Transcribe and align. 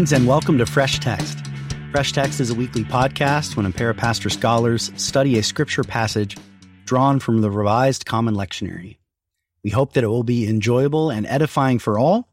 Greetings 0.00 0.18
and 0.18 0.26
welcome 0.26 0.56
to 0.56 0.64
Fresh 0.64 1.00
Text. 1.00 1.36
Fresh 1.92 2.12
Text 2.12 2.40
is 2.40 2.48
a 2.48 2.54
weekly 2.54 2.84
podcast 2.84 3.54
when 3.54 3.66
a 3.66 3.70
pair 3.70 3.90
of 3.90 3.98
Pastor 3.98 4.30
scholars 4.30 4.90
study 4.96 5.36
a 5.36 5.42
scripture 5.42 5.84
passage 5.84 6.38
drawn 6.86 7.20
from 7.20 7.42
the 7.42 7.50
Revised 7.50 8.06
Common 8.06 8.34
Lectionary. 8.34 8.96
We 9.62 9.68
hope 9.68 9.92
that 9.92 10.02
it 10.02 10.06
will 10.06 10.22
be 10.22 10.48
enjoyable 10.48 11.10
and 11.10 11.26
edifying 11.26 11.78
for 11.78 11.98
all, 11.98 12.32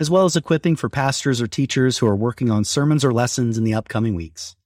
as 0.00 0.08
well 0.08 0.24
as 0.24 0.36
equipping 0.36 0.74
for 0.74 0.88
pastors 0.88 1.42
or 1.42 1.46
teachers 1.46 1.98
who 1.98 2.06
are 2.06 2.16
working 2.16 2.50
on 2.50 2.64
sermons 2.64 3.04
or 3.04 3.12
lessons 3.12 3.58
in 3.58 3.64
the 3.64 3.74
upcoming 3.74 4.14
weeks. 4.14 4.56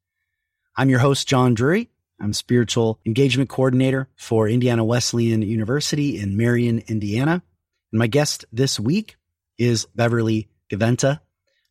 I'm 0.76 0.88
your 0.88 1.00
host, 1.00 1.26
John 1.26 1.52
Drury. 1.52 1.90
I'm 2.20 2.32
spiritual 2.32 3.00
engagement 3.04 3.50
coordinator 3.50 4.08
for 4.14 4.48
Indiana 4.48 4.84
Wesleyan 4.84 5.42
University 5.42 6.20
in 6.20 6.36
Marion, 6.36 6.84
Indiana. 6.86 7.42
And 7.90 7.98
my 7.98 8.06
guest 8.06 8.44
this 8.52 8.78
week 8.78 9.16
is 9.58 9.86
Beverly 9.96 10.48
Gaventa. 10.70 11.18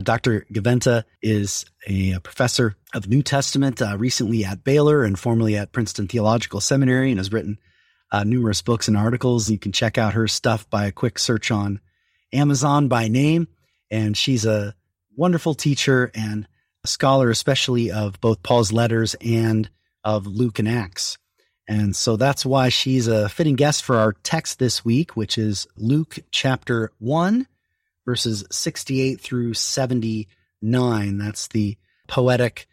Dr. 0.04 0.46
Gaventa 0.52 1.04
is 1.22 1.66
a 1.88 2.20
professor 2.20 2.76
of 2.94 3.08
New 3.08 3.24
Testament, 3.24 3.82
uh, 3.82 3.98
recently 3.98 4.44
at 4.44 4.64
Baylor 4.64 5.04
and 5.04 5.18
formerly 5.18 5.56
at 5.56 5.72
Princeton 5.72 6.08
Theological 6.08 6.60
Seminary, 6.60 7.12
and 7.12 7.20
has 7.20 7.32
written 7.32 7.58
uh, 8.12 8.24
numerous 8.24 8.62
books 8.62 8.88
and 8.88 8.98
articles. 8.98 9.50
You 9.50 9.58
can 9.58 9.72
check 9.72 9.98
out 9.98 10.14
her 10.14 10.28
stuff 10.28 10.70
by 10.70 10.86
a 10.86 10.92
quick 10.92 11.18
search 11.18 11.50
on 11.50 11.80
Amazon 12.34 12.88
by 12.88 13.08
name. 13.08 13.48
And 13.90 14.18
she's 14.18 14.46
a 14.46 14.76
wonderful 15.16 15.54
teacher 15.54 16.12
and 16.14 16.48
a 16.84 16.88
scholar, 16.88 17.30
especially 17.30 17.92
of 17.92 18.20
both 18.20 18.44
Paul's 18.44 18.74
letters 18.74 19.16
and 19.22 19.70
of 20.04 20.28
Luke 20.28 20.60
and 20.60 20.68
Acts. 20.68 21.18
And 21.68 21.96
so 21.96 22.16
that's 22.16 22.46
why 22.46 22.70
she's 22.70 23.08
a 23.08 23.30
fitting 23.30 23.56
guest 23.56 23.84
for 23.84 23.96
our 23.98 24.14
text 24.24 24.60
this 24.60 24.86
week, 24.86 25.16
which 25.16 25.38
is 25.38 25.66
Luke 25.78 26.20
chapter 26.32 26.92
1, 27.00 27.48
verses 28.06 28.46
68 28.52 29.20
through 29.20 29.54
79. 29.54 31.18
That's 31.18 31.48
the 31.48 31.78
poetic 32.08 32.68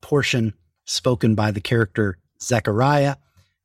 portion 0.00 0.54
spoken 0.84 1.34
by 1.34 1.50
the 1.50 1.60
character 1.60 2.18
Zechariah 2.40 3.16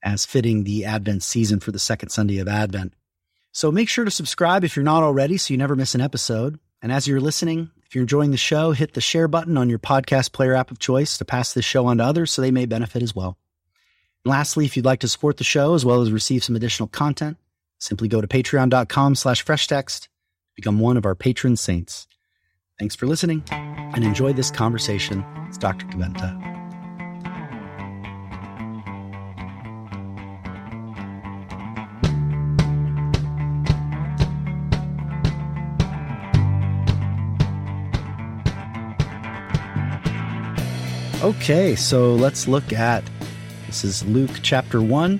as 0.03 0.25
fitting 0.25 0.63
the 0.63 0.85
Advent 0.85 1.23
season 1.23 1.59
for 1.59 1.71
the 1.71 1.79
second 1.79 2.09
Sunday 2.09 2.39
of 2.39 2.47
Advent. 2.47 2.93
So 3.53 3.71
make 3.71 3.87
sure 3.87 4.03
to 4.03 4.11
subscribe 4.11 4.63
if 4.63 4.75
you're 4.75 4.83
not 4.83 5.03
already 5.03 5.37
so 5.37 5.53
you 5.53 5.57
never 5.57 5.75
miss 5.75 5.95
an 5.95 6.01
episode. 6.01 6.59
And 6.81 6.91
as 6.91 7.07
you're 7.07 7.21
listening, 7.21 7.71
if 7.85 7.95
you're 7.95 8.01
enjoying 8.01 8.31
the 8.31 8.37
show, 8.37 8.71
hit 8.71 8.93
the 8.93 9.01
share 9.01 9.27
button 9.27 9.57
on 9.57 9.69
your 9.69 9.79
podcast 9.79 10.33
player 10.33 10.53
app 10.55 10.71
of 10.71 10.79
choice 10.79 11.17
to 11.17 11.25
pass 11.25 11.53
this 11.53 11.63
show 11.63 11.85
on 11.85 11.99
to 11.99 12.03
others 12.03 12.31
so 12.31 12.41
they 12.41 12.51
may 12.51 12.65
benefit 12.65 13.01
as 13.01 13.15
well. 13.15 13.37
And 14.25 14.31
lastly, 14.31 14.65
if 14.65 14.75
you'd 14.75 14.85
like 14.85 14.99
to 15.01 15.07
support 15.07 15.37
the 15.37 15.43
show 15.43 15.75
as 15.75 15.85
well 15.85 16.01
as 16.01 16.11
receive 16.11 16.43
some 16.43 16.55
additional 16.55 16.87
content, 16.87 17.37
simply 17.79 18.07
go 18.07 18.19
to 18.19 18.27
patreon.com 18.27 19.15
slash 19.15 19.45
freshtext 19.45 20.07
Become 20.55 20.79
one 20.79 20.97
of 20.97 21.05
our 21.05 21.15
patron 21.15 21.55
saints. 21.55 22.07
Thanks 22.79 22.95
for 22.95 23.07
listening 23.07 23.43
and 23.51 24.03
enjoy 24.03 24.33
this 24.33 24.51
conversation 24.51 25.25
with 25.47 25.59
Dr. 25.59 25.85
Gaventa. 25.87 26.53
Okay, 41.23 41.75
so 41.75 42.15
let's 42.15 42.49
look 42.49 42.73
at 42.73 43.03
this 43.67 43.83
is 43.85 44.05
Luke 44.05 44.41
chapter 44.43 44.81
1, 44.81 45.19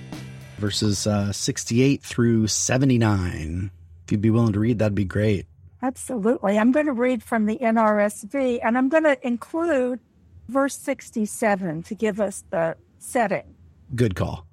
verses 0.58 1.08
uh, 1.08 1.32
68 1.32 2.04
through 2.04 2.48
79 2.48 3.72
you'd 4.12 4.22
be 4.22 4.30
willing 4.30 4.54
to 4.54 4.60
read, 4.60 4.80
that'd 4.80 4.96
be 4.96 5.06
great. 5.06 5.46
Absolutely. 5.82 6.58
I'm 6.58 6.72
going 6.72 6.86
to 6.86 6.94
read 6.94 7.24
from 7.24 7.46
the 7.46 7.58
NRSV 7.58 8.60
and 8.64 8.78
I'm 8.78 8.90
going 8.90 9.04
to 9.04 9.18
include 9.26 10.00
verse 10.48 10.78
67 10.78 11.84
to 11.84 11.96
give 11.96 12.22
us 12.22 12.44
the 12.50 12.78
setting. 13.00 13.56
Good 13.94 14.16
call. 14.16 14.48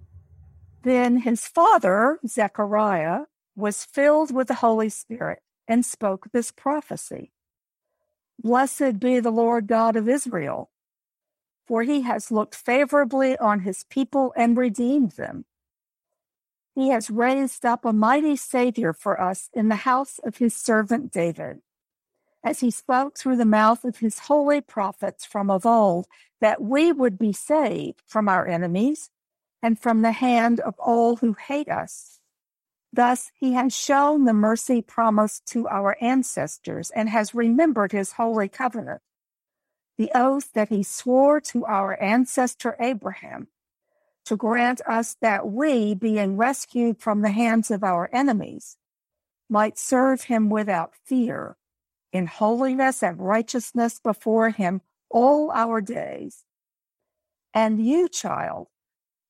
Then 0.83 1.19
his 1.19 1.47
father, 1.47 2.19
Zechariah, 2.27 3.27
was 3.55 3.85
filled 3.85 4.35
with 4.35 4.49
the 4.49 4.55
Holy 4.55 4.89
Spirit 4.89 5.41
and 5.69 5.85
spoke 5.85 6.27
this 6.33 6.51
prophecy 6.51 7.33
Blessed 8.43 8.99
be 8.99 9.21
the 9.21 9.31
Lord 9.31 9.67
God 9.67 9.97
of 9.97 10.09
Israel, 10.09 10.71
for 11.67 11.83
he 11.83 12.01
has 12.01 12.31
looked 12.31 12.55
favorably 12.55 13.37
on 13.37 13.61
his 13.61 13.85
people 13.85 14.33
and 14.35 14.57
redeemed 14.57 15.13
them. 15.13 15.45
He 16.75 16.91
has 16.91 17.11
raised 17.11 17.67
up 17.67 17.85
a 17.85 17.93
mighty 17.93 18.37
Savior 18.37 18.93
for 18.93 19.21
us 19.21 19.51
in 19.53 19.69
the 19.69 19.77
house 19.77 20.19
of 20.21 20.37
his 20.37 20.55
servant 20.55 21.11
David, 21.13 21.63
as 22.45 22.61
he 22.61 22.71
spoke 22.71 23.19
through 23.19 23.37
the 23.37 23.45
mouth 23.45 23.85
of 23.85 23.99
his 23.99 24.21
holy 24.21 24.61
prophets 24.61 25.25
from 25.25 25.51
of 25.51 25.67
old, 25.67 26.07
that 26.41 26.63
we 26.63 26.93
would 26.93 27.19
be 27.19 27.33
saved 27.33 28.03
from 28.07 28.29
our 28.29 28.47
enemies 28.47 29.11
and 29.63 29.79
from 29.79 30.03
the 30.03 30.13
hand 30.13 30.61
of 30.61 30.79
all 30.79 31.17
who 31.17 31.35
hate 31.35 31.69
us. 31.69 32.21
Thus 32.93 33.31
he 33.35 33.53
has 33.53 33.77
shown 33.77 34.25
the 34.25 34.33
mercy 34.33 34.81
promised 34.81 35.47
to 35.49 35.69
our 35.69 35.97
ancestors 36.01 36.91
and 36.91 37.09
has 37.09 37.35
remembered 37.35 37.93
his 37.93 38.13
holy 38.13 38.49
covenant, 38.49 39.03
the 39.99 40.11
oath 40.15 40.53
that 40.55 40.71
he 40.71 40.83
swore 40.83 41.41
to 41.43 41.67
our 41.67 42.01
ancestor 42.03 42.77
Abraham 42.81 43.49
to 44.31 44.37
grant 44.37 44.81
us 44.87 45.17
that 45.21 45.49
we, 45.49 45.93
being 45.93 46.37
rescued 46.37 47.01
from 47.01 47.21
the 47.21 47.33
hands 47.33 47.69
of 47.69 47.83
our 47.83 48.09
enemies, 48.13 48.77
might 49.49 49.77
serve 49.77 50.23
him 50.23 50.49
without 50.49 50.95
fear, 51.05 51.57
in 52.13 52.29
holiness 52.29 53.03
and 53.03 53.19
righteousness 53.19 53.99
before 53.99 54.51
him 54.51 54.83
all 55.11 55.51
our 55.51 55.81
days. 55.81 56.45
And 57.53 57.85
you, 57.85 58.09
child, 58.09 58.69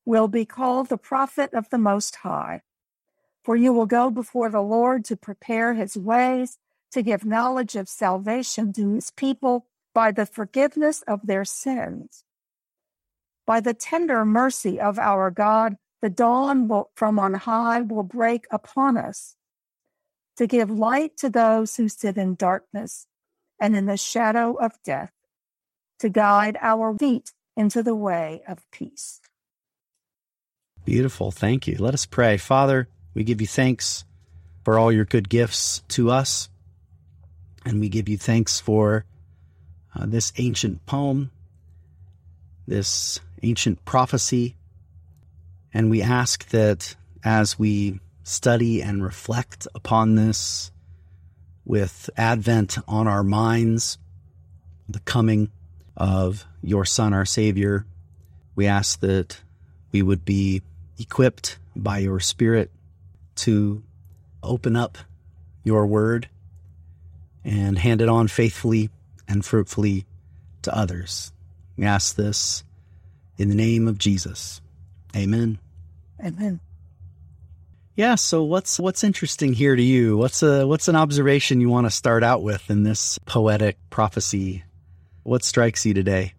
will 0.04 0.28
be 0.28 0.44
called 0.44 0.90
the 0.90 0.98
prophet 0.98 1.54
of 1.54 1.70
the 1.70 1.78
Most 1.78 2.16
High, 2.16 2.60
for 3.42 3.56
you 3.56 3.72
will 3.72 3.86
go 3.86 4.10
before 4.10 4.50
the 4.50 4.60
Lord 4.60 5.06
to 5.06 5.16
prepare 5.16 5.72
his 5.72 5.96
ways, 5.96 6.58
to 6.92 7.00
give 7.00 7.24
knowledge 7.24 7.74
of 7.74 7.88
salvation 7.88 8.74
to 8.74 8.96
his 8.96 9.10
people 9.10 9.64
by 9.94 10.10
the 10.12 10.26
forgiveness 10.26 11.00
of 11.08 11.26
their 11.26 11.46
sins 11.46 12.22
by 13.50 13.58
the 13.58 13.74
tender 13.74 14.24
mercy 14.24 14.78
of 14.78 14.96
our 14.96 15.28
God, 15.28 15.74
the 16.02 16.08
dawn 16.08 16.68
will, 16.68 16.88
from 16.94 17.18
on 17.18 17.34
high 17.34 17.80
will 17.80 18.04
break 18.04 18.46
upon 18.52 18.96
us 18.96 19.34
to 20.36 20.46
give 20.46 20.70
light 20.70 21.16
to 21.16 21.28
those 21.28 21.74
who 21.74 21.88
sit 21.88 22.16
in 22.16 22.36
darkness 22.36 23.08
and 23.60 23.74
in 23.74 23.86
the 23.86 23.96
shadow 23.96 24.54
of 24.54 24.70
death, 24.84 25.10
to 25.98 26.08
guide 26.08 26.58
our 26.60 26.96
feet 26.96 27.32
into 27.56 27.82
the 27.82 27.96
way 27.96 28.40
of 28.46 28.58
peace. 28.70 29.20
Beautiful. 30.84 31.32
Thank 31.32 31.66
you. 31.66 31.74
Let 31.76 31.92
us 31.92 32.06
pray. 32.06 32.36
Father, 32.36 32.86
we 33.14 33.24
give 33.24 33.40
you 33.40 33.48
thanks 33.48 34.04
for 34.62 34.78
all 34.78 34.92
your 34.92 35.06
good 35.06 35.28
gifts 35.28 35.82
to 35.88 36.08
us. 36.08 36.48
And 37.64 37.80
we 37.80 37.88
give 37.88 38.08
you 38.08 38.16
thanks 38.16 38.60
for 38.60 39.06
uh, 39.92 40.06
this 40.06 40.32
ancient 40.38 40.86
poem, 40.86 41.32
this 42.68 43.18
ancient 43.42 43.84
prophecy. 43.84 44.56
And 45.72 45.90
we 45.90 46.02
ask 46.02 46.48
that 46.50 46.96
as 47.24 47.58
we 47.58 48.00
study 48.22 48.82
and 48.82 49.02
reflect 49.02 49.66
upon 49.74 50.14
this 50.14 50.70
with 51.64 52.10
Advent 52.16 52.78
on 52.88 53.06
our 53.06 53.22
minds, 53.22 53.98
the 54.88 55.00
coming 55.00 55.50
of 55.96 56.44
your 56.62 56.84
Son, 56.84 57.12
our 57.12 57.24
Savior, 57.24 57.86
we 58.56 58.66
ask 58.66 59.00
that 59.00 59.40
we 59.92 60.02
would 60.02 60.24
be 60.24 60.62
equipped 60.98 61.58
by 61.76 61.98
your 61.98 62.20
Spirit 62.20 62.70
to 63.36 63.82
open 64.42 64.76
up 64.76 64.98
your 65.64 65.86
word 65.86 66.28
and 67.44 67.78
hand 67.78 68.00
it 68.00 68.08
on 68.08 68.28
faithfully 68.28 68.90
and 69.28 69.44
fruitfully 69.44 70.04
to 70.62 70.76
others. 70.76 71.32
We 71.76 71.84
ask 71.84 72.16
this 72.16 72.64
in 73.40 73.48
the 73.48 73.54
name 73.54 73.88
of 73.88 73.96
Jesus. 73.96 74.60
Amen. 75.16 75.58
Amen. 76.22 76.60
Yeah, 77.96 78.14
so 78.16 78.44
what's 78.44 78.78
what's 78.78 79.02
interesting 79.02 79.54
here 79.54 79.74
to 79.74 79.82
you? 79.82 80.18
What's 80.18 80.42
a 80.42 80.66
what's 80.66 80.88
an 80.88 80.96
observation 80.96 81.60
you 81.60 81.70
want 81.70 81.86
to 81.86 81.90
start 81.90 82.22
out 82.22 82.42
with 82.42 82.70
in 82.70 82.82
this 82.82 83.18
poetic 83.24 83.78
prophecy? 83.88 84.62
What 85.22 85.42
strikes 85.42 85.86
you 85.86 85.94
today? 85.94 86.34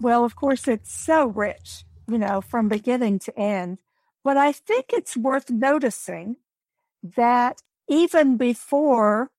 Well, 0.00 0.24
of 0.24 0.34
course 0.34 0.66
it's 0.66 0.92
so 0.92 1.26
rich, 1.26 1.84
you 2.08 2.18
know, 2.18 2.40
from 2.40 2.68
beginning 2.68 3.20
to 3.20 3.38
end. 3.38 3.78
But 4.24 4.36
I 4.36 4.50
think 4.50 4.86
it's 4.92 5.16
worth 5.16 5.50
noticing 5.50 6.36
that 7.16 7.62
even 7.88 8.36
before 8.36 9.30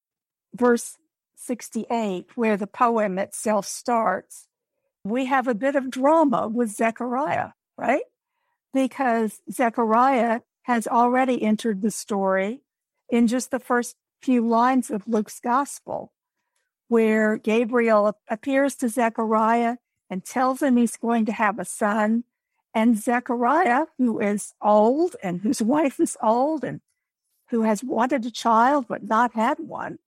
verse 0.55 0.97
68, 1.35 2.27
where 2.35 2.55
the 2.55 2.67
poem 2.67 3.19
itself 3.19 3.65
starts, 3.65 4.47
we 5.03 5.25
have 5.25 5.47
a 5.47 5.55
bit 5.55 5.75
of 5.75 5.89
drama 5.89 6.47
with 6.47 6.69
Zechariah, 6.69 7.49
right? 7.77 8.03
Because 8.73 9.41
Zechariah 9.51 10.41
has 10.63 10.87
already 10.87 11.41
entered 11.41 11.81
the 11.81 11.91
story 11.91 12.61
in 13.09 13.27
just 13.27 13.51
the 13.51 13.59
first 13.59 13.95
few 14.21 14.47
lines 14.47 14.91
of 14.91 15.07
Luke's 15.07 15.39
gospel, 15.39 16.13
where 16.87 17.37
Gabriel 17.37 18.15
appears 18.29 18.75
to 18.75 18.89
Zechariah 18.89 19.77
and 20.09 20.23
tells 20.23 20.61
him 20.61 20.77
he's 20.77 20.97
going 20.97 21.25
to 21.25 21.31
have 21.31 21.57
a 21.57 21.65
son. 21.65 22.23
And 22.73 22.97
Zechariah, 22.97 23.87
who 23.97 24.19
is 24.19 24.53
old 24.61 25.15
and 25.23 25.41
whose 25.41 25.61
wife 25.75 25.99
is 25.99 26.17
old 26.21 26.63
and 26.63 26.81
who 27.49 27.63
has 27.63 27.83
wanted 27.83 28.25
a 28.25 28.31
child 28.31 28.85
but 28.87 29.03
not 29.03 29.33
had 29.33 29.59
one, 29.59 29.97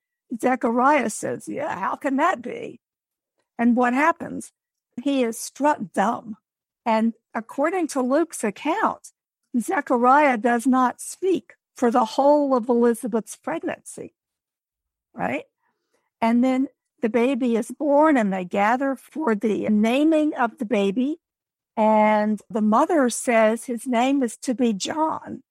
Zechariah 0.41 1.11
says, 1.11 1.49
Yeah, 1.49 1.79
how 1.79 1.97
can 1.97 2.17
that 2.17 2.41
be? 2.41 2.81
And 3.59 3.77
what 3.77 3.93
happens? 3.93 4.53
He 5.03 5.23
is 5.23 5.39
struck 5.39 5.79
dumb. 5.93 6.37
And 6.87 7.15
according 7.35 7.89
to 7.89 8.03
Luke's 8.03 8.45
account, 8.45 9.13
Zechariah 9.59 10.39
does 10.39 10.67
not 10.67 11.01
speak 11.01 11.55
for 11.77 11.91
the 11.91 12.05
whole 12.05 12.57
of 12.57 12.69
Elizabeth's 12.69 13.37
pregnancy, 13.37 14.15
right? 15.15 15.45
And 16.21 16.45
then 16.45 16.69
the 17.03 17.09
baby 17.09 17.57
is 17.57 17.71
born 17.71 18.17
and 18.17 18.33
they 18.33 18.45
gather 18.45 18.97
for 18.97 19.35
the 19.35 19.69
naming 19.69 20.35
of 20.35 20.59
the 20.59 20.65
baby. 20.65 21.19
And 21.77 22.41
the 22.49 22.63
mother 22.63 23.11
says 23.11 23.65
his 23.65 23.87
name 23.87 24.23
is 24.23 24.37
to 24.39 24.55
be 24.55 24.73
John. 24.73 25.43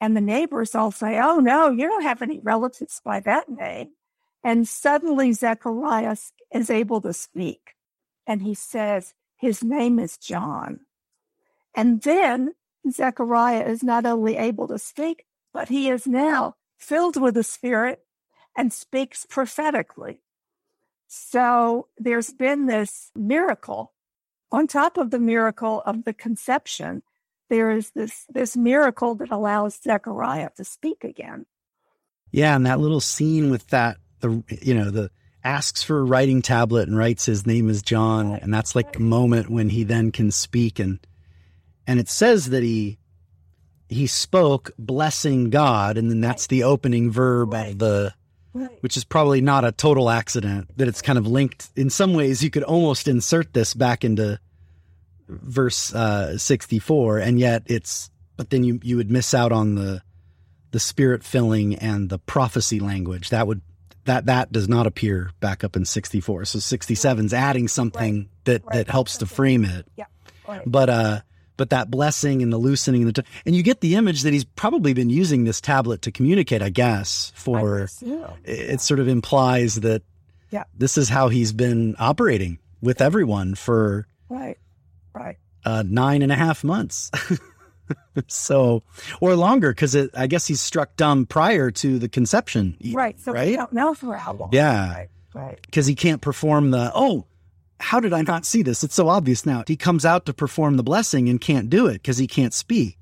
And 0.00 0.16
the 0.16 0.20
neighbors 0.20 0.74
all 0.74 0.90
say, 0.90 1.18
Oh, 1.18 1.38
no, 1.38 1.70
you 1.70 1.86
don't 1.86 2.02
have 2.02 2.22
any 2.22 2.38
relatives 2.40 3.00
by 3.04 3.20
that 3.20 3.48
name. 3.48 3.90
And 4.44 4.68
suddenly 4.68 5.32
Zechariah 5.32 6.16
is 6.52 6.70
able 6.70 7.00
to 7.00 7.12
speak. 7.12 7.74
And 8.28 8.42
he 8.42 8.54
says, 8.54 9.14
His 9.36 9.64
name 9.64 9.98
is 9.98 10.18
John. 10.18 10.80
And 11.74 12.02
then 12.02 12.54
Zechariah 12.88 13.66
is 13.66 13.82
not 13.82 14.04
only 14.04 14.36
able 14.36 14.68
to 14.68 14.78
speak, 14.78 15.24
but 15.52 15.70
he 15.70 15.88
is 15.88 16.06
now 16.06 16.56
filled 16.76 17.20
with 17.20 17.34
the 17.34 17.42
Spirit 17.42 18.04
and 18.54 18.72
speaks 18.72 19.26
prophetically. 19.28 20.20
So 21.06 21.88
there's 21.96 22.30
been 22.30 22.66
this 22.66 23.10
miracle. 23.16 23.94
On 24.52 24.66
top 24.66 24.98
of 24.98 25.10
the 25.10 25.18
miracle 25.18 25.82
of 25.86 26.04
the 26.04 26.12
conception, 26.12 27.02
there 27.48 27.70
is 27.70 27.92
this, 27.92 28.26
this 28.28 28.56
miracle 28.56 29.14
that 29.14 29.30
allows 29.30 29.80
Zechariah 29.82 30.50
to 30.56 30.64
speak 30.64 31.02
again. 31.02 31.46
Yeah, 32.30 32.54
and 32.54 32.66
that 32.66 32.78
little 32.78 33.00
scene 33.00 33.50
with 33.50 33.68
that, 33.68 33.96
the 34.20 34.42
you 34.60 34.74
know, 34.74 34.90
the 34.90 35.10
asks 35.48 35.82
for 35.82 35.98
a 35.98 36.04
writing 36.04 36.42
tablet 36.42 36.88
and 36.88 36.96
writes 36.96 37.24
his 37.24 37.46
name 37.46 37.70
is 37.70 37.82
John, 37.82 38.32
and 38.32 38.52
that's 38.52 38.74
like 38.74 38.92
the 38.92 39.00
moment 39.00 39.48
when 39.48 39.70
he 39.70 39.82
then 39.82 40.12
can 40.12 40.30
speak. 40.30 40.78
And 40.78 40.98
and 41.86 41.98
it 41.98 42.08
says 42.08 42.50
that 42.50 42.62
he 42.62 42.98
he 43.88 44.06
spoke 44.06 44.70
blessing 44.78 45.48
God, 45.48 45.96
and 45.96 46.10
then 46.10 46.20
that's 46.20 46.48
the 46.48 46.64
opening 46.64 47.10
verb 47.10 47.54
of 47.54 47.78
the 47.78 48.14
which 48.80 48.96
is 48.96 49.04
probably 49.04 49.40
not 49.40 49.64
a 49.64 49.72
total 49.72 50.10
accident 50.10 50.76
that 50.76 50.88
it's 50.88 51.02
kind 51.02 51.18
of 51.18 51.26
linked 51.26 51.68
in 51.76 51.88
some 51.90 52.12
ways. 52.12 52.42
You 52.42 52.50
could 52.50 52.64
almost 52.64 53.08
insert 53.08 53.52
this 53.54 53.72
back 53.72 54.04
into 54.04 54.38
verse 55.28 55.94
uh, 55.94 56.38
64 56.38 57.18
and 57.18 57.38
yet 57.38 57.62
it's 57.66 58.10
but 58.36 58.50
then 58.50 58.64
you 58.64 58.80
you 58.82 58.96
would 58.96 59.10
miss 59.10 59.34
out 59.34 59.52
on 59.52 59.74
the 59.74 60.02
the 60.70 60.80
spirit 60.80 61.24
filling 61.24 61.74
and 61.76 62.10
the 62.10 62.18
prophecy 62.18 62.80
language. 62.80 63.30
That 63.30 63.46
would 63.46 63.62
that 64.08 64.26
that 64.26 64.50
does 64.50 64.68
not 64.68 64.86
appear 64.86 65.30
back 65.40 65.64
up 65.64 65.76
in 65.76 65.84
64 65.84 66.46
so 66.46 66.58
67 66.58 67.26
is 67.26 67.34
adding 67.34 67.68
something 67.68 68.16
right. 68.16 68.28
that 68.44 68.62
that 68.72 68.90
helps 68.90 69.18
to 69.18 69.26
frame 69.26 69.64
it. 69.64 69.86
Yeah. 69.96 70.06
But 70.66 70.90
uh 70.90 71.20
but 71.58 71.70
that 71.70 71.90
blessing 71.90 72.42
and 72.42 72.50
the 72.50 72.56
loosening 72.56 73.02
and 73.02 73.14
the 73.14 73.22
t- 73.22 73.28
and 73.44 73.54
you 73.54 73.62
get 73.62 73.80
the 73.80 73.96
image 73.96 74.22
that 74.22 74.32
he's 74.32 74.44
probably 74.44 74.94
been 74.94 75.10
using 75.10 75.44
this 75.44 75.60
tablet 75.60 76.02
to 76.02 76.12
communicate 76.12 76.62
i 76.62 76.70
guess 76.70 77.32
for 77.34 77.82
I 77.82 78.06
yeah. 78.06 78.30
it 78.44 78.80
sort 78.80 79.00
of 79.00 79.08
implies 79.08 79.74
that 79.74 80.02
yeah. 80.50 80.64
this 80.74 80.96
is 80.96 81.10
how 81.10 81.28
he's 81.28 81.52
been 81.52 81.96
operating 81.98 82.58
with 82.80 83.02
everyone 83.02 83.54
for 83.56 84.06
right. 84.30 84.56
Right. 85.12 85.36
uh, 85.64 85.82
nine 85.86 86.22
and 86.22 86.32
a 86.32 86.36
half 86.36 86.64
months 86.64 87.10
so 88.26 88.82
or 89.20 89.34
longer 89.34 89.70
because 89.70 89.96
i 90.14 90.26
guess 90.26 90.46
he's 90.46 90.60
struck 90.60 90.96
dumb 90.96 91.26
prior 91.26 91.70
to 91.70 91.98
the 91.98 92.08
conception 92.08 92.76
right 92.92 93.18
so 93.20 93.32
right? 93.32 93.48
we 93.48 93.56
don't 93.56 93.72
know 93.72 93.94
for 93.94 94.16
how 94.16 94.32
long 94.32 94.50
yeah 94.52 94.92
right 94.94 95.08
right 95.34 95.58
because 95.62 95.86
he 95.86 95.94
can't 95.94 96.20
perform 96.20 96.70
the 96.70 96.90
oh 96.94 97.26
how 97.80 98.00
did 98.00 98.12
I 98.12 98.22
not 98.22 98.44
see 98.44 98.62
this? 98.62 98.82
It's 98.82 98.94
so 98.94 99.08
obvious 99.08 99.46
now. 99.46 99.64
He 99.66 99.76
comes 99.76 100.04
out 100.04 100.26
to 100.26 100.34
perform 100.34 100.76
the 100.76 100.82
blessing 100.82 101.28
and 101.28 101.40
can't 101.40 101.70
do 101.70 101.86
it 101.86 101.94
because 101.94 102.18
he 102.18 102.26
can't 102.26 102.52
speak. 102.52 102.98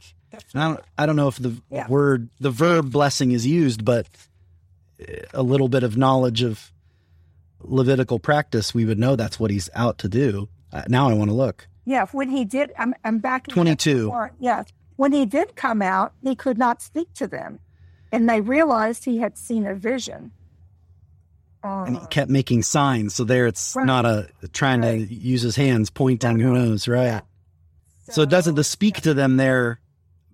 I 0.54 0.68
don't, 0.68 0.80
I 0.98 1.06
don't 1.06 1.16
know 1.16 1.28
if 1.28 1.36
the 1.36 1.56
yeah. 1.70 1.88
word, 1.88 2.28
the 2.40 2.50
verb 2.50 2.92
blessing 2.92 3.32
is 3.32 3.46
used, 3.46 3.84
but 3.84 4.06
a 5.32 5.42
little 5.42 5.68
bit 5.68 5.82
of 5.82 5.96
knowledge 5.96 6.42
of 6.42 6.72
Levitical 7.60 8.18
practice, 8.18 8.74
we 8.74 8.84
would 8.84 8.98
know 8.98 9.16
that's 9.16 9.40
what 9.40 9.50
he's 9.50 9.70
out 9.74 9.98
to 9.98 10.08
do. 10.08 10.48
Uh, 10.72 10.82
now 10.88 11.08
I 11.08 11.14
want 11.14 11.30
to 11.30 11.34
look. 11.34 11.66
Yeah, 11.86 12.06
when 12.12 12.28
he 12.28 12.44
did, 12.44 12.72
I'm, 12.78 12.94
I'm 13.04 13.20
back 13.20 13.46
22. 13.46 14.12
Yeah, 14.38 14.64
when 14.96 15.12
he 15.12 15.24
did 15.24 15.56
come 15.56 15.80
out, 15.80 16.12
he 16.22 16.34
could 16.34 16.58
not 16.58 16.82
speak 16.82 17.12
to 17.14 17.26
them. 17.26 17.60
And 18.12 18.28
they 18.28 18.40
realized 18.40 19.04
he 19.04 19.18
had 19.18 19.38
seen 19.38 19.66
a 19.66 19.74
vision 19.74 20.32
and 21.66 21.96
he 21.96 22.02
oh. 22.02 22.06
kept 22.06 22.30
making 22.30 22.62
signs. 22.62 23.14
So 23.14 23.24
there, 23.24 23.46
it's 23.46 23.74
right. 23.74 23.86
not 23.86 24.04
a 24.04 24.28
trying 24.52 24.82
right. 24.82 25.08
to 25.08 25.14
use 25.14 25.42
his 25.42 25.56
hands, 25.56 25.90
pointing. 25.90 26.38
Who 26.38 26.54
knows, 26.54 26.88
right? 26.88 27.04
Yeah. 27.04 27.20
So, 28.04 28.12
so, 28.12 28.22
it 28.22 28.30
doesn't 28.30 28.54
the 28.54 28.64
speak 28.64 29.00
to 29.02 29.14
them 29.14 29.36
there. 29.36 29.80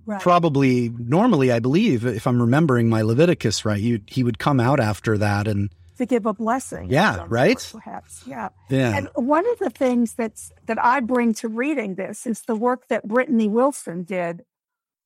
Right. 0.05 0.21
Probably 0.21 0.89
normally, 0.89 1.53
I 1.53 1.61
believe, 1.61 2.05
if 2.05 2.27
I'm 2.27 2.41
remembering 2.41 2.89
my 2.89 3.03
Leviticus 3.03 3.65
right, 3.65 3.81
he 3.81 4.03
he 4.07 4.25
would 4.25 4.39
come 4.39 4.59
out 4.59 4.81
after 4.81 5.17
that 5.19 5.47
and 5.47 5.71
to 6.03 6.07
give 6.07 6.27
a 6.27 6.35
blessing. 6.35 6.91
Yeah, 6.91 7.25
right. 7.29 7.69
perhaps, 7.73 8.25
yeah. 8.27 8.51
Yeah. 8.69 8.97
And 8.97 9.09
one 9.15 9.49
of 9.49 9.59
the 9.59 9.71
things 9.71 10.15
that's 10.15 10.53
that 10.67 10.83
I 10.83 11.01
bring 11.01 11.33
to 11.35 11.49
reading 11.49 11.95
this 11.95 12.27
is 12.27 12.43
the 12.43 12.57
work 12.57 12.89
that 12.89 13.07
Brittany 13.07 13.49
Wilson 13.49 14.03
did 14.03 14.45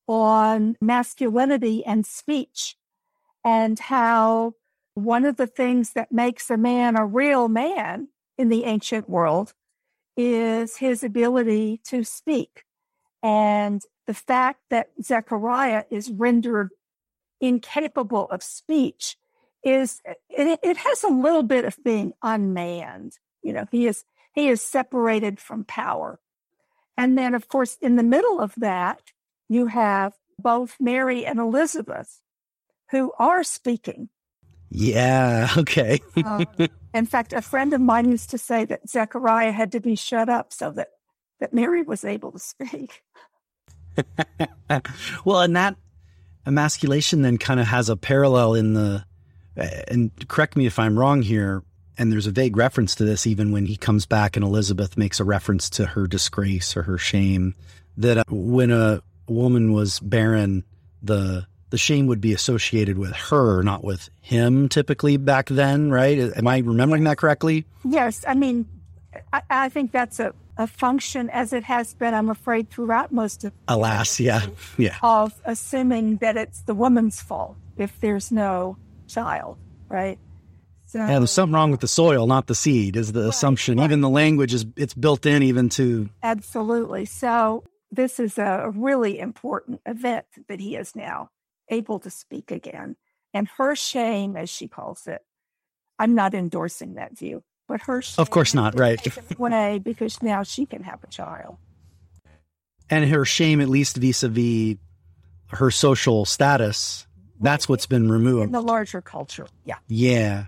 on 0.07 0.75
masculinity 0.81 1.85
and 1.85 2.05
speech, 2.05 2.75
and 3.45 3.77
how 3.77 4.53
one 4.95 5.25
of 5.25 5.37
the 5.37 5.47
things 5.47 5.93
that 5.93 6.11
makes 6.11 6.49
a 6.49 6.57
man 6.57 6.97
a 6.97 7.05
real 7.05 7.47
man 7.47 8.07
in 8.37 8.49
the 8.49 8.63
ancient 8.63 9.09
world 9.09 9.53
is 10.15 10.77
his 10.77 11.03
ability 11.03 11.79
to 11.85 12.03
speak. 12.03 12.63
And 13.21 13.83
the 14.07 14.13
fact 14.13 14.61
that 14.69 14.89
Zechariah 15.01 15.83
is 15.91 16.09
rendered 16.09 16.71
incapable 17.39 18.27
of 18.29 18.41
speech 18.41 19.17
is 19.67 20.01
it, 20.29 20.59
it 20.63 20.77
has 20.77 21.03
a 21.03 21.09
little 21.09 21.43
bit 21.43 21.65
of 21.65 21.77
being 21.83 22.13
unmanned. 22.21 23.13
You 23.41 23.53
know, 23.53 23.65
he 23.71 23.87
is 23.87 24.03
he 24.33 24.49
is 24.49 24.61
separated 24.61 25.39
from 25.39 25.63
power. 25.63 26.19
And 26.97 27.17
then 27.17 27.35
of 27.35 27.47
course 27.47 27.77
in 27.81 27.95
the 27.95 28.03
middle 28.03 28.39
of 28.39 28.53
that, 28.57 29.01
you 29.49 29.67
have 29.67 30.13
both 30.39 30.77
Mary 30.79 31.25
and 31.25 31.39
Elizabeth 31.39 32.21
who 32.91 33.11
are 33.19 33.43
speaking 33.43 34.09
yeah. 34.69 35.49
Okay. 35.57 35.99
uh, 36.17 36.45
in 36.93 37.05
fact, 37.05 37.33
a 37.33 37.41
friend 37.41 37.73
of 37.73 37.81
mine 37.81 38.11
used 38.11 38.29
to 38.31 38.37
say 38.37 38.65
that 38.65 38.89
Zechariah 38.89 39.51
had 39.51 39.71
to 39.73 39.79
be 39.79 39.95
shut 39.95 40.29
up 40.29 40.53
so 40.53 40.71
that 40.71 40.89
that 41.39 41.53
Mary 41.53 41.83
was 41.83 42.03
able 42.03 42.31
to 42.31 42.39
speak. 42.39 43.03
well, 45.25 45.41
and 45.41 45.55
that 45.55 45.75
emasculation 46.45 47.21
then 47.21 47.37
kind 47.37 47.59
of 47.59 47.67
has 47.67 47.89
a 47.89 47.97
parallel 47.97 48.55
in 48.55 48.73
the, 48.73 49.05
and 49.57 50.11
correct 50.27 50.55
me 50.55 50.65
if 50.65 50.79
I'm 50.79 50.97
wrong 50.97 51.21
here. 51.21 51.63
And 51.99 52.11
there's 52.11 52.27
a 52.27 52.31
vague 52.31 52.55
reference 52.55 52.93
to 52.95 53.05
this 53.05 53.25
even 53.25 53.51
when 53.51 53.65
he 53.65 53.75
comes 53.75 54.05
back 54.05 54.35
and 54.35 54.45
Elizabeth 54.45 54.97
makes 54.97 55.19
a 55.19 55.23
reference 55.23 55.67
to 55.71 55.85
her 55.87 56.05
disgrace 56.05 56.77
or 56.77 56.83
her 56.83 56.99
shame. 56.99 57.55
That 57.97 58.19
uh, 58.19 58.23
when 58.29 58.69
a 58.69 59.01
woman 59.27 59.73
was 59.73 59.99
barren, 59.99 60.63
the 61.01 61.47
the 61.69 61.77
shame 61.77 62.07
would 62.07 62.21
be 62.21 62.33
associated 62.33 62.97
with 62.97 63.13
her, 63.13 63.61
not 63.61 63.83
with 63.83 64.09
him 64.21 64.69
typically 64.69 65.17
back 65.17 65.47
then, 65.47 65.91
right? 65.91 66.17
Am 66.17 66.47
I 66.47 66.59
remembering 66.59 67.03
that 67.05 67.17
correctly? 67.17 67.65
Yes. 67.83 68.23
I 68.27 68.35
mean, 68.35 68.67
I, 69.33 69.41
I 69.49 69.69
think 69.69 69.91
that's 69.91 70.19
a, 70.19 70.33
a 70.57 70.67
function 70.67 71.29
as 71.29 71.51
it 71.51 71.63
has 71.63 71.93
been, 71.93 72.13
I'm 72.13 72.29
afraid, 72.29 72.69
throughout 72.69 73.11
most 73.11 73.43
of 73.43 73.53
Alas, 73.67 74.19
yeah. 74.19 74.45
Yeah. 74.77 74.95
Of 75.03 75.33
assuming 75.43 76.17
that 76.17 76.37
it's 76.37 76.61
the 76.61 76.73
woman's 76.73 77.21
fault 77.21 77.57
if 77.75 77.99
there's 77.99 78.31
no 78.31 78.77
child, 79.07 79.57
right? 79.89 80.19
So, 80.85 80.99
yeah, 80.99 81.17
there's 81.19 81.31
something 81.31 81.53
wrong 81.53 81.71
with 81.71 81.81
the 81.81 81.87
soil, 81.87 82.27
not 82.27 82.47
the 82.47 82.55
seed, 82.55 82.95
is 82.95 83.11
the 83.11 83.23
right, 83.23 83.29
assumption. 83.29 83.77
Right. 83.77 83.85
Even 83.85 84.01
the 84.01 84.09
language 84.09 84.53
is 84.53 84.65
it's 84.77 84.93
built 84.93 85.25
in 85.25 85.43
even 85.43 85.67
to 85.69 86.09
Absolutely. 86.23 87.05
So 87.05 87.63
this 87.91 88.19
is 88.19 88.37
a 88.37 88.71
really 88.73 89.19
important 89.19 89.81
event 89.85 90.25
that 90.47 90.59
he 90.59 90.75
is 90.75 90.95
now 90.95 91.29
able 91.69 91.99
to 91.99 92.09
speak 92.09 92.51
again. 92.51 92.95
And 93.33 93.49
her 93.57 93.75
shame, 93.75 94.37
as 94.37 94.49
she 94.49 94.67
calls 94.67 95.07
it, 95.07 95.21
I'm 95.99 96.15
not 96.15 96.33
endorsing 96.33 96.93
that 96.93 97.17
view, 97.17 97.43
but 97.67 97.81
her 97.81 98.01
of 98.17 98.29
course 98.29 98.53
not, 98.53 98.79
right? 98.79 98.99
Way 99.37 99.79
because 99.79 100.21
now 100.21 100.43
she 100.43 100.65
can 100.65 100.83
have 100.83 101.03
a 101.03 101.07
child, 101.07 101.57
and 102.89 103.09
her 103.09 103.25
shame, 103.25 103.59
at 103.59 103.67
least 103.67 103.97
vis-a-vis 103.97 104.77
her 105.49 105.71
social 105.71 106.25
status, 106.25 107.06
that's 107.39 107.67
what's 107.69 107.85
been 107.85 108.09
removed. 108.11 108.45
In 108.45 108.51
the 108.51 108.61
larger 108.61 109.01
culture, 109.01 109.47
yeah, 109.65 109.77
yeah. 109.87 110.45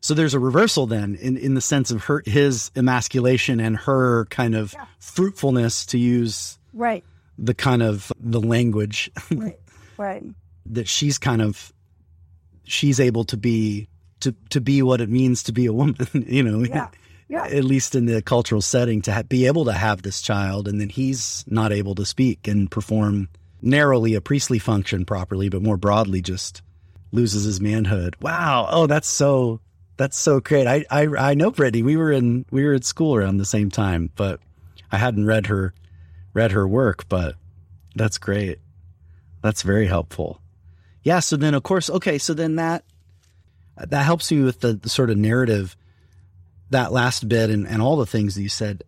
So 0.00 0.14
there's 0.14 0.34
a 0.34 0.40
reversal 0.40 0.86
then 0.86 1.14
in, 1.14 1.36
in 1.36 1.54
the 1.54 1.60
sense 1.60 1.90
of 1.92 2.04
her 2.04 2.22
his 2.26 2.70
emasculation 2.74 3.60
and 3.60 3.76
her 3.76 4.24
kind 4.26 4.54
of 4.56 4.72
Yeah. 4.72 4.84
fruitfulness 4.98 5.86
to 5.86 5.98
use 5.98 6.58
Right. 6.72 7.04
the 7.38 7.54
kind 7.54 7.82
of 7.82 8.12
the 8.18 8.40
language 8.40 9.10
Right. 9.30 9.58
right. 9.96 10.24
that 10.66 10.88
she's 10.88 11.18
kind 11.18 11.40
of 11.42 11.72
she's 12.64 12.98
able 13.00 13.24
to 13.24 13.36
be 13.36 13.88
to 14.20 14.34
to 14.50 14.60
be 14.60 14.82
what 14.82 15.00
it 15.00 15.08
means 15.08 15.42
to 15.44 15.52
be 15.52 15.66
a 15.66 15.72
woman 15.72 15.96
you 16.26 16.42
know 16.42 16.64
Yeah. 16.64 16.88
Yeah. 17.28 17.44
at 17.44 17.64
least 17.64 17.94
in 17.94 18.06
the 18.06 18.22
cultural 18.22 18.60
setting 18.60 19.02
to 19.02 19.12
ha- 19.12 19.22
be 19.22 19.46
able 19.46 19.64
to 19.66 19.72
have 19.72 20.02
this 20.02 20.20
child 20.20 20.66
and 20.68 20.80
then 20.80 20.88
he's 20.88 21.44
not 21.46 21.72
able 21.72 21.94
to 21.96 22.04
speak 22.04 22.46
and 22.48 22.70
perform 22.70 23.28
narrowly 23.62 24.14
a 24.14 24.20
priestly 24.20 24.58
function 24.58 25.04
properly 25.04 25.48
but 25.48 25.62
more 25.62 25.76
broadly 25.76 26.20
just 26.20 26.62
loses 27.12 27.44
his 27.44 27.60
manhood. 27.60 28.16
Wow. 28.20 28.68
Oh 28.70 28.86
that's 28.86 29.08
so 29.08 29.60
that's 29.96 30.18
so 30.18 30.40
great. 30.40 30.66
I 30.66 30.84
i, 30.90 31.06
I 31.30 31.34
know 31.34 31.50
brittany. 31.50 31.82
We 31.82 31.96
were 31.96 32.12
in 32.12 32.44
we 32.50 32.64
were 32.64 32.74
at 32.74 32.84
school 32.84 33.14
around 33.14 33.36
the 33.36 33.44
same 33.44 33.70
time 33.70 34.10
but 34.16 34.40
i 34.90 34.96
hadn't 34.98 35.26
read 35.26 35.46
her 35.46 35.72
read 36.34 36.52
her 36.52 36.66
work 36.66 37.08
but 37.08 37.36
that's 37.94 38.18
great. 38.18 38.58
That's 39.42 39.62
very 39.62 39.86
helpful. 39.86 40.40
Yeah 41.02 41.20
so 41.20 41.36
then 41.36 41.54
of 41.54 41.62
course 41.62 41.88
okay 41.88 42.18
so 42.18 42.34
then 42.34 42.56
that 42.56 42.84
that 43.76 44.04
helps 44.04 44.30
you 44.30 44.44
with 44.44 44.60
the, 44.60 44.74
the 44.74 44.88
sort 44.88 45.10
of 45.10 45.16
narrative 45.16 45.76
that 46.70 46.92
last 46.92 47.28
bit 47.28 47.50
and, 47.50 47.66
and 47.66 47.80
all 47.80 47.96
the 47.96 48.06
things 48.06 48.34
that 48.34 48.42
you 48.42 48.48
said 48.48 48.82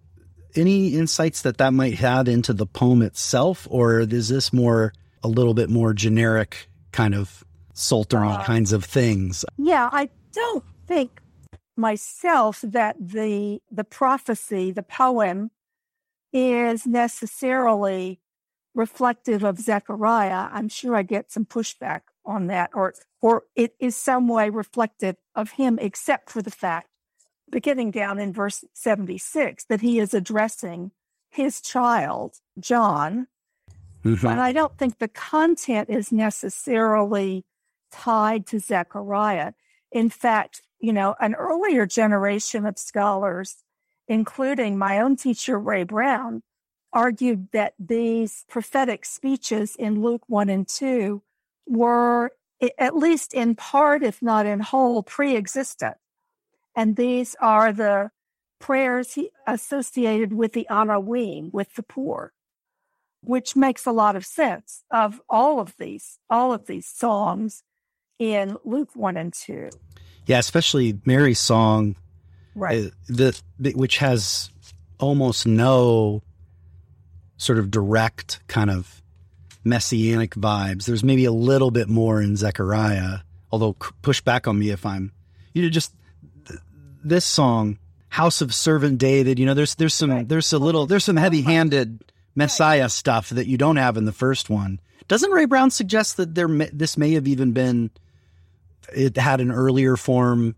any 0.56 0.94
insights 0.94 1.42
that 1.42 1.58
that 1.58 1.72
might 1.72 1.94
have 1.94 2.28
into 2.28 2.52
the 2.52 2.66
poem 2.66 3.02
itself 3.02 3.66
or 3.70 4.00
is 4.00 4.28
this 4.28 4.52
more 4.52 4.92
a 5.22 5.28
little 5.28 5.54
bit 5.54 5.70
more 5.70 5.92
generic 5.92 6.68
kind 6.92 7.14
of 7.14 7.44
psaltery 7.72 8.28
Uh, 8.28 8.44
kinds 8.44 8.72
of 8.72 8.84
things 8.84 9.44
Yeah, 9.56 9.88
I 9.92 10.10
don't 10.32 10.64
think 10.86 11.20
myself 11.76 12.60
that 12.62 12.96
the 13.00 13.60
the 13.70 13.84
prophecy, 13.84 14.70
the 14.70 14.82
poem, 14.82 15.50
is 16.32 16.86
necessarily 16.86 18.20
reflective 18.74 19.44
of 19.44 19.58
Zechariah. 19.58 20.48
I'm 20.52 20.68
sure 20.68 20.96
I 20.96 21.02
get 21.02 21.30
some 21.32 21.44
pushback 21.44 22.02
on 22.24 22.46
that, 22.48 22.70
or 22.74 22.94
or 23.20 23.44
it 23.54 23.74
is 23.78 23.96
some 23.96 24.28
way 24.28 24.50
reflective 24.50 25.16
of 25.34 25.52
him, 25.52 25.78
except 25.80 26.30
for 26.30 26.42
the 26.42 26.50
fact, 26.50 26.88
beginning 27.50 27.90
down 27.90 28.18
in 28.18 28.32
verse 28.32 28.64
76, 28.74 29.64
that 29.66 29.80
he 29.80 29.98
is 29.98 30.14
addressing 30.14 30.92
his 31.30 31.60
child, 31.60 32.40
John, 32.58 33.28
Mhm. 34.04 34.22
but 34.22 34.38
I 34.38 34.52
don't 34.52 34.76
think 34.76 34.98
the 34.98 35.08
content 35.08 35.88
is 35.88 36.12
necessarily 36.12 37.44
tied 37.90 38.46
to 38.48 38.58
Zechariah. 38.58 39.52
In 39.90 40.10
fact, 40.10 40.62
you 40.78 40.92
know, 40.92 41.14
an 41.20 41.34
earlier 41.34 41.86
generation 41.86 42.66
of 42.66 42.78
scholars, 42.78 43.64
including 44.06 44.76
my 44.76 45.00
own 45.00 45.16
teacher, 45.16 45.58
Ray 45.58 45.84
Brown, 45.84 46.42
argued 46.92 47.50
that 47.52 47.74
these 47.78 48.44
prophetic 48.48 49.04
speeches 49.04 49.74
in 49.76 50.02
Luke 50.02 50.22
1 50.28 50.48
and 50.48 50.68
2 50.68 51.22
were, 51.66 52.32
at 52.78 52.94
least 52.94 53.32
in 53.32 53.54
part, 53.54 54.02
if 54.02 54.20
not 54.22 54.46
in 54.46 54.60
whole, 54.60 55.02
pre 55.02 55.36
existent. 55.36 55.96
And 56.76 56.96
these 56.96 57.36
are 57.40 57.72
the 57.72 58.10
prayers 58.58 59.14
he, 59.14 59.30
associated 59.46 60.32
with 60.32 60.52
the 60.52 60.66
Anawim, 60.70 61.52
with 61.52 61.74
the 61.74 61.82
poor 61.82 62.32
which 63.26 63.56
makes 63.56 63.86
a 63.86 63.90
lot 63.90 64.16
of 64.16 64.26
sense 64.26 64.84
of 64.90 65.18
all 65.30 65.58
of 65.58 65.74
these 65.78 66.18
all 66.28 66.52
of 66.52 66.66
these 66.66 66.86
songs 66.86 67.62
in 68.18 68.54
Luke 68.64 68.90
1 68.94 69.16
and 69.16 69.32
2 69.32 69.70
yeah 70.26 70.38
especially 70.38 71.00
mary's 71.06 71.38
song 71.38 71.96
right 72.54 72.88
uh, 72.88 72.90
the, 73.08 73.72
which 73.74 73.96
has 73.96 74.50
almost 74.98 75.46
no 75.46 76.22
sort 77.36 77.58
of 77.58 77.70
direct 77.70 78.40
kind 78.46 78.70
of 78.70 79.02
messianic 79.64 80.34
vibes. 80.34 80.84
There's 80.84 81.04
maybe 81.04 81.24
a 81.24 81.32
little 81.32 81.70
bit 81.70 81.88
more 81.88 82.20
in 82.20 82.36
Zechariah, 82.36 83.20
although 83.50 83.74
push 84.02 84.20
back 84.20 84.46
on 84.46 84.58
me 84.58 84.70
if 84.70 84.84
I'm 84.86 85.12
you 85.52 85.62
know 85.62 85.68
just 85.68 85.94
this 87.04 87.24
song 87.24 87.78
House 88.08 88.40
of 88.40 88.54
Servant 88.54 88.98
David, 88.98 89.38
you 89.38 89.46
know 89.46 89.54
there's 89.54 89.74
there's 89.74 89.94
some 89.94 90.10
Right. 90.10 90.28
there's 90.28 90.52
a 90.52 90.58
little 90.58 90.86
there's 90.86 91.04
some 91.04 91.16
heavy-handed 91.16 92.04
Messiah 92.34 92.88
stuff 92.88 93.30
that 93.30 93.46
you 93.46 93.58
don't 93.58 93.76
have 93.76 93.96
in 93.96 94.04
the 94.04 94.12
first 94.12 94.50
one. 94.50 94.80
Doesn't 95.06 95.30
Ray 95.30 95.44
Brown 95.44 95.70
suggest 95.70 96.16
that 96.16 96.34
there 96.34 96.48
may, 96.48 96.70
this 96.72 96.96
may 96.96 97.12
have 97.12 97.28
even 97.28 97.52
been 97.52 97.90
it 98.92 99.16
had 99.16 99.40
an 99.40 99.50
earlier 99.50 99.96
form 99.96 100.54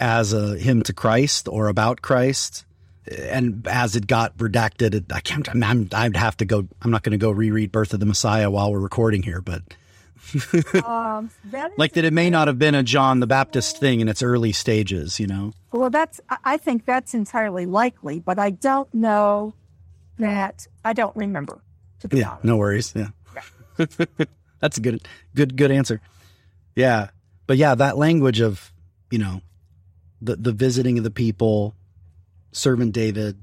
as 0.00 0.32
a 0.32 0.56
hymn 0.56 0.82
to 0.82 0.92
Christ 0.92 1.48
or 1.48 1.68
about 1.68 2.02
Christ. 2.02 2.64
And 3.06 3.66
as 3.68 3.96
it 3.96 4.06
got 4.06 4.36
redacted, 4.38 4.94
it, 4.94 5.12
I 5.12 5.20
can't. 5.20 5.46
I'm, 5.48 5.88
I'd 5.92 6.16
have 6.16 6.38
to 6.38 6.46
go. 6.46 6.66
I'm 6.80 6.90
not 6.90 7.02
going 7.02 7.12
to 7.12 7.18
go 7.18 7.30
reread 7.30 7.70
"Birth 7.70 7.92
of 7.92 8.00
the 8.00 8.06
Messiah" 8.06 8.50
while 8.50 8.72
we're 8.72 8.80
recording 8.80 9.22
here, 9.22 9.42
but 9.42 9.62
um, 10.84 11.30
like 11.76 11.92
that, 11.92 12.04
it 12.04 12.12
may 12.12 12.30
not 12.30 12.48
have 12.48 12.58
been 12.58 12.74
a 12.74 12.82
John 12.82 13.20
the 13.20 13.26
Baptist 13.26 13.78
thing 13.78 14.00
in 14.00 14.08
its 14.08 14.22
early 14.22 14.52
stages. 14.52 15.18
You 15.20 15.26
know, 15.26 15.52
Well, 15.72 15.90
that's, 15.90 16.20
I- 16.44 16.56
think 16.56 16.86
that's 16.86 17.14
entirely 17.14 17.66
likely, 17.66 18.20
but 18.20 18.38
I 18.38 18.50
don't 18.50 18.92
know 18.94 19.54
that, 20.18 20.66
I 20.84 20.92
don't 20.92 21.14
remember. 21.16 21.60
To 22.00 22.08
be 22.08 22.18
yeah, 22.18 22.30
honest. 22.30 22.44
no 22.44 22.56
worries. 22.56 22.94
Yeah, 22.96 23.08
that's 24.60 24.78
a 24.78 24.80
good, 24.80 25.06
good, 25.34 25.56
good 25.56 25.70
answer. 25.70 26.00
Yeah, 26.76 27.08
but 27.46 27.56
yeah, 27.56 27.74
that 27.76 27.96
language 27.96 28.40
of 28.40 28.72
you 29.10 29.18
know, 29.18 29.40
the 30.20 30.36
the 30.36 30.52
visiting 30.52 30.98
of 30.98 31.04
the 31.04 31.10
people, 31.10 31.74
servant 32.52 32.92
David, 32.92 33.38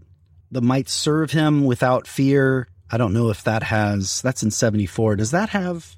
the 0.51 0.61
might 0.61 0.89
serve 0.89 1.31
him 1.31 1.63
without 1.63 2.07
fear. 2.07 2.67
I 2.91 2.97
don't 2.97 3.13
know 3.13 3.29
if 3.29 3.43
that 3.45 3.63
has 3.63 4.21
that's 4.21 4.43
in 4.43 4.51
seventy 4.51 4.85
four. 4.85 5.15
Does 5.15 5.31
that 5.31 5.49
have? 5.49 5.95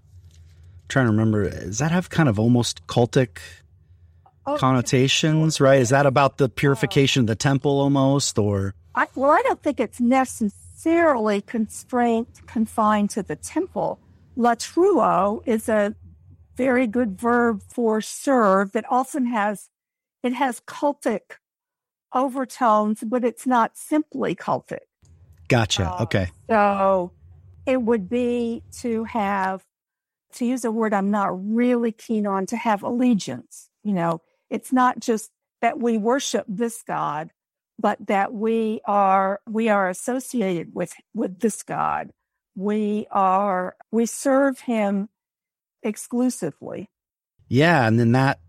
Trying 0.90 1.06
to 1.06 1.12
remember. 1.12 1.50
Does 1.50 1.80
that 1.80 1.92
have 1.92 2.10
kind 2.10 2.30
of 2.30 2.40
almost 2.40 2.86
cultic 2.88 3.40
Oh, 4.46 4.58
connotations? 4.58 5.62
Right? 5.62 5.80
Is 5.80 5.90
that 5.90 6.06
about 6.06 6.38
the 6.38 6.50
purification 6.50 7.22
of 7.22 7.28
the 7.28 7.36
temple 7.36 7.80
almost, 7.80 8.38
or 8.38 8.76
I, 8.94 9.08
well, 9.16 9.32
I 9.32 9.42
don't 9.44 9.62
think 9.64 9.80
it's 9.80 10.00
necessarily 10.02 11.42
constrained, 11.42 12.28
confined 12.46 13.10
to 13.12 13.24
the 13.24 13.36
temple. 13.38 14.00
latreuo 14.38 15.42
is 15.46 15.70
a 15.70 15.96
very 16.58 16.88
good 16.88 17.20
verb 17.20 17.62
for 17.70 18.02
serve 18.02 18.74
that 18.74 18.86
often 18.90 19.26
has, 19.28 19.70
it 20.22 20.34
has 20.34 20.60
cultic 20.62 21.38
overtones, 22.14 23.04
but 23.04 23.24
it's 23.24 23.48
not 23.48 23.78
simply 23.78 24.36
cultic. 24.36 24.86
gotcha? 25.48 25.86
Uh, 25.86 26.04
okay, 26.04 26.28
So 26.50 27.12
it 27.66 27.82
would 27.82 28.10
be 28.10 28.62
to 28.82 29.06
have, 29.06 29.64
to 30.34 30.46
use 30.46 30.66
a 30.66 30.72
word 30.72 30.94
I'm 30.94 31.12
not 31.12 31.30
really 31.34 31.92
keen 31.92 32.26
on, 32.28 32.46
to 32.48 32.58
have 32.58 32.84
allegiance. 32.84 33.70
You 33.84 33.94
know, 33.94 34.22
it's 34.50 34.72
not 34.72 35.00
just 35.00 35.32
that 35.62 35.80
we 35.80 35.98
worship 35.98 36.46
this 36.48 36.84
God, 36.84 37.32
but 37.80 37.98
that 38.08 38.34
we 38.34 38.82
are 38.86 39.40
we 39.50 39.70
are 39.70 39.90
associated 39.90 40.74
with 40.74 40.94
with 41.14 41.40
this 41.40 41.64
God. 41.64 42.12
We 42.56 43.08
are 43.12 43.76
we 43.92 44.06
serve 44.06 44.60
Him 44.60 45.10
exclusively. 45.82 46.90
yeah, 47.48 47.88
and 47.88 48.00
then 48.00 48.14
that 48.14 48.40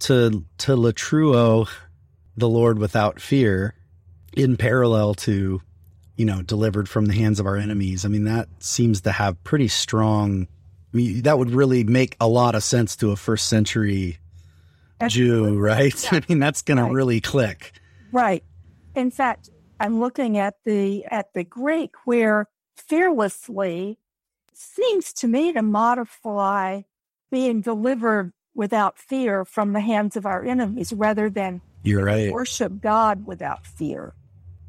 to 0.00 0.44
to 0.58 0.76
latreuo, 0.76 1.68
the 2.36 2.48
Lord 2.48 2.78
without 2.78 3.20
fear, 3.20 3.74
in 4.32 4.56
parallel 4.56 5.14
to 5.14 5.62
you 6.16 6.24
know 6.24 6.42
delivered 6.42 6.88
from 6.88 7.06
the 7.06 7.14
hands 7.14 7.40
of 7.40 7.46
our 7.46 7.56
enemies. 7.56 8.04
I 8.04 8.08
mean, 8.08 8.24
that 8.24 8.48
seems 8.58 9.02
to 9.02 9.12
have 9.12 9.42
pretty 9.44 9.68
strong. 9.68 10.48
I 10.96 10.98
mean, 10.98 11.22
that 11.22 11.38
would 11.38 11.50
really 11.50 11.84
make 11.84 12.16
a 12.22 12.26
lot 12.26 12.54
of 12.54 12.64
sense 12.64 12.96
to 12.96 13.10
a 13.10 13.16
first 13.16 13.48
century 13.48 14.16
Jew, 15.08 15.58
right? 15.58 15.94
I 16.12 16.22
mean, 16.26 16.38
that's 16.38 16.62
going 16.62 16.78
Right. 16.80 16.88
to 16.88 16.94
really 16.94 17.20
click. 17.20 17.72
Right. 18.12 18.42
In 18.94 19.10
fact, 19.10 19.50
I'm 19.78 20.00
looking 20.00 20.38
at 20.38 20.54
the 20.64 21.04
at 21.04 21.34
the 21.34 21.44
Greek 21.44 21.90
where 22.06 22.48
fearlessly 22.78 23.98
seems 24.54 25.12
to 25.12 25.28
me 25.28 25.52
to 25.52 25.60
modify 25.60 26.80
being 27.30 27.60
delivered 27.60 28.32
without 28.54 28.98
fear 28.98 29.44
from 29.44 29.74
the 29.74 29.80
hands 29.80 30.16
of 30.16 30.24
our 30.24 30.42
enemies 30.46 30.94
rather 30.94 31.28
than 31.28 31.60
You're 31.82 32.06
right. 32.06 32.32
worship 32.32 32.80
God 32.80 33.26
without 33.26 33.66
fear. 33.66 34.14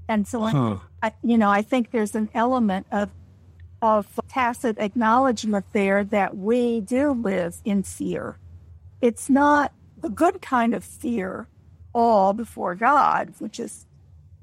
And 0.10 0.28
so 0.28 0.44
I, 0.44 0.52
Huh. 0.52 0.78
I 1.02 1.14
you 1.24 1.38
know, 1.38 1.50
I 1.50 1.62
think 1.62 1.92
there's 1.92 2.16
an 2.16 2.28
element 2.34 2.86
of 2.92 3.12
of 3.82 4.20
tacit 4.28 4.78
acknowledgement 4.80 5.66
there 5.74 6.04
that 6.04 6.38
we 6.38 6.82
do 6.82 7.12
live 7.12 7.58
in 7.64 7.84
fear. 7.84 8.38
It's 9.02 9.30
not 9.30 9.74
the 9.98 10.10
good 10.10 10.42
kind 10.42 10.74
of 10.74 10.84
fear, 10.84 11.48
all 11.94 12.34
before 12.34 12.76
God, 12.76 13.34
which 13.40 13.60
is 13.60 13.86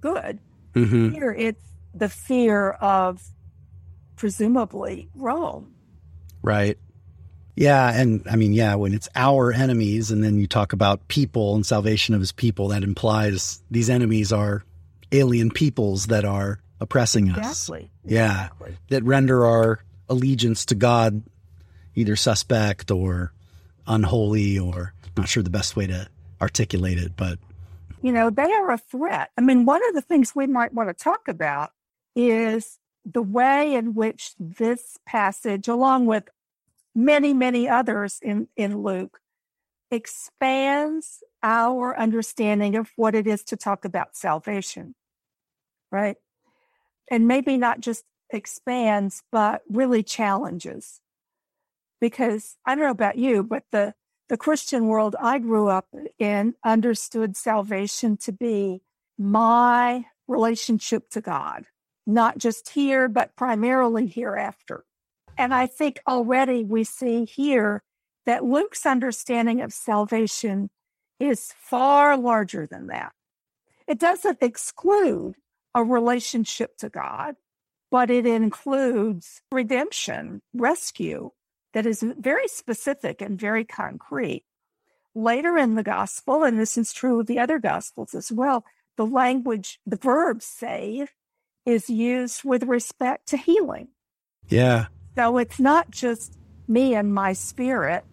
good. 0.01 0.39
hmm 0.75 1.11
Here, 1.11 1.33
it's 1.33 1.63
the 1.95 2.09
fear 2.09 2.71
of 2.71 3.23
presumably 4.17 5.09
Rome. 5.15 5.75
Right. 6.43 6.79
Yeah. 7.57 7.93
And 7.93 8.27
I 8.29 8.37
mean, 8.37 8.53
yeah, 8.53 8.75
when 8.75 8.93
it's 8.95 9.09
our 9.15 9.53
enemies 9.53 10.11
and 10.11 10.25
then 10.25 10.39
you 10.39 10.47
talk 10.47 10.73
about 10.73 11.07
people 11.09 11.55
and 11.55 11.65
salvation 11.65 12.15
of 12.15 12.21
his 12.21 12.33
people, 12.33 12.69
that 12.69 12.83
implies 12.83 13.63
these 13.71 13.89
enemies 13.89 14.33
are 14.33 14.65
alien 15.13 15.51
peoples 15.51 16.07
that 16.07 16.25
are 16.25 16.59
oppressing 16.85 17.31
us. 17.31 17.39
Exactly. 17.39 17.91
Yeah. 18.05 18.31
Exactly. 18.31 18.77
That 18.91 19.03
render 19.03 19.45
our 19.45 19.81
allegiance 20.09 20.67
to 20.67 20.75
God 20.77 21.23
either 21.97 22.15
suspect 22.15 22.91
or 22.91 23.33
unholy 23.87 24.59
or 24.59 24.95
not 25.17 25.29
sure 25.29 25.43
the 25.43 25.51
best 25.51 25.77
way 25.77 25.87
to 25.87 26.09
articulate 26.41 26.99
it, 26.99 27.13
but 27.17 27.39
You 28.03 28.13
know, 28.13 28.31
they 28.31 28.53
are 28.53 28.71
a 28.71 28.79
threat. 28.79 29.31
I 29.37 29.41
mean, 29.41 29.65
one 29.65 29.81
of 29.89 29.95
the 29.95 30.03
things 30.03 30.35
we 30.35 30.47
might 30.47 30.75
want 30.75 30.89
to 30.91 30.95
talk 30.95 31.27
about 31.27 31.71
is 32.15 32.79
the 33.05 33.23
way 33.23 33.75
in 33.75 33.95
which 33.95 34.35
this 34.39 34.99
passage, 35.07 35.69
along 35.69 36.07
with 36.07 36.29
many, 36.95 37.33
many 37.33 37.69
others 37.69 38.19
in, 38.23 38.49
in 38.57 38.83
Luke, 38.83 39.21
expands 39.91 41.23
our 41.43 41.97
understanding 41.99 42.75
of 42.77 42.91
what 42.97 43.15
it 43.15 43.27
is 43.27 43.43
to 43.45 43.57
talk 43.57 43.85
about 43.85 44.17
salvation, 44.17 44.95
right? 45.93 46.17
And 47.11 47.29
maybe 47.29 47.57
not 47.57 47.81
just 47.81 48.05
expands, 48.31 49.23
but 49.31 49.63
really 49.69 50.03
challenges. 50.03 51.01
Because 52.01 52.57
I 52.67 52.75
don't 52.75 52.85
know 52.85 52.91
about 52.91 53.19
you, 53.19 53.43
but 53.43 53.65
the, 53.71 53.95
the 54.29 54.37
Christian 54.37 54.87
world 54.87 55.17
I 55.21 55.39
grew 55.39 55.69
up 55.69 55.89
in 56.19 56.55
understood 56.65 57.37
salvation 57.37 58.17
to 58.19 58.33
be 58.33 58.83
my 59.19 60.07
relationship 60.27 61.09
to 61.11 61.21
God, 61.21 61.67
not 62.07 62.39
just 62.39 62.71
here, 62.71 63.09
but 63.09 63.37
primarily 63.37 64.07
hereafter. 64.07 64.85
And 65.37 65.55
I 65.55 65.67
think 65.67 66.01
already 66.07 66.65
we 66.65 66.85
see 66.85 67.25
here 67.25 67.83
that 68.27 68.45
Luke's 68.45 68.87
understanding 68.87 69.61
of 69.61 69.73
salvation 69.73 70.71
is 71.21 71.53
far 71.59 72.17
larger 72.17 72.67
than 72.67 72.89
that. 72.89 73.13
It 73.87 73.99
doesn't 73.99 74.39
exclude 74.41 75.35
a 75.75 75.83
relationship 75.83 76.77
to 76.79 76.89
God, 76.89 77.37
but 77.91 78.11
it 78.11 78.27
includes 78.27 79.43
redemption, 79.51 80.43
rescue 80.53 81.31
that 81.73 81.87
is 81.87 82.05
very 82.19 82.49
specific 82.49 83.21
and 83.21 83.39
very 83.39 83.65
concrete. 83.65 84.45
Later 85.15 85.57
in 85.59 85.75
the 85.75 85.83
gospel, 85.83 86.43
and 86.43 86.59
this 86.59 86.77
is 86.79 86.93
true 86.93 87.21
of 87.21 87.27
the 87.27 87.39
other 87.39 87.59
gospels 87.59 88.15
as 88.15 88.33
well, 88.33 88.65
the 88.97 89.07
language, 89.07 89.81
the 89.87 89.97
verb 89.97 90.43
save 90.43 91.11
is 91.67 91.89
used 91.91 92.45
with 92.45 92.65
respect 92.65 93.29
to 93.29 93.37
healing. 93.37 93.89
yeah. 94.49 94.87
So 95.17 95.39
it's 95.39 95.61
not 95.61 95.93
just 95.93 96.37
me 96.67 96.97
and 96.97 97.15
my 97.15 97.35
spirit. 97.35 98.05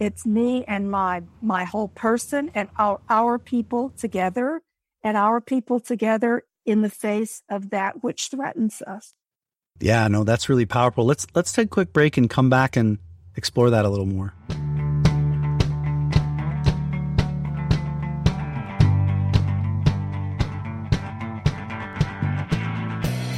It's 0.00 0.26
me 0.26 0.64
and 0.66 0.90
my 0.90 1.22
my 1.40 1.62
whole 1.62 1.88
person 1.88 2.50
and 2.54 2.68
our, 2.76 3.00
our 3.08 3.38
people 3.38 3.90
together 3.90 4.60
and 5.04 5.16
our 5.16 5.40
people 5.40 5.78
together 5.78 6.42
in 6.64 6.82
the 6.82 6.90
face 6.90 7.42
of 7.48 7.70
that 7.70 8.02
which 8.02 8.28
threatens 8.28 8.82
us. 8.82 9.14
Yeah, 9.80 10.08
no, 10.08 10.24
that's 10.24 10.48
really 10.48 10.66
powerful. 10.66 11.04
Let's 11.04 11.26
let's 11.34 11.52
take 11.52 11.66
a 11.66 11.68
quick 11.68 11.92
break 11.92 12.16
and 12.16 12.30
come 12.30 12.48
back 12.48 12.76
and 12.76 12.98
explore 13.36 13.70
that 13.70 13.84
a 13.84 13.88
little 13.88 14.06
more. 14.06 14.34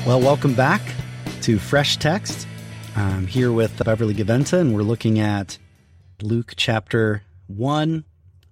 Well, 0.06 0.20
welcome 0.20 0.54
back 0.54 0.82
to 1.42 1.58
Fresh 1.58 1.96
Text. 1.96 2.46
I'm 2.94 3.26
here 3.26 3.50
with 3.50 3.82
Beverly 3.84 4.14
Gaventa, 4.14 4.60
and 4.60 4.72
we're 4.72 4.82
looking 4.82 5.18
at 5.18 5.58
Luke 6.22 6.52
chapter 6.56 7.22
1, 7.48 8.04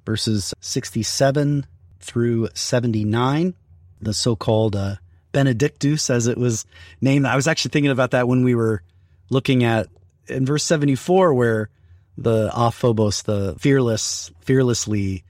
verses 0.05 0.53
67 0.61 1.64
through 2.01 2.48
79, 2.55 3.55
the 4.00 4.14
so 4.14 4.37
called 4.37 4.76
uh, 4.76 4.96
Benedictus, 5.33 6.11
as 6.11 6.26
it 6.26 6.38
was 6.38 6.64
named. 7.00 7.26
I 7.26 7.37
was 7.37 7.48
actually 7.48 7.70
thinking 7.70 7.90
about 7.90 8.12
that 8.12 8.28
when 8.28 8.44
we 8.44 8.54
were 8.54 8.83
looking 9.30 9.64
at 9.64 9.88
in 10.26 10.46
verse 10.46 10.64
74, 10.64 11.35
where 11.35 11.68
the 12.16 12.48
aphobos, 12.50 13.24
the 13.24 13.57
fearless, 13.59 14.30
fearlessly, 14.40 15.24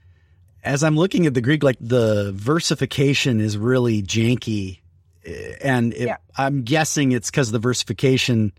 as 0.63 0.83
I'm 0.83 0.95
looking 0.95 1.25
at 1.25 1.33
the 1.33 1.41
Greek, 1.41 1.63
like 1.63 1.77
the 1.79 2.31
versification 2.33 3.39
is 3.39 3.57
really 3.57 4.01
janky. 4.03 4.79
eh, 5.25 5.55
And 5.63 5.93
it, 5.93 6.07
Yeah. 6.07 6.17
I'm 6.37 6.63
guessing 6.63 7.11
it's 7.11 7.29
because 7.31 7.51
the 7.51 7.59
versification 7.59 8.51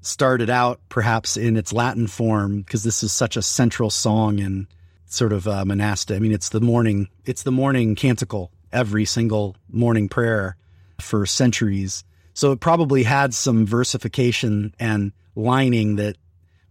started 0.00 0.50
out 0.50 0.80
perhaps 0.88 1.36
in 1.36 1.56
its 1.56 1.72
Latin 1.72 2.06
form, 2.06 2.60
because 2.62 2.82
this 2.82 3.02
is 3.02 3.12
such 3.12 3.36
a 3.36 3.42
central 3.42 3.90
song 3.90 4.40
and 4.40 4.66
sort 5.06 5.32
of 5.32 5.46
uh, 5.48 5.64
monastic. 5.64 6.16
I 6.16 6.18
mean, 6.18 6.32
it's 6.32 6.48
the 6.50 6.60
morning, 6.60 7.08
it's 7.24 7.42
the 7.42 7.52
morning 7.52 7.94
canticle, 7.94 8.50
every 8.74 9.04
single 9.04 9.56
morning 9.70 10.08
prayer 10.08 10.56
for 11.00 11.24
centuries. 11.26 12.04
So 12.34 12.52
it 12.52 12.60
probably 12.60 13.04
had 13.04 13.32
some 13.32 13.64
versification 13.66 14.74
and 14.78 15.12
lining 15.36 15.96
that 15.96 16.16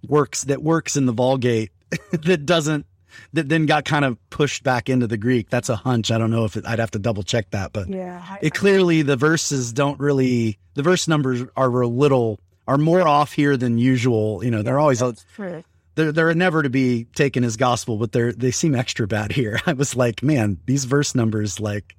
works 0.08 0.44
that 0.44 0.62
works 0.62 0.98
in 0.98 1.06
the 1.06 1.13
Vulgate 1.13 1.72
that 2.12 2.46
doesn't 2.46 2.86
that 3.34 3.48
then 3.48 3.66
got 3.66 3.86
kind 3.86 4.06
of 4.06 4.18
pushed 4.30 4.63
back 4.63 4.89
into 4.89 5.08
the 5.08 5.18
Greek. 5.18 5.50
That's 5.50 5.70
a 5.70 5.76
hunch. 5.76 6.12
I 6.12 6.18
don't 6.18 6.32
know 6.32 6.46
if 6.46 6.58
it, 6.58 6.66
I'd 6.66 6.80
have 6.80 6.92
to 6.92 7.00
double 7.00 7.24
check 7.24 7.52
that, 7.52 7.72
but 7.72 7.88
Yeah. 7.88 8.38
It 8.42 8.54
clearly 8.54 9.02
the 9.02 9.16
verses 9.16 9.72
don't 9.72 10.00
really 10.00 10.58
the 10.74 10.84
verse 10.84 11.08
numbers 11.08 11.44
are 11.56 11.82
a 11.82 11.88
little 11.88 12.39
are 12.68 12.78
more 12.78 13.08
off 13.08 13.34
here 13.34 13.56
than 13.58 13.78
usual. 13.78 14.44
You 14.44 14.52
know, 14.52 14.62
they're 14.62 14.80
always 14.80 15.00
that's 15.00 15.26
true. 15.36 15.63
They're 15.95 16.12
they're 16.12 16.34
never 16.34 16.63
to 16.63 16.69
be 16.69 17.06
taken 17.15 17.43
as 17.43 17.58
gospel, 17.58 17.97
but 17.97 18.12
they're 18.12 18.34
they 18.34 18.51
seem 18.51 18.75
extra 18.75 19.08
bad 19.08 19.32
here. 19.32 19.60
I 19.65 19.73
was 19.73 19.95
like, 19.95 20.23
man, 20.23 20.58
these 20.65 20.86
verse 20.86 21.15
numbers 21.15 21.60
like 21.60 21.95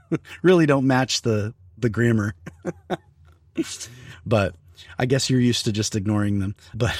really 0.42 0.66
don't 0.66 0.86
match 0.86 1.22
the 1.22 1.54
the 1.78 1.90
grammar. 1.90 2.34
but 4.26 4.54
I 4.98 5.06
guess 5.06 5.28
you're 5.28 5.40
used 5.40 5.64
to 5.66 5.72
just 5.72 5.96
ignoring 5.96 6.38
them. 6.38 6.54
But 6.74 6.96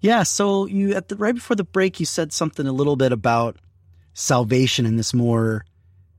yeah, 0.00 0.22
so 0.22 0.66
you 0.66 0.94
at 0.94 1.08
the 1.08 1.16
right 1.16 1.34
before 1.34 1.56
the 1.56 1.64
break 1.64 2.00
you 2.00 2.06
said 2.06 2.32
something 2.32 2.66
a 2.66 2.72
little 2.72 2.96
bit 2.96 3.12
about 3.12 3.56
salvation 4.14 4.86
in 4.86 4.96
this 4.96 5.14
more 5.14 5.64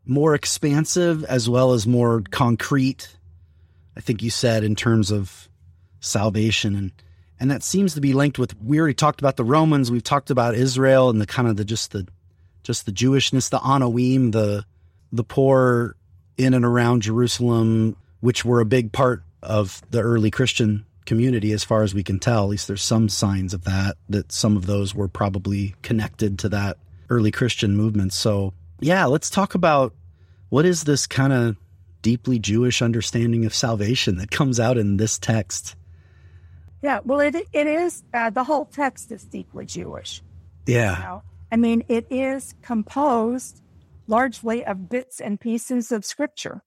more 0.05 0.33
expansive 0.33 1.23
as 1.25 1.49
well 1.49 1.73
as 1.73 1.85
more 1.85 2.23
concrete. 2.31 3.15
I 3.97 4.01
think 4.01 4.23
you 4.23 4.29
said 4.29 4.63
in 4.63 4.75
terms 4.75 5.11
of 5.11 5.49
salvation 5.99 6.75
and 6.75 6.91
and 7.39 7.51
that 7.51 7.63
seems 7.63 7.93
to 7.93 8.01
be 8.01 8.13
linked 8.13 8.37
with 8.37 8.55
we 8.61 8.79
already 8.79 8.93
talked 8.93 9.21
about 9.21 9.37
the 9.37 9.43
Romans, 9.43 9.91
we've 9.91 10.03
talked 10.03 10.29
about 10.29 10.55
Israel 10.55 11.09
and 11.09 11.21
the 11.21 11.27
kind 11.27 11.47
of 11.47 11.57
the 11.57 11.65
just 11.65 11.91
the 11.91 12.07
just 12.63 12.85
the 12.85 12.91
Jewishness, 12.91 13.49
the 13.49 13.59
Anawim, 13.59 14.31
the 14.31 14.65
the 15.11 15.23
poor 15.23 15.95
in 16.37 16.53
and 16.53 16.65
around 16.65 17.01
Jerusalem, 17.01 17.95
which 18.21 18.45
were 18.45 18.59
a 18.59 18.65
big 18.65 18.91
part 18.91 19.23
of 19.41 19.81
the 19.91 20.01
early 20.01 20.31
Christian 20.31 20.85
community 21.05 21.51
as 21.51 21.63
far 21.63 21.81
as 21.83 21.93
we 21.93 22.03
can 22.03 22.19
tell. 22.19 22.43
At 22.43 22.49
least 22.49 22.67
there's 22.67 22.83
some 22.83 23.09
signs 23.09 23.53
of 23.53 23.63
that, 23.63 23.97
that 24.09 24.31
some 24.31 24.55
of 24.55 24.65
those 24.65 24.93
were 24.93 25.07
probably 25.07 25.75
connected 25.81 26.37
to 26.39 26.49
that 26.49 26.77
early 27.09 27.31
Christian 27.31 27.75
movement. 27.75 28.13
So 28.13 28.53
yeah, 28.79 29.05
let's 29.05 29.29
talk 29.29 29.55
about 29.55 29.93
what 30.49 30.65
is 30.65 30.83
this 30.83 31.07
kind 31.07 31.33
of 31.33 31.57
deeply 32.01 32.39
Jewish 32.39 32.81
understanding 32.81 33.45
of 33.45 33.53
salvation 33.53 34.17
that 34.17 34.31
comes 34.31 34.59
out 34.59 34.77
in 34.77 34.97
this 34.97 35.17
text. 35.17 35.75
Yeah. 36.81 36.99
Well, 37.03 37.19
it 37.19 37.35
it 37.35 37.67
is 37.67 38.03
uh, 38.13 38.29
the 38.29 38.43
whole 38.43 38.65
text 38.65 39.11
is 39.11 39.23
deeply 39.23 39.65
Jewish. 39.65 40.21
Yeah. 40.65 40.97
You 40.97 41.03
know? 41.03 41.23
I 41.51 41.55
mean, 41.57 41.83
it 41.87 42.07
is 42.09 42.53
composed 42.61 43.61
largely 44.07 44.65
of 44.65 44.89
bits 44.89 45.19
and 45.19 45.39
pieces 45.39 45.91
of 45.91 46.05
scripture. 46.05 46.63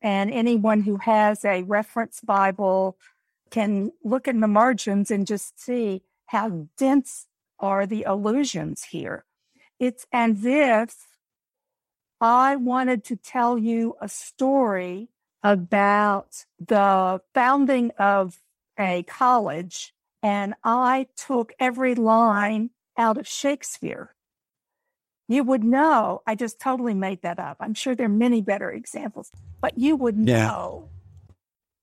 And 0.00 0.30
anyone 0.30 0.82
who 0.82 0.96
has 0.98 1.44
a 1.44 1.62
reference 1.62 2.20
Bible 2.20 2.96
can 3.50 3.92
look 4.04 4.28
in 4.28 4.40
the 4.40 4.48
margins 4.48 5.10
and 5.10 5.26
just 5.26 5.60
see 5.60 6.02
how 6.26 6.68
dense 6.76 7.26
are 7.58 7.86
the 7.86 8.04
allusions 8.04 8.84
here. 8.84 9.24
It's 9.80 10.06
as 10.12 10.44
if 10.44 11.06
I 12.20 12.56
wanted 12.56 13.04
to 13.04 13.16
tell 13.16 13.58
you 13.58 13.94
a 14.00 14.08
story 14.08 15.08
about 15.42 16.44
the 16.58 17.20
founding 17.32 17.92
of 17.98 18.38
a 18.78 19.02
college, 19.04 19.92
and 20.22 20.54
I 20.64 21.08
took 21.16 21.52
every 21.58 21.94
line 21.94 22.70
out 22.96 23.18
of 23.18 23.26
Shakespeare. 23.26 24.14
You 25.28 25.44
would 25.44 25.62
know, 25.62 26.22
I 26.26 26.34
just 26.34 26.58
totally 26.58 26.94
made 26.94 27.22
that 27.22 27.38
up. 27.38 27.58
I'm 27.60 27.74
sure 27.74 27.94
there 27.94 28.06
are 28.06 28.10
many 28.10 28.40
better 28.40 28.70
examples, 28.70 29.30
but 29.60 29.76
you 29.76 29.94
would 29.96 30.16
Yeah. 30.16 30.46
know. 30.46 30.88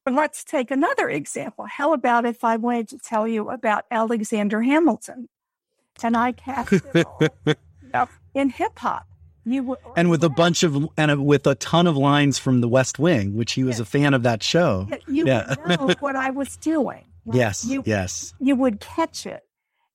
But 0.04 0.14
let's 0.14 0.44
take 0.44 0.70
another 0.72 1.10
example. 1.10 1.66
How 1.66 1.94
about 1.94 2.26
if 2.26 2.44
I 2.44 2.58
wanted 2.58 2.90
to 2.90 2.98
tell 3.00 3.28
you 3.28 3.50
about 3.50 3.86
Alexander 3.90 4.62
Hamilton 4.62 5.30
and 6.04 6.16
I 6.16 6.32
cast 6.32 6.72
it 6.74 7.06
all 7.06 7.22
up 7.94 8.10
in 8.34 8.50
hip 8.50 8.78
hop? 8.80 9.08
You 9.46 9.78
and 9.96 10.10
with 10.10 10.24
a 10.24 10.30
bunch 10.30 10.64
of 10.64 10.90
and 10.98 11.12
a, 11.12 11.22
with 11.22 11.46
a 11.46 11.56
ton 11.56 11.86
of 11.88 11.96
lines 11.96 12.40
from 12.40 12.62
The 12.62 12.68
West 12.68 12.98
Wing, 12.98 13.36
which 13.36 13.54
he 13.54 13.64
was 13.64 13.78
Yeah. 13.78 13.84
a 13.84 13.86
fan 13.86 14.14
of 14.14 14.24
that 14.24 14.42
show. 14.42 14.88
you 15.08 15.26
Yeah. 15.28 15.56
know 15.68 15.94
what 16.00 16.16
I 16.16 16.32
was 16.32 16.58
doing. 16.58 17.06
Yes, 17.34 17.66
you, 17.66 17.82
yes. 17.88 18.36
You 18.40 18.56
would 18.56 18.80
catch 18.80 19.26
it. 19.26 19.42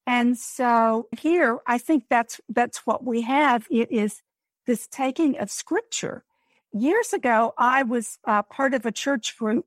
And 0.05 0.37
so 0.37 1.07
here, 1.17 1.59
I 1.65 1.79
think 1.79 2.07
that's 2.11 2.41
that's 2.49 2.79
what 2.87 3.05
we 3.05 3.21
have. 3.23 3.69
It 3.71 3.93
is 3.93 4.23
this 4.67 4.89
taking 4.89 5.39
of 5.39 5.49
scripture. 5.49 6.25
Years 6.73 7.13
ago, 7.13 7.55
I 7.57 7.85
was 7.85 8.19
uh, 8.25 8.43
part 8.43 8.75
of 8.75 8.85
a 8.85 8.91
church 8.91 9.39
group 9.39 9.67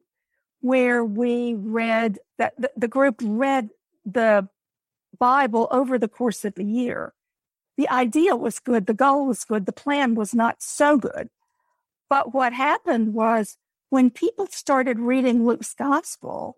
where 0.59 1.05
we 1.05 1.53
read 1.53 2.19
that 2.37 2.53
the, 2.59 2.69
the 2.75 2.87
group 2.89 3.21
read 3.23 3.69
the 4.05 4.49
Bible 5.17 5.69
over 5.71 5.97
the 5.97 6.09
course 6.09 6.43
of 6.43 6.57
a 6.57 6.63
year. 6.63 7.13
The 7.77 7.89
idea 7.89 8.35
was 8.35 8.59
good, 8.59 8.85
the 8.85 8.93
goal 8.93 9.25
was 9.25 9.45
good, 9.45 9.65
the 9.65 9.73
plan 9.73 10.15
was 10.15 10.33
not 10.33 10.61
so 10.61 10.97
good. 10.97 11.29
But 12.09 12.33
what 12.33 12.53
happened 12.53 13.13
was 13.13 13.57
when 13.89 14.09
people 14.09 14.47
started 14.47 14.99
reading 14.99 15.45
Luke's 15.45 15.73
gospel, 15.73 16.57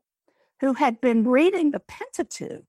who 0.62 0.73
had 0.73 1.01
been 1.01 1.28
reading 1.28 1.71
the 1.71 1.80
Pentateuch, 1.80 2.63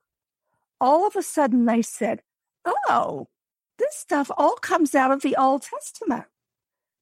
all 0.81 1.07
of 1.07 1.17
a 1.17 1.23
sudden 1.23 1.65
they 1.65 1.83
said, 1.83 2.23
Oh, 2.65 3.29
this 3.79 3.95
stuff 3.95 4.31
all 4.37 4.57
comes 4.57 4.95
out 4.95 5.11
of 5.11 5.23
the 5.23 5.37
Old 5.37 5.63
Testament. 5.63 6.25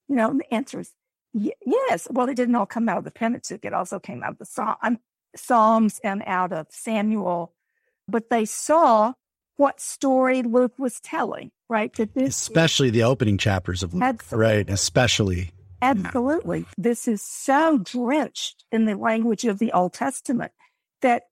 You 0.08 0.16
know, 0.16 0.34
the 0.34 0.52
answer 0.52 0.80
is 0.80 0.92
yes. 1.32 2.06
Well, 2.10 2.28
it 2.28 2.36
didn't 2.36 2.54
all 2.54 2.66
come 2.66 2.88
out 2.88 2.98
of 2.98 3.04
the 3.04 3.10
Pentateuch. 3.10 3.64
It 3.64 3.72
also 3.72 3.98
came 3.98 4.22
out 4.22 4.32
of 4.32 4.38
the 4.38 4.98
Psalms 5.36 6.00
and 6.04 6.22
out 6.26 6.52
of 6.52 6.66
Samuel. 6.70 7.54
But 8.06 8.28
they 8.30 8.44
saw 8.44 9.14
what 9.56 9.80
story 9.80 10.42
Luke 10.42 10.78
was 10.78 11.00
telling, 11.00 11.50
right? 11.68 11.92
That 11.94 12.14
this 12.14 12.36
especially 12.36 12.88
is, 12.88 12.94
the 12.94 13.02
opening 13.04 13.38
chapters 13.38 13.82
of 13.82 13.94
Luke, 13.94 14.02
absolutely. 14.02 14.46
right? 14.46 14.70
Especially. 14.70 15.50
Absolutely. 15.82 16.64
This 16.78 17.06
is 17.06 17.20
so 17.20 17.78
drenched 17.78 18.64
in 18.72 18.86
the 18.86 18.96
language 18.96 19.44
of 19.44 19.58
the 19.58 19.72
Old 19.72 19.92
Testament 19.92 20.52
that 21.02 21.24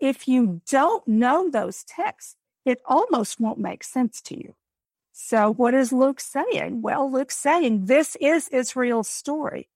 if 0.00 0.26
you 0.26 0.62
don't 0.68 1.06
know 1.06 1.50
those 1.50 1.84
texts, 1.84 2.36
it 2.64 2.80
almost 2.86 3.38
won't 3.38 3.58
make 3.58 3.84
sense 3.84 4.20
to 4.22 4.36
you. 4.36 4.54
So, 5.12 5.52
what 5.52 5.74
is 5.74 5.92
Luke 5.92 6.20
saying? 6.20 6.80
Well, 6.80 7.10
Luke's 7.10 7.36
saying 7.36 7.86
this 7.86 8.16
is 8.20 8.48
Israel's 8.48 9.08
story. 9.08 9.68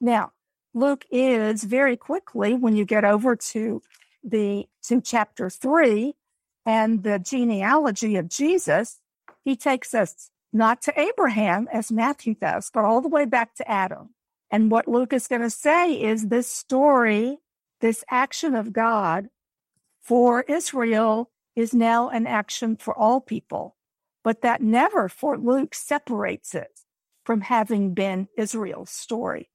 Now, 0.00 0.32
Luke 0.74 1.04
is 1.10 1.64
very 1.64 1.96
quickly, 1.96 2.54
when 2.54 2.76
you 2.76 2.84
get 2.84 3.04
over 3.04 3.34
to 3.36 3.82
the 4.22 4.66
to 4.84 5.00
chapter 5.00 5.48
three 5.48 6.14
and 6.66 7.02
the 7.02 7.18
genealogy 7.18 8.16
of 8.16 8.28
Jesus, 8.28 8.98
he 9.44 9.56
takes 9.56 9.94
us 9.94 10.30
not 10.52 10.82
to 10.82 11.00
Abraham 11.00 11.68
as 11.72 11.92
Matthew 11.92 12.34
does, 12.34 12.70
but 12.72 12.84
all 12.84 13.00
the 13.00 13.08
way 13.08 13.24
back 13.24 13.54
to 13.56 13.70
Adam. 13.70 14.10
And 14.50 14.70
what 14.70 14.88
Luke 14.88 15.12
is 15.12 15.28
going 15.28 15.42
to 15.42 15.50
say 15.50 15.92
is 15.92 16.26
this 16.26 16.48
story, 16.48 17.38
this 17.80 18.04
action 18.10 18.54
of 18.54 18.72
God 18.72 19.28
for 20.02 20.42
Israel 20.42 21.30
is 21.54 21.72
now 21.72 22.08
an 22.08 22.26
action 22.26 22.76
for 22.76 22.96
all 22.96 23.20
people, 23.20 23.76
but 24.24 24.42
that 24.42 24.60
never 24.60 25.08
for 25.08 25.38
Luke 25.38 25.74
separates 25.74 26.54
it 26.54 26.80
from 27.24 27.42
having 27.42 27.94
been 27.94 28.28
Israel's 28.36 28.90
story. 28.90 29.50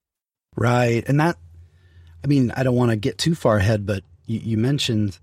Right. 0.55 1.03
And 1.07 1.19
that, 1.19 1.37
I 2.23 2.27
mean, 2.27 2.51
I 2.51 2.63
don't 2.63 2.75
want 2.75 2.91
to 2.91 2.95
get 2.95 3.17
too 3.17 3.35
far 3.35 3.57
ahead, 3.57 3.85
but 3.85 4.03
you, 4.25 4.39
you 4.39 4.57
mentioned 4.57 5.19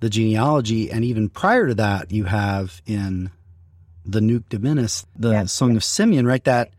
the 0.00 0.10
genealogy. 0.10 0.90
And 0.90 1.04
even 1.04 1.28
prior 1.28 1.68
to 1.68 1.74
that, 1.76 2.10
you 2.10 2.24
have 2.24 2.82
in 2.86 3.30
the 4.04 4.20
Nunc 4.20 4.48
Dimittis, 4.48 5.04
the 5.16 5.30
yes. 5.30 5.52
Song 5.52 5.76
of 5.76 5.84
Simeon, 5.84 6.26
right? 6.26 6.42
That, 6.44 6.70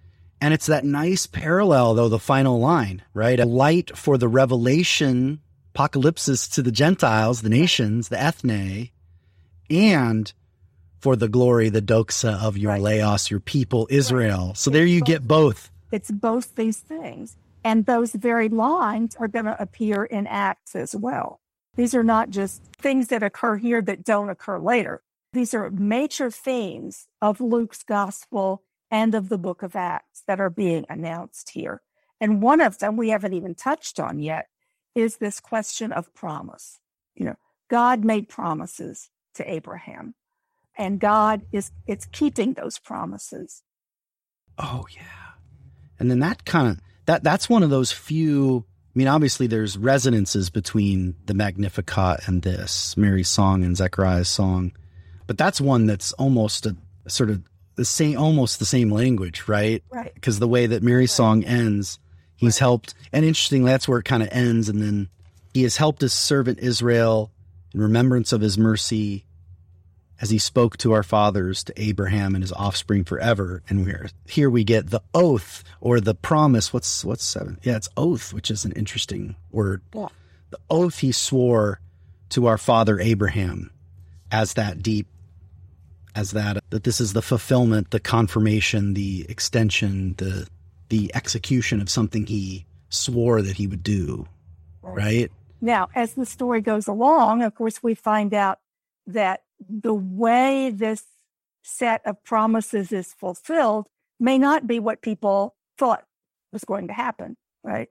and 0.41 0.53
it's 0.53 0.65
that 0.65 0.83
nice 0.83 1.27
parallel, 1.27 1.93
though, 1.93 2.09
the 2.09 2.19
final 2.19 2.59
line, 2.59 3.03
right? 3.13 3.39
A 3.39 3.45
light 3.45 3.95
for 3.95 4.17
the 4.17 4.27
revelation, 4.27 5.39
apocalypsis 5.73 6.51
to 6.53 6.61
the 6.61 6.71
Gentiles, 6.71 7.41
the 7.41 7.49
nations, 7.49 8.09
the 8.09 8.21
ethne, 8.21 8.89
and 9.69 10.33
for 10.99 11.15
the 11.15 11.27
glory, 11.27 11.69
the 11.69 11.81
doxa 11.81 12.41
of 12.41 12.57
your 12.57 12.73
right. 12.73 13.01
laos, 13.01 13.29
your 13.29 13.39
people, 13.39 13.87
Israel. 13.89 14.47
Right. 14.47 14.57
So 14.57 14.69
it's 14.69 14.73
there 14.73 14.85
you 14.85 14.99
both, 14.99 15.07
get 15.07 15.27
both. 15.27 15.71
It's 15.91 16.11
both 16.11 16.55
these 16.55 16.77
things. 16.77 17.37
And 17.63 17.85
those 17.85 18.11
very 18.13 18.49
lines 18.49 19.15
are 19.17 19.27
going 19.27 19.45
to 19.45 19.61
appear 19.61 20.03
in 20.03 20.25
Acts 20.25 20.75
as 20.75 20.95
well. 20.95 21.40
These 21.75 21.95
are 21.95 22.03
not 22.03 22.29
just 22.29 22.63
things 22.77 23.07
that 23.07 23.23
occur 23.23 23.57
here 23.57 23.81
that 23.81 24.03
don't 24.03 24.29
occur 24.29 24.59
later. 24.59 25.01
These 25.33 25.53
are 25.53 25.69
major 25.69 26.29
themes 26.29 27.07
of 27.21 27.39
Luke's 27.39 27.83
gospel 27.83 28.63
and 28.89 29.15
of 29.15 29.29
the 29.29 29.37
book 29.37 29.63
of 29.63 29.75
Acts 29.75 30.23
that 30.27 30.41
are 30.41 30.49
being 30.49 30.85
announced 30.89 31.51
here. 31.51 31.81
And 32.19 32.41
one 32.41 32.59
of 32.59 32.79
them 32.79 32.97
we 32.97 33.09
haven't 33.09 33.33
even 33.33 33.55
touched 33.55 33.99
on 33.99 34.19
yet 34.19 34.47
is 34.93 35.17
this 35.17 35.39
question 35.39 35.91
of 35.93 36.13
promise. 36.13 36.79
You 37.15 37.25
know, 37.25 37.35
God 37.69 38.03
made 38.03 38.27
promises 38.27 39.09
to 39.35 39.49
Abraham, 39.49 40.15
and 40.77 40.99
God 40.99 41.43
is 41.51 41.71
it's 41.87 42.05
keeping 42.05 42.53
those 42.53 42.77
promises. 42.77 43.63
Oh 44.57 44.85
yeah. 44.93 45.01
And 45.97 46.11
then 46.11 46.19
that 46.19 46.43
kind 46.45 46.67
of 46.67 46.79
that 47.05 47.23
that's 47.23 47.49
one 47.49 47.63
of 47.63 47.69
those 47.69 47.91
few 47.91 48.65
I 48.93 48.99
mean, 48.99 49.07
obviously, 49.07 49.47
there's 49.47 49.77
resonances 49.77 50.49
between 50.49 51.15
the 51.25 51.33
Magnificat 51.33 52.27
and 52.27 52.41
this 52.41 52.97
Mary's 52.97 53.29
song 53.29 53.63
and 53.63 53.77
Zechariah's 53.77 54.27
song, 54.27 54.73
but 55.27 55.37
that's 55.37 55.61
one 55.61 55.85
that's 55.85 56.11
almost 56.13 56.65
a, 56.65 56.75
sort 57.07 57.29
of 57.29 57.41
the 57.75 57.85
same, 57.85 58.17
almost 58.17 58.59
the 58.59 58.65
same 58.65 58.91
language, 58.91 59.47
right? 59.47 59.81
Right. 59.89 60.13
Because 60.13 60.39
the 60.39 60.47
way 60.47 60.65
that 60.65 60.83
Mary's 60.83 61.11
right. 61.11 61.15
song 61.15 61.43
ends, 61.45 61.99
he's 62.35 62.55
right. 62.55 62.59
helped, 62.59 62.93
and 63.13 63.23
interestingly, 63.23 63.71
that's 63.71 63.87
where 63.87 63.99
it 63.99 64.05
kind 64.05 64.23
of 64.23 64.29
ends, 64.29 64.67
and 64.67 64.81
then 64.81 65.07
he 65.53 65.63
has 65.63 65.77
helped 65.77 66.01
his 66.01 66.11
servant 66.11 66.59
Israel 66.59 67.31
in 67.73 67.79
remembrance 67.79 68.33
of 68.33 68.41
his 68.41 68.57
mercy 68.57 69.25
as 70.21 70.29
he 70.29 70.37
spoke 70.37 70.77
to 70.77 70.91
our 70.91 71.03
fathers, 71.03 71.63
to 71.63 71.73
Abraham 71.81 72.35
and 72.35 72.43
his 72.43 72.51
offspring 72.53 73.03
forever. 73.03 73.63
And 73.67 73.85
we're 73.85 74.09
here 74.25 74.49
we 74.49 74.63
get 74.63 74.89
the 74.89 75.01
oath 75.13 75.63
or 75.81 75.99
the 75.99 76.13
promise. 76.13 76.71
What's 76.71 77.03
what's 77.03 77.25
seven? 77.25 77.59
Yeah, 77.63 77.75
it's 77.75 77.89
oath, 77.97 78.31
which 78.31 78.51
is 78.51 78.63
an 78.63 78.71
interesting 78.73 79.35
word. 79.51 79.81
Yeah. 79.93 80.07
The 80.51 80.59
oath 80.69 80.99
he 80.99 81.11
swore 81.11 81.79
to 82.29 82.45
our 82.45 82.57
father 82.57 82.99
Abraham 82.99 83.71
as 84.31 84.53
that 84.53 84.81
deep 84.83 85.07
as 86.15 86.31
that 86.31 86.63
that 86.69 86.83
this 86.83 87.01
is 87.01 87.13
the 87.13 87.21
fulfillment, 87.21 87.91
the 87.91 87.99
confirmation, 87.99 88.93
the 88.93 89.25
extension, 89.27 90.13
the 90.17 90.47
the 90.89 91.11
execution 91.15 91.81
of 91.81 91.89
something 91.89 92.27
he 92.27 92.65
swore 92.89 93.41
that 93.41 93.55
he 93.55 93.65
would 93.65 93.81
do. 93.81 94.27
Right. 94.83 94.95
right? 94.97 95.31
Now, 95.61 95.89
as 95.95 96.13
the 96.13 96.25
story 96.25 96.61
goes 96.61 96.87
along, 96.87 97.43
of 97.43 97.55
course, 97.55 97.81
we 97.81 97.95
find 97.95 98.33
out 98.33 98.59
that 99.07 99.43
the 99.69 99.93
way 99.93 100.69
this 100.69 101.05
set 101.63 102.01
of 102.05 102.23
promises 102.23 102.91
is 102.91 103.13
fulfilled 103.13 103.87
may 104.19 104.37
not 104.37 104.67
be 104.67 104.79
what 104.79 105.01
people 105.01 105.55
thought 105.77 106.05
was 106.51 106.63
going 106.63 106.87
to 106.87 106.93
happen, 106.93 107.37
right? 107.63 107.89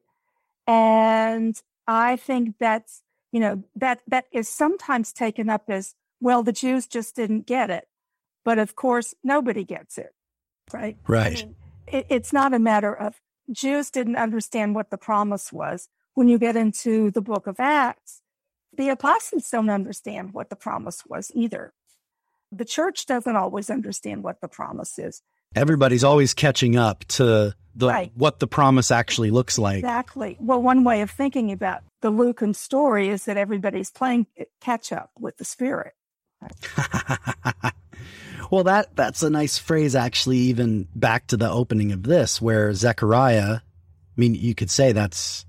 And 0.67 1.61
I 1.87 2.17
think 2.17 2.57
that's, 2.59 3.03
you 3.33 3.41
know, 3.41 3.65
that 3.77 4.01
that 4.07 4.27
is 4.33 4.49
sometimes 4.49 5.13
taken 5.13 5.49
up 5.49 5.65
as, 5.69 5.95
well, 6.21 6.43
the 6.43 6.53
Jews 6.53 6.87
just 6.87 7.17
didn't 7.17 7.47
get 7.47 7.71
it. 7.71 7.89
But 8.45 8.59
of 8.59 8.77
course, 8.77 9.15
nobody 9.23 9.65
gets 9.65 9.99
it, 9.99 10.15
right? 10.73 10.97
Right. 11.07 11.43
I 11.43 11.47
mean, 11.47 11.57
it, 11.87 12.07
it's 12.09 12.33
not 12.33 12.55
a 12.55 12.59
matter 12.59 12.95
of 12.95 13.21
Jews 13.51 13.91
didn't 13.91 14.17
understand 14.17 14.75
what 14.75 14.91
the 14.91 14.99
promise 14.99 15.53
was. 15.53 15.89
When 16.15 16.29
you 16.29 16.39
get 16.39 16.57
into 16.57 17.11
the 17.11 17.23
book 17.23 17.47
of 17.47 17.57
Acts, 17.59 18.23
the 18.77 18.89
apostles 18.89 19.49
don't 19.51 19.71
understand 19.71 20.33
what 20.33 20.51
the 20.51 20.57
promise 20.57 21.03
was 21.07 21.31
either. 21.35 21.73
The 22.53 22.65
church 22.65 23.07
doesn't 23.07 23.37
always 23.37 23.71
understand 23.71 24.23
what 24.23 24.41
the 24.41 24.49
promise 24.49 24.99
is. 24.99 25.23
Everybody's 25.55 26.05
always 26.05 26.35
catching 26.35 26.77
up 26.77 27.05
to 27.09 27.55
the 27.75 27.89
right. 27.89 28.13
what 28.15 28.39
the 28.39 28.47
promise 28.47 28.91
actually 28.91 29.31
looks 29.31 29.59
like. 29.59 29.79
Exactly. 29.79 30.37
Well, 30.41 30.63
one 30.63 30.85
way 30.85 31.01
of 31.01 31.11
thinking 31.11 31.53
about 31.53 31.83
the 32.03 32.11
Lucan 32.11 32.55
story 32.55 33.09
is 33.09 33.25
that 33.25 33.37
everybody's 33.37 33.91
playing 33.91 34.27
catch 34.61 34.93
up 34.93 35.11
with 35.19 35.37
the 35.39 35.45
Spirit. 35.45 35.95
Right? 36.41 37.73
well, 38.51 38.65
that 38.65 38.95
that's 38.97 39.23
a 39.23 39.31
nice 39.31 39.59
phrase, 39.59 39.95
actually. 39.95 40.39
Even 40.39 40.89
back 40.95 41.27
to 41.29 41.37
the 41.37 41.51
opening 41.51 41.93
of 41.93 42.03
this, 42.03 42.41
where 42.41 42.73
Zechariah. 42.75 43.59
I 43.59 44.21
mean, 44.21 44.35
you 44.35 44.55
could 44.55 44.71
say 44.71 44.93
that's 44.93 45.47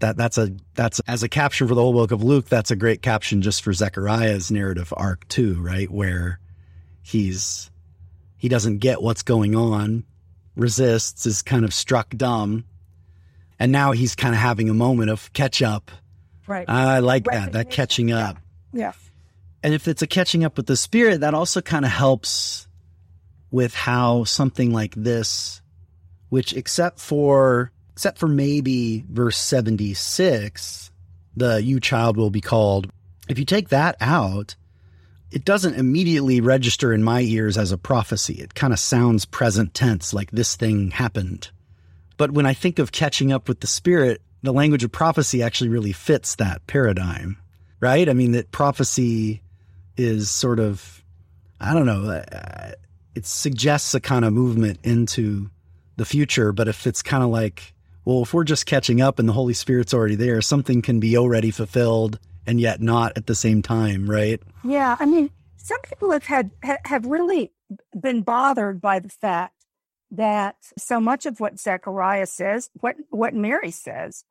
that 0.00 0.16
that's 0.16 0.38
a 0.38 0.52
that's 0.74 1.00
as 1.00 1.22
a 1.22 1.28
caption 1.28 1.68
for 1.68 1.74
the 1.74 1.80
whole 1.80 1.92
book 1.92 2.10
of 2.10 2.22
Luke. 2.22 2.46
That's 2.46 2.70
a 2.70 2.76
great 2.76 3.02
caption 3.02 3.42
just 3.42 3.62
for 3.62 3.72
Zechariah's 3.72 4.50
narrative 4.50 4.92
arc 4.96 5.26
too, 5.28 5.60
right? 5.60 5.90
Where 5.90 6.38
he's 7.02 7.70
he 8.36 8.48
doesn't 8.48 8.78
get 8.78 9.02
what's 9.02 9.22
going 9.22 9.54
on, 9.54 10.04
resists, 10.54 11.26
is 11.26 11.42
kind 11.42 11.64
of 11.64 11.72
struck 11.72 12.10
dumb, 12.10 12.64
and 13.58 13.72
now 13.72 13.92
he's 13.92 14.14
kind 14.14 14.34
of 14.34 14.40
having 14.40 14.68
a 14.68 14.74
moment 14.74 15.10
of 15.10 15.32
catch 15.32 15.62
up. 15.62 15.90
Right. 16.46 16.66
Ah, 16.68 16.94
I 16.94 16.98
like 16.98 17.24
that 17.24 17.52
that 17.52 17.70
catching 17.70 18.12
up. 18.12 18.36
Yeah. 18.72 18.80
yeah. 18.80 18.92
And 19.62 19.74
if 19.74 19.88
it's 19.88 20.02
a 20.02 20.06
catching 20.06 20.44
up 20.44 20.56
with 20.56 20.66
the 20.66 20.76
spirit, 20.76 21.22
that 21.22 21.34
also 21.34 21.60
kind 21.60 21.84
of 21.84 21.90
helps 21.90 22.68
with 23.50 23.74
how 23.74 24.24
something 24.24 24.72
like 24.72 24.94
this, 24.94 25.62
which 26.28 26.52
except 26.52 27.00
for 27.00 27.72
except 27.96 28.18
for 28.18 28.28
maybe 28.28 29.06
verse 29.10 29.38
76, 29.38 30.90
the 31.34 31.62
you 31.62 31.80
child 31.80 32.18
will 32.18 32.28
be 32.28 32.42
called. 32.42 32.90
If 33.26 33.38
you 33.38 33.46
take 33.46 33.70
that 33.70 33.96
out, 34.02 34.54
it 35.32 35.46
doesn't 35.46 35.76
immediately 35.76 36.42
register 36.42 36.92
in 36.92 37.02
my 37.02 37.22
ears 37.22 37.56
as 37.56 37.72
a 37.72 37.78
prophecy. 37.78 38.34
It 38.34 38.54
kind 38.54 38.74
of 38.74 38.78
sounds 38.78 39.24
present 39.24 39.72
tense, 39.72 40.12
like 40.12 40.30
this 40.30 40.56
thing 40.56 40.90
happened. 40.90 41.50
But 42.18 42.32
when 42.32 42.44
I 42.44 42.52
think 42.52 42.78
of 42.78 42.92
catching 42.92 43.32
up 43.32 43.48
with 43.48 43.60
the 43.60 43.66
Spirit, 43.66 44.20
the 44.42 44.52
language 44.52 44.84
of 44.84 44.92
prophecy 44.92 45.42
actually 45.42 45.70
really 45.70 45.92
fits 45.92 46.34
that 46.34 46.66
paradigm, 46.66 47.38
right? 47.80 48.10
I 48.10 48.12
mean, 48.12 48.32
that 48.32 48.52
prophecy 48.52 49.40
is 49.96 50.28
sort 50.28 50.60
of, 50.60 51.02
I 51.58 51.72
don't 51.72 51.86
know, 51.86 52.10
uh, 52.10 52.72
it 53.14 53.24
suggests 53.24 53.94
a 53.94 54.00
kind 54.00 54.26
of 54.26 54.34
movement 54.34 54.80
into 54.82 55.48
the 55.96 56.04
future. 56.04 56.52
But 56.52 56.68
if 56.68 56.86
it's 56.86 57.00
kind 57.00 57.24
of 57.24 57.30
like, 57.30 57.72
well, 58.06 58.22
if 58.22 58.32
we're 58.32 58.44
just 58.44 58.66
catching 58.66 59.00
up 59.00 59.18
and 59.18 59.28
the 59.28 59.32
Holy 59.32 59.52
Spirit's 59.52 59.92
already 59.92 60.14
there, 60.14 60.40
something 60.40 60.80
can 60.80 61.00
be 61.00 61.18
already 61.18 61.50
fulfilled 61.50 62.20
and 62.46 62.60
yet 62.60 62.80
not 62.80 63.12
at 63.16 63.26
the 63.26 63.34
same 63.34 63.62
time, 63.62 64.08
right? 64.08 64.40
Yeah, 64.62 64.96
I 65.00 65.06
mean, 65.06 65.30
some 65.56 65.80
people 65.82 66.12
have 66.12 66.24
had 66.24 66.52
have 66.62 67.04
really 67.04 67.52
been 68.00 68.22
bothered 68.22 68.80
by 68.80 69.00
the 69.00 69.08
fact 69.08 69.66
that 70.12 70.54
so 70.78 71.00
much 71.00 71.26
of 71.26 71.40
what 71.40 71.58
Zechariah 71.58 72.26
says, 72.26 72.70
what 72.74 72.94
what 73.10 73.34
Mary 73.34 73.72
says, 73.72 74.22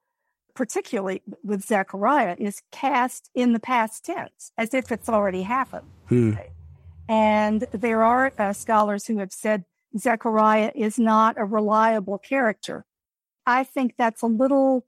particularly 0.56 1.22
with 1.44 1.66
Zechariah, 1.66 2.38
is 2.40 2.62
cast 2.72 3.30
in 3.36 3.52
the 3.52 3.60
past 3.60 4.06
tense, 4.06 4.54
as 4.58 4.74
if 4.74 4.90
it's 4.90 5.10
already 5.10 5.42
happened. 5.42 5.88
Hmm. 6.08 6.34
And 7.10 7.68
there 7.74 8.04
are 8.04 8.32
uh, 8.40 8.54
scholars 8.54 9.08
who 9.08 9.18
have 9.18 9.34
said 9.34 9.66
Zechariah 9.98 10.72
is 10.74 10.98
not 10.98 11.38
a 11.38 11.44
reliable 11.44 12.18
character. 12.18 12.86
I 13.46 13.64
think 13.64 13.96
that's 13.98 14.22
a 14.22 14.28
little 14.28 14.86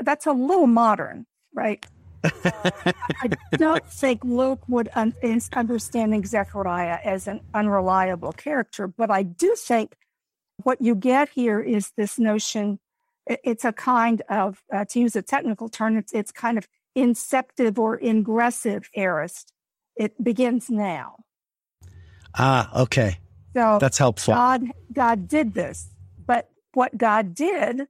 that's 0.00 0.26
a 0.26 0.32
little 0.32 0.66
modern, 0.66 1.26
right? 1.54 1.84
I 2.24 3.30
don't 3.56 3.84
think 3.88 4.24
Luke 4.24 4.62
would 4.68 4.88
un- 4.94 5.14
is 5.22 5.48
understanding 5.54 6.24
Zechariah 6.24 6.98
as 7.04 7.26
an 7.28 7.40
unreliable 7.54 8.32
character, 8.32 8.86
but 8.86 9.10
I 9.10 9.22
do 9.22 9.54
think 9.56 9.96
what 10.62 10.80
you 10.80 10.94
get 10.94 11.30
here 11.30 11.60
is 11.60 11.92
this 11.96 12.18
notion. 12.18 12.78
It's 13.26 13.64
a 13.64 13.72
kind 13.72 14.22
of, 14.28 14.62
uh, 14.72 14.84
to 14.90 15.00
use 15.00 15.14
a 15.14 15.22
technical 15.22 15.68
term, 15.68 15.96
it's, 15.96 16.12
it's 16.12 16.32
kind 16.32 16.58
of 16.58 16.68
inceptive 16.96 17.78
or 17.78 17.96
ingressive 17.96 18.90
aorist. 18.96 19.52
It 19.96 20.22
begins 20.22 20.68
now. 20.68 21.16
Ah, 22.34 22.82
okay. 22.82 23.18
So 23.54 23.78
that's 23.80 23.98
helpful. 23.98 24.34
God, 24.34 24.64
God 24.92 25.28
did 25.28 25.54
this, 25.54 25.91
what 26.74 26.96
God 26.96 27.34
did 27.34 27.88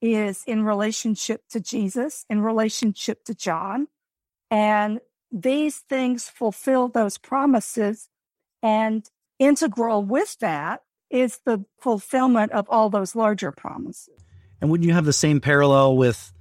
is 0.00 0.44
in 0.46 0.64
relationship 0.64 1.42
to 1.50 1.60
Jesus, 1.60 2.24
in 2.28 2.40
relationship 2.40 3.24
to 3.24 3.34
John. 3.34 3.88
And 4.50 5.00
these 5.32 5.78
things 5.78 6.28
fulfill 6.28 6.88
those 6.88 7.18
promises. 7.18 8.08
And 8.62 9.08
integral 9.38 10.02
with 10.02 10.38
that 10.40 10.82
is 11.10 11.40
the 11.44 11.64
fulfillment 11.80 12.52
of 12.52 12.66
all 12.68 12.90
those 12.90 13.14
larger 13.14 13.52
promises. 13.52 14.14
And 14.60 14.70
wouldn't 14.70 14.86
you 14.86 14.94
have 14.94 15.04
the 15.04 15.12
same 15.12 15.40
parallel 15.40 15.96
with 15.96 16.32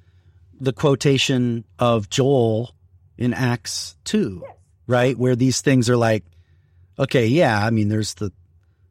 the 0.59 0.73
quotation 0.73 1.65
of 1.79 2.09
Joel 2.09 2.73
in 3.17 3.33
Acts 3.33 3.95
2, 4.05 4.41
yes. 4.41 4.51
right? 4.87 5.17
Where 5.17 5.35
these 5.35 5.61
things 5.61 5.89
are 5.89 5.97
like, 5.97 6.23
okay, 6.97 7.27
yeah, 7.27 7.63
I 7.63 7.69
mean, 7.71 7.89
there's 7.89 8.13
the 8.15 8.31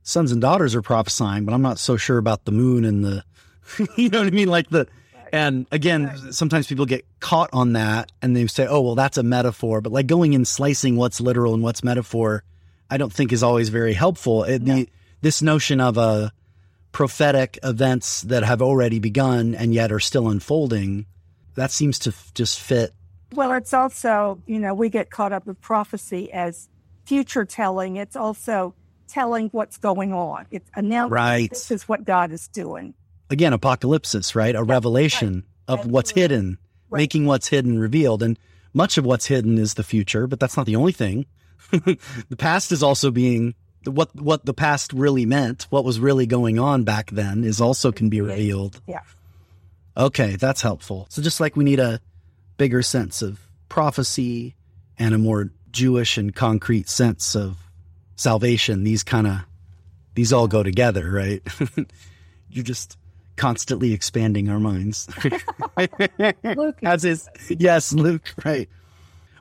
sons 0.04 0.30
and 0.30 0.40
daughters 0.40 0.74
are 0.74 0.82
prophesying, 0.82 1.44
but 1.44 1.52
I'm 1.52 1.62
not 1.62 1.78
so 1.78 1.96
sure 1.96 2.18
about 2.18 2.44
the 2.44 2.52
moon 2.52 2.84
and 2.84 3.04
the 3.04 3.24
you 3.96 4.08
know 4.10 4.18
what 4.18 4.28
I 4.28 4.30
mean? 4.30 4.48
Like 4.48 4.70
the, 4.70 4.86
and 5.32 5.66
again, 5.72 6.32
sometimes 6.32 6.66
people 6.66 6.86
get 6.86 7.04
caught 7.18 7.50
on 7.52 7.72
that 7.72 8.12
and 8.22 8.36
they 8.36 8.46
say, 8.46 8.66
oh, 8.66 8.80
well, 8.80 8.94
that's 8.94 9.18
a 9.18 9.22
metaphor. 9.22 9.80
But 9.80 9.92
like 9.92 10.06
going 10.06 10.34
and 10.34 10.46
slicing 10.46 10.96
what's 10.96 11.20
literal 11.20 11.54
and 11.54 11.62
what's 11.62 11.82
metaphor, 11.82 12.44
I 12.90 12.98
don't 12.98 13.12
think 13.12 13.32
is 13.32 13.42
always 13.42 13.70
very 13.70 13.94
helpful. 13.94 14.44
It, 14.44 14.64
the, 14.64 14.88
this 15.22 15.42
notion 15.42 15.80
of 15.80 15.96
a 15.96 16.00
uh, 16.00 16.28
prophetic 16.92 17.58
events 17.62 18.20
that 18.22 18.44
have 18.44 18.62
already 18.62 19.00
begun 19.00 19.54
and 19.54 19.74
yet 19.74 19.90
are 19.90 20.00
still 20.00 20.28
unfolding, 20.28 21.06
that 21.56 21.70
seems 21.70 21.98
to 22.00 22.10
f- 22.10 22.32
just 22.34 22.60
fit. 22.60 22.92
Well, 23.32 23.52
it's 23.54 23.74
also, 23.74 24.40
you 24.46 24.60
know, 24.60 24.74
we 24.74 24.90
get 24.90 25.10
caught 25.10 25.32
up 25.32 25.46
with 25.46 25.60
prophecy 25.60 26.32
as 26.32 26.68
future 27.04 27.44
telling. 27.44 27.96
It's 27.96 28.14
also 28.14 28.74
telling 29.14 29.48
what's 29.50 29.78
going 29.78 30.12
on. 30.12 30.46
It's 30.50 30.70
announcing 30.74 31.14
right. 31.14 31.50
this 31.50 31.70
is 31.70 31.88
what 31.88 32.04
God 32.04 32.32
is 32.32 32.48
doing 32.48 32.94
again, 33.30 33.52
apocalypsis, 33.52 34.34
right? 34.34 34.54
A 34.54 34.62
revelation 34.62 35.44
right. 35.68 35.78
of 35.78 35.86
what's 35.86 36.10
hidden, 36.10 36.58
right. 36.90 36.98
making 36.98 37.26
what's 37.26 37.48
hidden 37.48 37.78
revealed. 37.78 38.22
And 38.22 38.38
much 38.72 38.98
of 38.98 39.04
what's 39.04 39.26
hidden 39.26 39.58
is 39.58 39.74
the 39.74 39.82
future, 39.82 40.26
but 40.26 40.40
that's 40.40 40.56
not 40.56 40.66
the 40.66 40.76
only 40.76 40.92
thing. 40.92 41.26
the 41.70 42.36
past 42.36 42.72
is 42.72 42.82
also 42.82 43.10
being 43.10 43.54
what 43.84 44.14
what 44.14 44.46
the 44.46 44.54
past 44.54 44.92
really 44.92 45.26
meant, 45.26 45.66
what 45.70 45.84
was 45.84 46.00
really 46.00 46.26
going 46.26 46.58
on 46.58 46.84
back 46.84 47.10
then 47.10 47.44
is 47.44 47.60
also 47.60 47.92
can 47.92 48.08
be 48.08 48.20
revealed. 48.20 48.80
Yeah. 48.86 49.00
Okay, 49.96 50.36
that's 50.36 50.62
helpful. 50.62 51.06
So 51.10 51.22
just 51.22 51.40
like 51.40 51.54
we 51.54 51.64
need 51.64 51.80
a 51.80 52.00
bigger 52.56 52.82
sense 52.82 53.22
of 53.22 53.38
prophecy 53.68 54.56
and 54.98 55.14
a 55.14 55.18
more 55.18 55.50
Jewish 55.70 56.16
and 56.16 56.34
concrete 56.34 56.88
sense 56.88 57.36
of 57.36 57.58
salvation, 58.16 58.84
these 58.84 59.02
kind 59.02 59.26
of 59.26 59.40
these 60.14 60.32
all 60.32 60.48
go 60.48 60.62
together, 60.62 61.10
right? 61.10 61.42
You're 62.48 62.64
just 62.64 62.96
constantly 63.36 63.92
expanding 63.92 64.48
our 64.48 64.60
minds. 64.60 65.08
Luke. 66.44 66.78
As 66.82 67.04
is, 67.04 67.28
yes, 67.48 67.92
Luke, 67.92 68.32
right. 68.44 68.68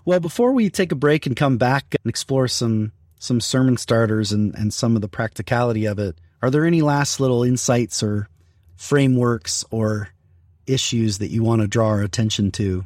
Well, 0.06 0.20
before 0.20 0.52
we 0.52 0.70
take 0.70 0.92
a 0.92 0.96
break 0.96 1.26
and 1.26 1.36
come 1.36 1.58
back 1.58 1.96
and 2.04 2.10
explore 2.10 2.48
some 2.48 2.92
some 3.20 3.40
sermon 3.40 3.78
starters 3.78 4.34
and, 4.34 4.54
and 4.56 4.74
some 4.74 4.98
of 4.98 5.02
the 5.02 5.08
practicality 5.08 5.86
of 5.86 5.98
it, 5.98 6.18
are 6.42 6.50
there 6.50 6.66
any 6.66 6.82
last 6.82 7.22
little 7.22 7.44
insights 7.44 8.04
or 8.04 8.28
frameworks 8.76 9.64
or 9.72 10.10
issues 10.68 11.20
that 11.20 11.30
you 11.30 11.42
want 11.42 11.62
to 11.62 11.68
draw 11.68 11.88
our 11.88 12.02
attention 12.02 12.52
to? 12.52 12.84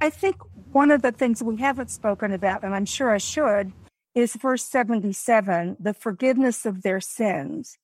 I 0.00 0.10
think 0.10 0.36
one 0.72 0.92
of 0.92 1.02
the 1.02 1.10
things 1.10 1.42
we 1.42 1.56
haven't 1.56 1.90
spoken 1.90 2.32
about, 2.32 2.62
and 2.62 2.72
I'm 2.72 2.84
sure 2.84 3.10
I 3.10 3.18
should, 3.18 3.72
is 4.14 4.34
verse 4.34 4.64
77 4.64 5.76
the 5.80 5.94
forgiveness 5.94 6.64
of 6.66 6.82
their 6.82 7.00
sins. 7.00 7.78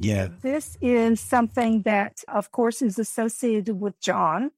Yeah. 0.00 0.28
This 0.42 0.78
is 0.80 1.20
something 1.20 1.82
that, 1.82 2.22
of 2.28 2.52
course, 2.52 2.82
is 2.82 2.98
associated 2.98 3.80
with 3.80 4.00
John. 4.00 4.52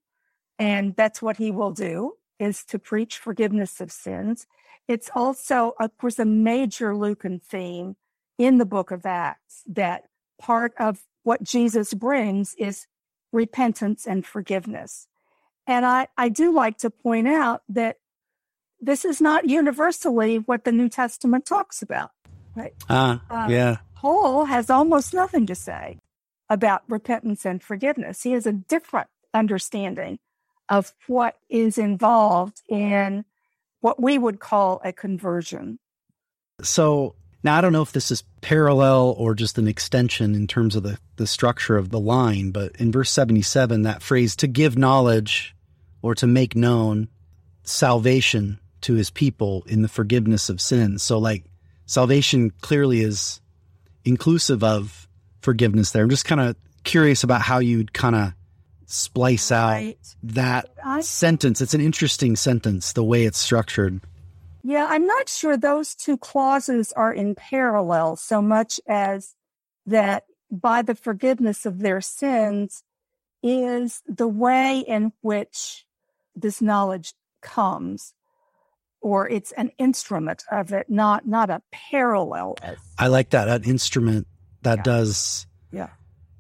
And 0.59 0.95
that's 0.97 1.23
what 1.23 1.39
he 1.39 1.51
will 1.51 1.73
do 1.73 2.15
is 2.39 2.65
to 2.65 2.79
preach 2.79 3.19
forgiveness 3.19 3.81
of 3.81 3.91
sins. 3.91 4.47
It's 4.87 5.11
also, 5.15 5.75
of 5.81 5.97
course, 5.97 6.19
a 6.19 6.25
major 6.25 6.97
Lucan 6.97 7.39
theme 7.39 7.97
in 8.39 8.59
the 8.59 8.67
book 8.67 8.91
of 8.91 9.07
Acts 9.07 9.63
that 9.67 10.05
part 10.39 10.73
of 10.79 11.03
what 11.23 11.43
Jesus 11.43 11.95
brings 11.95 12.55
is 12.55 12.87
repentance 13.33 14.07
and 14.07 14.27
forgiveness. 14.27 15.07
And 15.67 15.87
I, 15.87 16.09
I 16.17 16.29
do 16.29 16.53
like 16.53 16.79
to 16.79 16.91
point 16.91 17.29
out 17.29 17.63
that 17.69 17.97
this 18.81 19.05
is 19.05 19.21
not 19.21 19.49
universally 19.49 20.37
what 20.39 20.65
the 20.65 20.73
New 20.73 20.89
Testament 20.89 21.47
talks 21.47 21.83
about. 21.83 22.11
Right. 22.55 22.75
Ah, 22.89 23.23
uh, 23.31 23.49
yeah. 23.49 23.79
Paul 23.95 24.47
has 24.47 24.71
almost 24.71 25.15
nothing 25.15 25.47
to 25.47 25.55
say 25.55 25.99
about 26.49 26.83
repentance 26.89 27.45
and 27.45 27.63
forgiveness. 27.63 28.23
He 28.23 28.33
has 28.33 28.47
a 28.47 28.53
different 28.53 29.09
understanding 29.33 30.19
of 30.69 30.93
what 31.07 31.37
is 31.49 31.79
involved 31.79 32.63
in 32.69 33.25
what 33.81 34.03
we 34.03 34.19
would 34.19 34.41
call 34.41 34.81
a 34.85 34.93
conversion. 34.93 35.79
So 36.63 37.15
now 37.43 37.59
I 37.59 37.61
don't 37.61 37.73
know 37.73 37.83
if 37.83 37.93
this 37.93 38.11
is 38.11 38.23
parallel 38.41 39.15
or 39.17 39.35
just 39.35 39.59
an 39.59 39.69
extension 39.69 40.35
in 40.35 40.47
terms 40.47 40.77
of 40.77 40.83
the, 40.83 40.99
the 41.17 41.27
structure 41.27 41.77
of 41.77 41.91
the 41.91 42.01
line, 42.01 42.51
but 42.51 42.77
in 42.77 42.93
verse 42.93 43.11
77, 43.11 43.83
that 43.83 44.03
phrase 44.03 44.37
to 44.37 44.47
give 44.47 44.77
knowledge 44.77 45.55
or 46.03 46.15
to 46.17 46.27
make 46.27 46.55
known 46.55 47.09
salvation 47.63 48.59
to 48.83 48.95
his 48.95 49.11
people 49.11 49.65
in 49.67 49.83
the 49.83 49.89
forgiveness 49.89 50.49
of 50.49 50.61
sins. 50.61 51.03
So 51.03 51.19
like 51.19 51.45
salvation 51.87 52.53
clearly 52.61 53.01
is 53.01 53.41
inclusive 54.05 54.63
of 54.65 55.09
forgiveness 55.41 55.91
there. 55.91 56.03
I'm 56.03 56.11
just 56.11 56.25
kind 56.25 56.41
of 56.41 56.57
curious 56.85 57.25
about 57.25 57.43
how 57.43 57.59
you'd 57.59 57.93
kind 57.93 58.17
of 58.17 58.33
splice 58.87 59.53
out 59.53 59.71
right. 59.71 59.99
that 60.23 60.69
I, 60.85 61.01
sentence. 61.01 61.61
It's 61.61 61.75
an 61.75 61.81
interesting 61.81 62.37
sentence, 62.37 62.93
the 62.93 63.05
way 63.05 63.25
it's 63.25 63.39
structured. 63.39 64.01
Yeah, 64.63 64.87
I'm 64.89 65.07
not 65.07 65.29
sure 65.29 65.57
those 65.57 65.95
two 65.95 66.19
clauses 66.19 66.93
are 66.93 67.13
in 67.13 67.35
parallel 67.35 68.17
so 68.17 68.43
much 68.43 68.81
as 68.87 69.35
that 69.87 70.25
by 70.51 70.83
the 70.83 70.95
forgiveness 70.95 71.65
of 71.65 71.79
their 71.79 72.01
sins 72.01 72.83
is 73.43 74.03
the 74.07 74.29
way 74.29 74.81
in 74.81 75.13
which 75.23 75.87
this 76.35 76.61
knowledge 76.61 77.15
comes 77.41 78.13
or 79.01 79.29
it's 79.29 79.53
an 79.53 79.71
instrument 79.79 80.45
of 80.51 80.73
it, 80.73 80.89
not 80.89 81.27
not 81.27 81.51
a 81.51 81.63
parallel. 81.71 82.57
I 82.99 83.09
like 83.09 83.31
that 83.31 83.49
an 83.49 83.65
instrument 83.65 84.27
that 84.63 84.79
yeah. 84.79 84.83
does. 84.83 85.47
Yeah, 85.73 85.89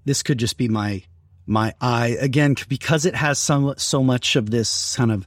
this 0.05 0.23
could 0.23 0.39
just 0.39 0.57
be 0.57 0.69
my 0.69 1.03
my 1.47 1.75
eye 1.81 2.17
again 2.21 2.55
because 2.69 3.07
it 3.07 3.15
has 3.15 3.39
some 3.39 3.75
so 3.77 4.03
much 4.03 4.37
of 4.37 4.51
this 4.51 4.97
kind 4.97 5.13
of 5.13 5.27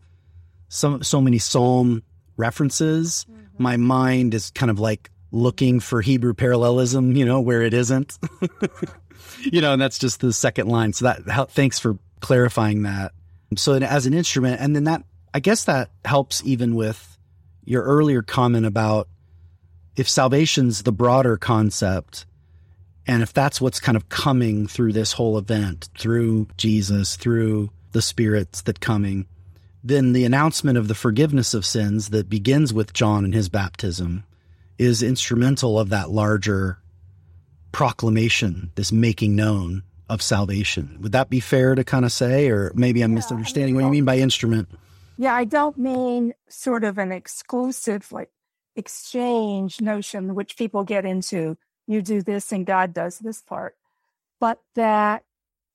so 0.69 0.99
so 1.01 1.21
many 1.21 1.37
psalm 1.37 2.03
references, 2.37 3.25
mm-hmm. 3.29 3.63
my 3.63 3.77
mind 3.77 4.33
is 4.33 4.51
kind 4.51 4.69
of 4.69 4.79
like 4.79 5.11
looking 5.31 5.79
for 5.79 6.01
Hebrew 6.01 6.33
parallelism, 6.33 7.15
you 7.15 7.25
know, 7.25 7.41
where 7.41 7.61
it 7.61 7.73
isn't. 7.73 8.17
you 9.39 9.61
know, 9.61 9.73
and 9.73 9.81
that's 9.81 9.99
just 9.99 10.19
the 10.19 10.33
second 10.33 10.67
line. 10.67 10.93
So 10.93 11.05
that 11.05 11.51
thanks 11.51 11.79
for 11.79 11.97
clarifying 12.19 12.83
that. 12.83 13.11
So 13.55 13.73
as 13.73 14.05
an 14.05 14.13
instrument, 14.13 14.61
and 14.61 14.75
then 14.75 14.85
that 14.85 15.03
I 15.33 15.39
guess 15.39 15.65
that 15.65 15.89
helps 16.05 16.41
even 16.45 16.75
with 16.75 17.12
your 17.65 17.83
earlier 17.83 18.21
comment 18.21 18.65
about 18.65 19.07
if 19.95 20.09
salvation's 20.09 20.83
the 20.83 20.91
broader 20.91 21.37
concept, 21.37 22.25
and 23.05 23.21
if 23.21 23.33
that's 23.33 23.61
what's 23.61 23.79
kind 23.79 23.95
of 23.95 24.09
coming 24.09 24.67
through 24.67 24.93
this 24.93 25.13
whole 25.13 25.37
event, 25.37 25.89
through 25.97 26.47
Jesus, 26.57 27.15
through 27.15 27.69
the 27.91 28.01
spirits 28.01 28.61
that 28.63 28.79
coming, 28.79 29.27
then 29.83 30.13
the 30.13 30.25
announcement 30.25 30.77
of 30.77 30.87
the 30.87 30.95
forgiveness 30.95 31.53
of 31.53 31.65
sins 31.65 32.09
that 32.09 32.29
begins 32.29 32.73
with 32.73 32.93
John 32.93 33.25
and 33.25 33.33
his 33.33 33.49
baptism 33.49 34.23
is 34.77 35.03
instrumental 35.03 35.77
of 35.77 35.89
that 35.89 36.09
larger 36.09 36.79
proclamation, 37.71 38.71
this 38.75 38.91
making 38.91 39.35
known 39.35 39.83
of 40.09 40.21
salvation. 40.21 40.97
Would 41.01 41.11
that 41.11 41.29
be 41.29 41.39
fair 41.39 41.75
to 41.75 41.83
kind 41.83 42.05
of 42.05 42.11
say, 42.11 42.49
or 42.49 42.71
maybe 42.75 43.01
I'm 43.01 43.11
yeah, 43.11 43.15
misunderstanding 43.15 43.75
what 43.75 43.83
you 43.83 43.89
mean 43.89 44.05
by 44.05 44.17
instrument? 44.17 44.69
Yeah, 45.23 45.35
I 45.35 45.45
don't 45.45 45.77
mean 45.77 46.33
sort 46.49 46.83
of 46.83 46.97
an 46.97 47.13
exclusive 47.13 48.11
like 48.11 48.29
exchange 48.75 49.79
notion 49.79 50.35
which 50.35 50.57
people 50.57 50.83
get 50.83 51.05
into. 51.05 51.57
You 51.87 52.01
do 52.01 52.21
this 52.21 52.51
and 52.51 52.65
God 52.65 52.93
does 52.93 53.19
this 53.19 53.41
part, 53.41 53.77
but 54.41 54.59
that 54.75 55.23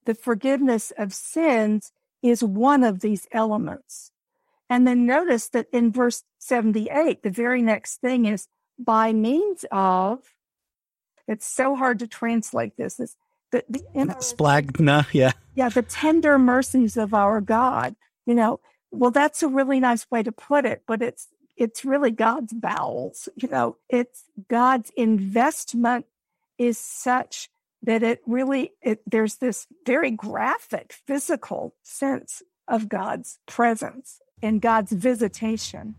the 0.05 0.15
forgiveness 0.15 0.93
of 0.99 1.15
sins 1.15 1.93
is 2.23 2.45
one 2.45 2.85
of 2.85 3.01
these 3.01 3.27
elements. 3.33 4.13
And 4.69 4.87
then 4.87 5.07
notice 5.07 5.49
that 5.49 5.69
in 5.73 5.93
verse 5.93 6.25
78, 6.41 7.23
the 7.23 7.31
very 7.31 7.63
next 7.63 8.03
thing 8.03 8.27
is 8.27 8.49
by 8.79 9.15
means 9.15 9.65
of, 9.73 10.35
it's 11.27 11.47
so 11.47 11.75
hard 11.75 12.01
to 12.01 12.07
translate 12.07 12.77
this. 12.77 13.01
It's 13.01 13.17
the, 13.51 13.65
the 13.67 13.83
splanchna, 13.95 15.07
yeah. 15.15 15.33
Yeah, 15.55 15.71
the 15.71 15.81
tender 15.81 16.39
mercies 16.39 16.99
of 16.99 17.15
our 17.15 17.41
God. 17.41 17.97
You 18.27 18.35
know, 18.35 18.61
well, 18.91 19.11
that's 19.11 19.43
a 19.43 19.49
really 19.49 19.81
nice 19.81 20.11
way 20.11 20.23
to 20.23 20.33
put 20.33 20.65
it, 20.65 20.83
but 20.87 21.03
it's 21.03 21.29
it's 21.57 21.85
really 21.85 22.11
God's 22.11 22.53
bowels. 22.53 23.29
You 23.37 23.49
know, 23.49 23.77
it's 23.89 24.25
God's 24.49 24.91
investment 24.97 26.07
is 26.57 26.79
such 26.79 27.51
that 27.83 28.03
it 28.03 28.21
really 28.27 28.73
it, 28.83 29.03
there's 29.07 29.37
this 29.37 29.67
very 29.85 30.11
graphic 30.11 30.93
physical 31.07 31.75
sense 31.83 32.43
of 32.67 32.89
God's 32.89 33.39
presence 33.47 34.21
and 34.43 34.61
God's 34.61 34.93
visitation. 34.93 35.95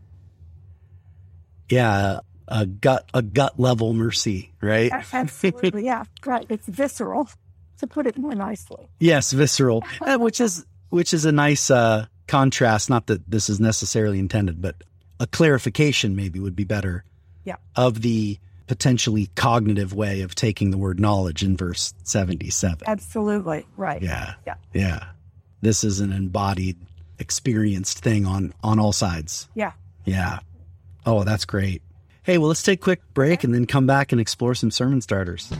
Yeah, 1.70 2.20
a 2.48 2.66
gut 2.66 3.10
a 3.14 3.22
gut 3.22 3.60
level 3.60 3.94
mercy, 3.94 4.54
right? 4.62 4.92
Absolutely, 5.14 5.86
yeah, 5.86 6.06
right. 6.26 6.46
It's 6.50 6.68
visceral, 6.68 7.30
to 7.78 7.88
put 7.88 8.08
it 8.08 8.18
more 8.18 8.36
nicely. 8.36 8.90
Yes, 9.00 9.32
visceral, 9.32 9.84
which 10.02 10.42
is 10.42 10.66
which 10.90 11.14
is 11.14 11.26
a 11.26 11.32
nice 11.32 11.70
uh, 11.70 12.08
contrast. 12.30 12.90
Not 12.90 13.08
that 13.08 13.30
this 13.30 13.50
is 13.50 13.60
necessarily 13.60 14.20
intended, 14.20 14.62
but 14.62 14.76
a 15.20 15.28
clarification 15.28 16.16
maybe 16.16 16.40
would 16.40 16.56
be 16.56 16.64
better. 16.64 17.04
Yeah. 17.44 17.56
Of 17.76 18.02
the 18.02 18.38
potentially 18.68 19.30
cognitive 19.36 19.94
way 19.94 20.22
of 20.22 20.36
taking 20.36 20.70
the 20.70 20.78
word 20.78 21.00
knowledge 21.00 21.44
in 21.44 21.58
verse 21.58 21.94
77. 22.04 22.88
Absolutely. 22.88 23.66
Right. 23.76 24.02
Yeah. 24.02 24.36
Yeah. 24.46 24.56
Yeah. 24.74 25.06
This 25.62 25.84
is 25.84 26.00
an 26.00 26.14
embodied, 26.14 26.78
experienced 27.18 28.00
thing 28.00 28.26
on 28.26 28.54
on 28.64 28.80
all 28.80 28.94
sides. 28.94 29.50
Yeah. 29.56 29.74
Yeah. 30.06 30.40
Oh, 31.06 31.24
that's 31.24 31.46
great. 31.46 31.82
Hey, 32.24 32.38
well, 32.38 32.50
let's 32.50 32.64
take 32.64 32.80
a 32.80 32.84
quick 32.84 33.02
break 33.14 33.44
and 33.44 33.54
then 33.54 33.66
come 33.66 33.88
back 33.88 34.12
and 34.12 34.22
explore 34.22 34.54
some 34.54 34.72
sermon 34.72 35.02
starters. 35.02 35.52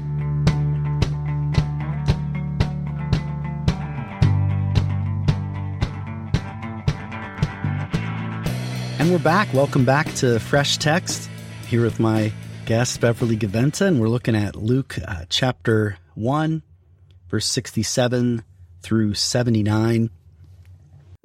And 9.00 9.12
we're 9.12 9.20
back. 9.20 9.54
Welcome 9.54 9.86
back 9.86 10.14
to 10.16 10.42
Fresh 10.42 10.78
Text 10.80 11.30
here 11.68 11.84
with 11.84 12.02
my 12.02 12.34
guest, 12.66 13.00
Beverly 13.00 13.38
Gaventa. 13.38 13.88
And 13.88 14.02
we're 14.02 14.10
looking 14.10 14.36
at 14.36 14.58
Luke 14.58 15.00
uh, 15.08 15.24
chapter 15.30 15.98
1, 16.16 16.62
verse 17.30 17.46
67 17.46 18.44
through 18.82 19.14
79. 19.14 20.10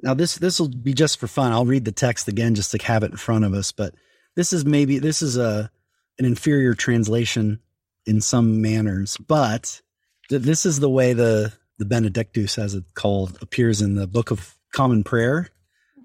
Now, 0.01 0.13
this 0.13 0.35
this 0.35 0.57
will 0.57 0.69
be 0.69 0.93
just 0.93 1.19
for 1.19 1.27
fun. 1.27 1.51
I'll 1.51 1.65
read 1.65 1.83
the 1.83 1.91
text 1.91 2.29
again 2.29 2.55
just 2.55 2.71
to 2.71 2.77
have 2.77 3.03
it 3.03 3.11
in 3.11 3.17
front 3.17 3.43
of 3.43 3.53
us. 3.53 3.73
But 3.73 3.93
this 4.37 4.53
is 4.53 4.63
maybe 4.63 4.97
this 4.97 5.21
is 5.21 5.35
a 5.35 5.69
an 6.17 6.23
inferior 6.23 6.75
translation 6.75 7.59
in 8.05 8.21
some 8.21 8.61
manners, 8.61 9.17
but 9.17 9.81
this 10.29 10.65
is 10.65 10.79
the 10.79 10.89
way 10.89 11.11
the 11.11 11.51
the 11.77 11.85
Benedictus, 11.85 12.57
as 12.57 12.73
it's 12.73 12.89
called, 12.93 13.37
appears 13.41 13.81
in 13.81 13.95
the 13.95 14.07
Book 14.07 14.31
of 14.31 14.55
Common 14.71 15.03
Prayer 15.03 15.49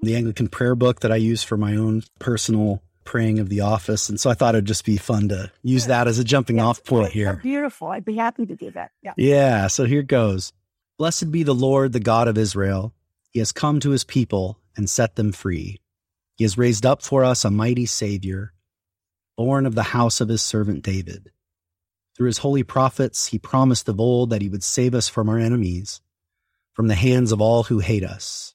the 0.03 0.17
Anglican 0.17 0.49
prayer 0.49 0.75
book 0.75 1.01
that 1.01 1.13
I 1.13 1.17
use 1.17 1.43
for 1.43 1.57
my 1.57 1.77
own 1.77 2.03
personal 2.19 2.83
praying 3.05 3.39
of 3.39 3.49
the 3.49 3.61
office. 3.61 4.09
And 4.09 4.21
so 4.21 4.31
I 4.31 4.35
thought 4.35 4.55
it'd 4.55 4.67
just 4.67 4.85
be 4.85 4.97
fun 4.97 5.29
to 5.29 5.51
use 5.63 5.87
that 5.87 6.09
as 6.09 6.19
a 6.19 6.25
jumping 6.25 6.57
yes, 6.57 6.65
off 6.65 6.85
point 6.85 7.09
oh, 7.09 7.11
here. 7.11 7.41
Beautiful. 7.43 7.89
I'd 7.89 8.05
be 8.05 8.17
happy 8.17 8.47
to 8.47 8.55
do 8.55 8.71
that. 8.73 8.93
Yeah. 9.03 9.15
Yeah. 9.17 9.67
So 9.67 9.85
here 9.85 10.03
goes. 10.03 10.53
Blessed 10.99 11.31
be 11.31 11.43
the 11.43 11.55
Lord, 11.55 11.93
the 11.93 12.01
God 12.01 12.29
of 12.29 12.39
Israel. 12.39 12.95
He 13.31 13.39
has 13.39 13.53
come 13.53 13.81
to 13.81 13.91
his 13.91 14.05
people 14.05 14.59
and 14.77 14.89
set 14.89 15.17
them 15.17 15.33
free. 15.33 15.81
He 16.37 16.45
has 16.45 16.59
raised 16.59 16.87
up 16.87 17.03
for 17.03 17.25
us 17.25 17.45
a 17.45 17.51
mighty 17.51 17.87
Savior, 17.87 18.53
born 19.37 19.67
of 19.67 19.75
the 19.75 19.83
house 19.83 20.21
of 20.21 20.29
his 20.29 20.43
servant 20.43 20.83
David. 20.83 21.31
Through 22.17 22.27
his 22.27 22.39
holy 22.39 22.63
prophets, 22.63 23.27
he 23.27 23.39
promised 23.39 23.89
of 23.89 23.99
old 23.99 24.31
that 24.31 24.43
he 24.43 24.49
would 24.49 24.63
save 24.63 24.95
us 24.95 25.09
from 25.09 25.29
our 25.29 25.39
enemies, 25.39 26.01
from 26.75 26.89
the 26.89 26.95
hands 26.95 27.33
of 27.33 27.41
all 27.41 27.65
who 27.65 27.79
hate 27.79 28.05
us 28.05 28.55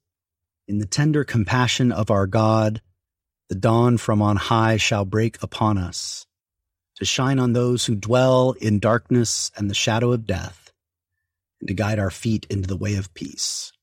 in 0.71 0.79
the 0.79 0.85
tender 0.85 1.25
compassion 1.25 1.91
of 1.91 2.09
our 2.09 2.25
God, 2.25 2.81
the 3.49 3.55
dawn 3.55 3.97
from 3.97 4.21
on 4.21 4.37
high 4.37 4.77
shall 4.77 5.03
break 5.03 5.43
upon 5.43 5.77
us, 5.77 6.25
to 6.95 7.03
shine 7.03 7.39
on 7.39 7.51
those 7.51 7.85
who 7.85 7.93
dwell 7.93 8.53
in 8.53 8.79
darkness 8.79 9.51
and 9.57 9.69
the 9.69 9.75
shadow 9.75 10.13
of 10.13 10.25
death, 10.25 10.71
and 11.59 11.67
to 11.67 11.73
guide 11.73 11.99
our 11.99 12.09
feet 12.09 12.47
into 12.49 12.69
the 12.69 12.77
way 12.77 12.95
of 12.95 13.13
peace. 13.13 13.73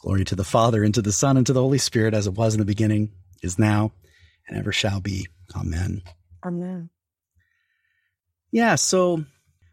Glory 0.00 0.22
to 0.26 0.36
the 0.36 0.44
Father, 0.44 0.84
and 0.84 0.92
to 0.92 1.00
the 1.00 1.12
Son, 1.12 1.38
and 1.38 1.46
to 1.46 1.54
the 1.54 1.62
Holy 1.62 1.78
Spirit, 1.78 2.12
as 2.12 2.26
it 2.26 2.34
was 2.34 2.52
in 2.52 2.60
the 2.60 2.66
beginning, 2.66 3.10
is 3.42 3.58
now, 3.58 3.90
and 4.46 4.58
ever 4.58 4.72
shall 4.72 5.00
be. 5.00 5.28
Amen. 5.56 6.02
Amen. 6.44 6.90
Yeah, 8.52 8.74
so 8.74 9.24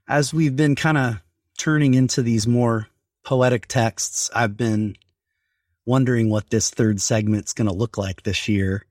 as 0.07 0.33
we've 0.33 0.55
been 0.55 0.75
kind 0.75 0.97
of 0.97 1.21
turning 1.57 1.95
into 1.95 2.21
these 2.21 2.47
more 2.47 2.87
poetic 3.25 3.67
texts, 3.67 4.29
I've 4.33 4.55
been 4.55 4.95
wondering 5.87 6.29
what 6.29 6.49
this 6.49 6.69
third 6.69 7.01
segment's 7.01 7.53
going 7.53 7.67
to 7.67 7.73
look 7.73 7.97
like 7.97 8.23
this 8.23 8.47
year 8.47 8.85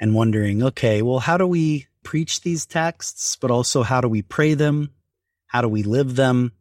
and 0.00 0.14
wondering, 0.14 0.62
okay, 0.62 1.00
well, 1.00 1.20
how 1.20 1.36
do 1.36 1.46
we 1.46 1.86
preach 2.02 2.40
these 2.40 2.66
texts, 2.66 3.36
but 3.36 3.50
also 3.50 3.82
how 3.82 4.00
do 4.00 4.08
we 4.08 4.22
pray 4.22 4.54
them? 4.54 4.90
How 5.46 5.62
do 5.62 5.68
we 5.68 5.84
live 5.84 6.16
them? 6.16 6.52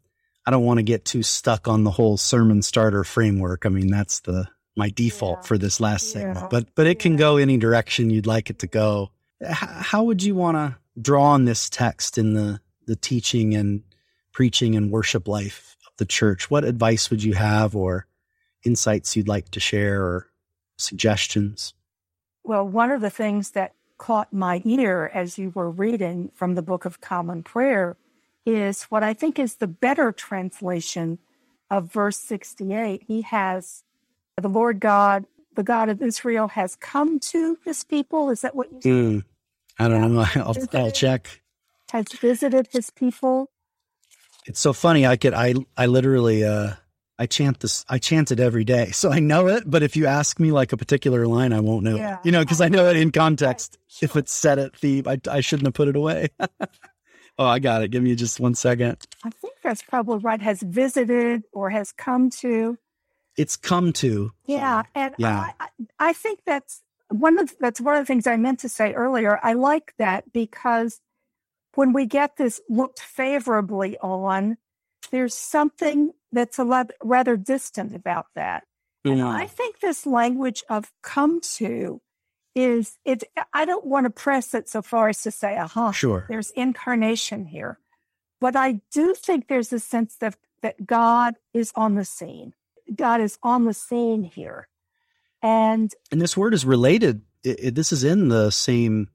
I 0.46 0.52
don't 0.52 0.64
want 0.64 0.78
to 0.78 0.84
get 0.84 1.06
too 1.06 1.24
stuck 1.24 1.68
on 1.68 1.84
the 1.84 1.92
whole 1.92 2.18
sermon 2.18 2.62
starter 2.62 3.04
framework. 3.04 3.66
I 3.66 3.70
mean, 3.70 3.88
that's 3.88 4.22
the 4.22 4.48
my 4.76 4.90
default 4.90 5.40
yeah. 5.40 5.48
for 5.48 5.58
this 5.58 5.80
last 5.80 6.12
segment, 6.12 6.40
yeah. 6.40 6.48
but 6.50 6.74
but 6.74 6.88
it 6.88 7.00
can 7.00 7.18
go 7.18 7.38
any 7.38 7.58
direction 7.58 8.10
you'd 8.10 8.26
like 8.26 8.50
it 8.50 8.60
to 8.60 8.68
go. 8.68 9.12
H- 9.44 9.56
how 9.58 10.04
would 10.06 10.24
you 10.24 10.36
want 10.36 10.56
to 10.56 10.78
draw 11.02 11.32
on 11.32 11.46
this 11.46 11.70
text 11.70 12.18
in 12.18 12.34
the 12.34 12.62
the 12.86 12.96
teaching 12.96 13.56
and 13.56 13.84
preaching 14.32 14.76
and 14.76 14.90
worship 14.90 15.28
life 15.28 15.76
of 15.86 15.94
the 15.98 16.06
church? 16.06 16.50
What 16.50 16.64
advice 16.64 17.10
would 17.10 17.22
you 17.22 17.34
have, 17.34 17.76
or 17.76 18.08
insights 18.64 19.16
you'd 19.16 19.28
like 19.28 19.50
to 19.52 19.60
share 19.60 20.02
or 20.02 20.28
suggestions? 20.78 21.74
Well, 22.44 22.68
one 22.68 22.92
of 22.92 23.02
the 23.02 23.10
things 23.10 23.52
that 23.52 23.74
caught 23.98 24.34
my 24.34 24.62
ear 24.66 25.12
as 25.14 25.38
you 25.38 25.52
were 25.52 25.70
reading 25.70 26.32
from 26.34 26.56
the 26.56 26.62
Book 26.62 26.86
of 26.86 27.02
Common 27.02 27.44
Prayer 27.44 27.98
is 28.46 28.84
what 28.84 29.04
I 29.04 29.14
think 29.14 29.38
is 29.38 29.56
the 29.56 29.68
better 29.68 30.12
translation 30.12 31.20
of 31.70 31.92
verse 31.92 32.18
68. 32.18 33.04
He 33.06 33.22
has 33.22 33.84
the 34.42 34.48
Lord 34.48 34.80
God, 34.80 35.26
the 35.56 35.64
God 35.64 35.90
of 35.90 36.02
Israel 36.02 36.48
has 36.48 36.76
come 36.78 37.20
to 37.20 37.58
his 37.66 37.84
people. 37.84 38.30
Is 38.30 38.42
that 38.42 38.56
what 38.56 38.72
you 38.72 38.82
said? 38.82 38.92
Mm, 38.92 39.24
I 39.78 39.88
don't 39.88 40.14
know. 40.14 40.22
I'll, 40.36 40.56
I'll 40.74 40.92
check. 40.92 41.42
Has 41.92 42.08
visited 42.14 42.70
his 42.72 42.90
people. 42.90 43.52
It's 44.46 44.60
so 44.60 44.74
funny. 44.74 45.06
I 45.06 45.18
could, 45.18 45.34
I, 45.34 45.56
I 45.78 45.88
literally, 45.88 46.44
uh, 46.44 46.74
I 47.22 47.26
chant 47.26 47.60
this, 47.60 47.86
I 47.90 47.98
chant 48.00 48.32
it 48.32 48.40
every 48.40 48.64
day. 48.64 48.92
So 49.00 49.12
I 49.12 49.20
know 49.20 49.48
it. 49.48 49.64
But 49.70 49.84
if 49.84 49.96
you 49.98 50.08
ask 50.08 50.40
me 50.40 50.52
like 50.52 50.72
a 50.72 50.78
particular 50.78 51.28
line, 51.28 51.52
I 51.54 51.60
won't 51.60 51.84
know 51.84 51.98
Yeah. 51.98 52.14
it, 52.16 52.20
you 52.26 52.32
know, 52.32 52.44
cause 52.46 52.62
I 52.62 52.70
know 52.70 52.90
it 52.90 52.96
in 52.96 53.12
context. 53.12 53.78
If 54.02 54.16
it's 54.16 54.32
set 54.32 54.58
at 54.60 54.76
theme, 54.78 55.06
I, 55.08 55.20
I 55.30 55.42
shouldn't 55.42 55.68
have 55.68 55.74
put 55.74 55.90
it 55.90 55.96
away. 55.98 56.30
oh, 57.38 57.46
I 57.46 57.60
got 57.60 57.84
it. 57.84 57.90
Give 57.90 58.02
me 58.02 58.16
just 58.16 58.40
one 58.40 58.56
second. 58.56 58.98
I 59.26 59.30
think 59.32 59.56
that's 59.64 59.82
probably 59.82 60.20
right. 60.20 60.42
Has 60.42 60.62
visited 60.62 61.44
or 61.52 61.70
has 61.70 61.92
come 61.92 62.30
to. 62.42 62.78
It's 63.36 63.58
come 63.58 63.92
to. 63.94 64.32
Yeah, 64.46 64.84
and 64.96 65.14
Yeah. 65.18 65.40
I, 65.40 65.54
I, 65.60 65.68
I 66.10 66.14
think 66.14 66.40
that's 66.46 66.82
one 67.10 67.40
of 67.40 67.54
that's 67.60 67.82
one 67.82 67.96
of 67.96 68.02
the 68.02 68.06
things 68.06 68.28
I 68.28 68.38
meant 68.38 68.60
to 68.60 68.70
say 68.70 68.94
earlier. 68.94 69.40
I 69.44 69.54
like 69.54 69.94
that 69.98 70.32
because 70.32 71.02
when 71.76 71.92
we 71.94 72.06
get 72.06 72.38
this 72.38 72.62
looked 72.70 73.00
favorably 73.02 73.98
on, 74.00 74.58
there's 75.12 75.36
something 75.36 76.12
that's 76.32 76.60
a 76.60 76.64
lot 76.64 76.92
rather 77.04 77.38
distant 77.38 77.96
about 77.96 78.28
that. 78.36 78.64
And 79.06 79.22
I 79.22 79.46
think 79.48 79.80
this 79.80 80.06
language 80.06 80.64
of 80.70 80.92
come 81.02 81.40
to 81.56 82.02
is 82.56 82.98
it. 83.06 83.24
I 83.54 83.66
don't 83.66 83.86
want 83.86 84.06
to 84.06 84.10
press 84.10 84.54
it 84.54 84.68
so 84.68 84.82
far 84.82 85.10
as 85.10 85.22
to 85.24 85.32
say, 85.32 85.58
aha, 85.58 85.92
Sure. 85.92 86.26
there's 86.30 86.52
incarnation 86.52 87.46
here. 87.46 87.80
But 88.42 88.56
I 88.56 88.82
do 88.92 89.14
think 89.14 89.48
there's 89.48 89.72
a 89.74 89.80
sense 89.80 90.16
that, 90.18 90.36
that 90.62 90.86
God 90.86 91.36
is 91.54 91.72
on 91.76 91.96
the 91.96 92.06
scene. 92.06 92.54
God 92.94 93.22
is 93.22 93.38
on 93.44 93.66
the 93.66 93.74
scene 93.74 94.24
here. 94.24 94.68
And 95.42 95.94
And 96.12 96.22
this 96.22 96.36
word 96.36 96.54
is 96.54 96.66
related. 96.66 97.22
It, 97.44 97.60
it- 97.60 97.76
this 97.76 97.92
is 97.94 98.04
in 98.04 98.28
the 98.30 98.50
same 98.52 99.10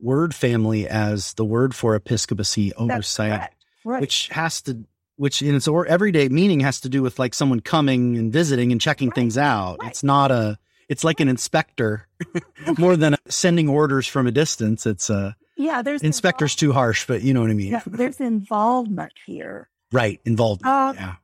word 0.00 0.34
family 0.34 0.88
as 0.88 1.34
the 1.34 1.44
word 1.44 1.74
for 1.74 1.94
episcopacy, 1.94 2.72
oversight. 2.74 3.50
Right. 3.84 4.00
which 4.00 4.28
has 4.28 4.60
to, 4.62 4.84
which 5.18 5.42
in 5.42 5.54
its 5.54 5.68
or 5.68 5.84
everyday 5.86 6.28
meaning 6.28 6.60
has 6.60 6.80
to 6.80 6.88
do 6.88 7.02
with 7.02 7.18
like 7.18 7.34
someone 7.34 7.60
coming 7.60 8.16
and 8.16 8.32
visiting 8.32 8.72
and 8.72 8.80
checking 8.80 9.08
Right, 9.08 9.14
things 9.16 9.36
out. 9.36 9.76
right. 9.80 9.90
It's 9.90 10.02
not 10.02 10.30
a, 10.30 10.58
it's 10.88 11.04
like 11.04 11.20
an 11.20 11.28
inspector 11.28 12.08
more 12.78 12.96
than 12.96 13.16
sending 13.28 13.68
orders 13.68 14.06
from 14.06 14.26
a 14.26 14.30
distance. 14.30 14.86
It's 14.86 15.10
a 15.10 15.36
yeah, 15.56 15.82
there's 15.82 16.02
inspector's 16.02 16.54
too 16.54 16.72
harsh, 16.72 17.06
but 17.06 17.22
you 17.22 17.34
know 17.34 17.40
what 17.42 17.50
I 17.50 17.54
mean? 17.54 17.72
yeah, 17.72 17.82
there's 17.86 18.20
involvement 18.20 19.12
here. 19.26 19.68
Right. 19.92 20.20
involvement. 20.24 20.66
Uh, 20.72 20.92
yeah. 20.94 21.14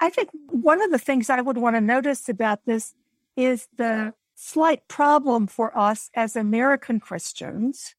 I 0.00 0.10
think 0.10 0.30
one 0.48 0.82
of 0.82 0.90
the 0.90 0.98
things 0.98 1.30
I 1.30 1.40
would 1.40 1.56
want 1.58 1.76
to 1.76 1.80
notice 1.80 2.28
about 2.28 2.64
this 2.66 2.94
is 3.36 3.68
the 3.76 4.12
slight 4.34 4.88
problem 4.88 5.46
for 5.46 5.76
us 5.78 6.10
as 6.14 6.34
American 6.34 6.98
Christians 6.98 7.94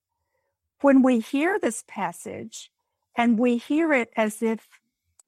when 0.82 1.04
we 1.04 1.20
hear 1.20 1.60
this 1.60 1.84
passage 1.88 2.72
and 3.16 3.38
we 3.38 3.58
hear 3.58 3.94
it 3.94 4.12
as 4.18 4.42
if 4.42 4.68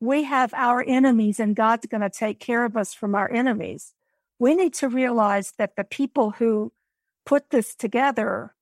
we 0.04 0.24
have 0.24 0.54
our 0.54 0.84
enemies 0.86 1.39
and 1.39 1.56
God's 1.56 1.86
going 1.86 2.01
to 2.01 2.10
take 2.10 2.38
care 2.38 2.66
of 2.66 2.76
us 2.76 2.93
from 2.93 3.16
our 3.16 3.32
enemies. 3.32 3.93
We 4.38 4.54
need 4.54 4.74
to 4.76 4.89
realize 4.89 5.54
that 5.58 5.78
the 5.78 5.86
people 5.86 6.32
who 6.32 6.74
put 7.26 7.51
this 7.51 7.74
together, 7.74 8.54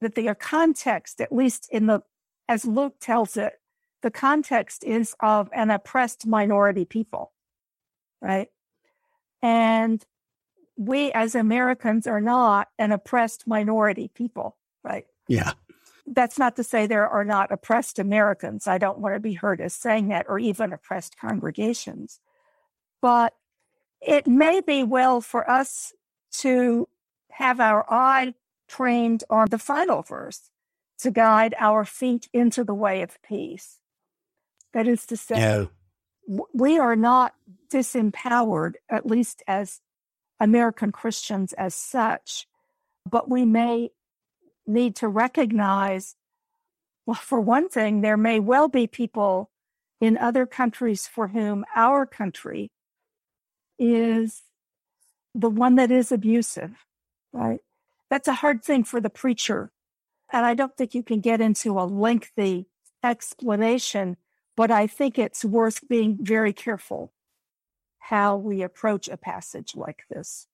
that 0.00 0.14
their 0.14 0.34
context, 0.34 1.20
at 1.20 1.30
least 1.30 1.68
in 1.70 1.84
the, 1.84 2.00
as 2.48 2.64
Luke 2.64 2.94
tells 2.98 3.36
it, 3.36 3.60
the 4.00 4.10
context 4.10 4.84
is 4.84 5.14
of 5.20 5.50
an 5.52 5.70
oppressed 5.70 6.26
minority 6.26 6.86
people, 6.86 7.32
right? 8.22 8.48
And 9.42 10.02
we 10.78 11.12
as 11.12 11.34
Americans 11.34 12.06
are 12.06 12.22
not 12.22 12.68
an 12.78 12.90
oppressed 12.90 13.46
minority 13.46 14.10
people, 14.14 14.56
right? 14.82 15.04
Yeah. 15.28 15.52
That's 16.06 16.38
not 16.38 16.56
to 16.56 16.64
say 16.64 16.86
there 16.86 17.08
are 17.08 17.24
not 17.24 17.50
oppressed 17.50 17.98
Americans. 17.98 18.66
I 18.66 18.78
don't 18.78 18.98
want 18.98 19.14
to 19.14 19.20
be 19.20 19.34
heard 19.34 19.60
as 19.60 19.74
saying 19.74 20.08
that, 20.08 20.26
or 20.28 20.38
even 20.38 20.72
oppressed 20.72 21.18
congregations. 21.18 22.20
But 23.02 23.34
it 24.00 24.26
may 24.26 24.60
be 24.60 24.82
well 24.82 25.20
for 25.20 25.48
us 25.50 25.92
to 26.38 26.88
have 27.32 27.60
our 27.60 27.84
eye 27.92 28.34
trained 28.68 29.24
on 29.28 29.48
the 29.50 29.58
final 29.58 30.02
verse 30.02 30.50
to 30.98 31.10
guide 31.10 31.54
our 31.58 31.84
feet 31.84 32.28
into 32.32 32.64
the 32.64 32.74
way 32.74 33.02
of 33.02 33.20
peace. 33.22 33.80
That 34.72 34.88
is 34.88 35.06
to 35.06 35.16
say, 35.16 35.68
we 36.54 36.78
are 36.78 36.96
not 36.96 37.34
disempowered, 37.70 38.74
at 38.88 39.06
least 39.06 39.42
as 39.46 39.80
American 40.40 40.92
Christians 40.92 41.52
as 41.54 41.74
such, 41.74 42.46
but 43.08 43.28
we 43.30 43.44
may 43.44 43.90
need 44.66 44.96
to 44.96 45.08
recognize, 45.08 46.16
well, 47.04 47.16
for 47.16 47.40
one 47.40 47.68
thing, 47.68 48.00
there 48.00 48.16
may 48.16 48.40
well 48.40 48.68
be 48.68 48.86
people 48.86 49.50
in 50.00 50.18
other 50.18 50.46
countries 50.46 51.06
for 51.06 51.28
whom 51.28 51.64
our 51.74 52.04
country 52.06 52.70
is 53.78 54.42
the 55.34 55.50
one 55.50 55.76
that 55.76 55.90
is 55.90 56.10
abusive, 56.10 56.86
right? 57.32 57.60
That's 58.10 58.28
a 58.28 58.34
hard 58.34 58.64
thing 58.64 58.84
for 58.84 59.00
the 59.00 59.10
preacher. 59.10 59.70
And 60.32 60.44
I 60.44 60.54
don't 60.54 60.76
think 60.76 60.94
you 60.94 61.02
can 61.02 61.20
get 61.20 61.40
into 61.40 61.78
a 61.78 61.84
lengthy 61.84 62.66
explanation, 63.02 64.16
but 64.56 64.70
I 64.70 64.86
think 64.86 65.18
it's 65.18 65.44
worth 65.44 65.86
being 65.88 66.18
very 66.20 66.52
careful 66.52 67.12
how 67.98 68.36
we 68.36 68.62
approach 68.62 69.08
a 69.08 69.16
passage 69.16 69.74
like 69.74 70.04
this. 70.08 70.46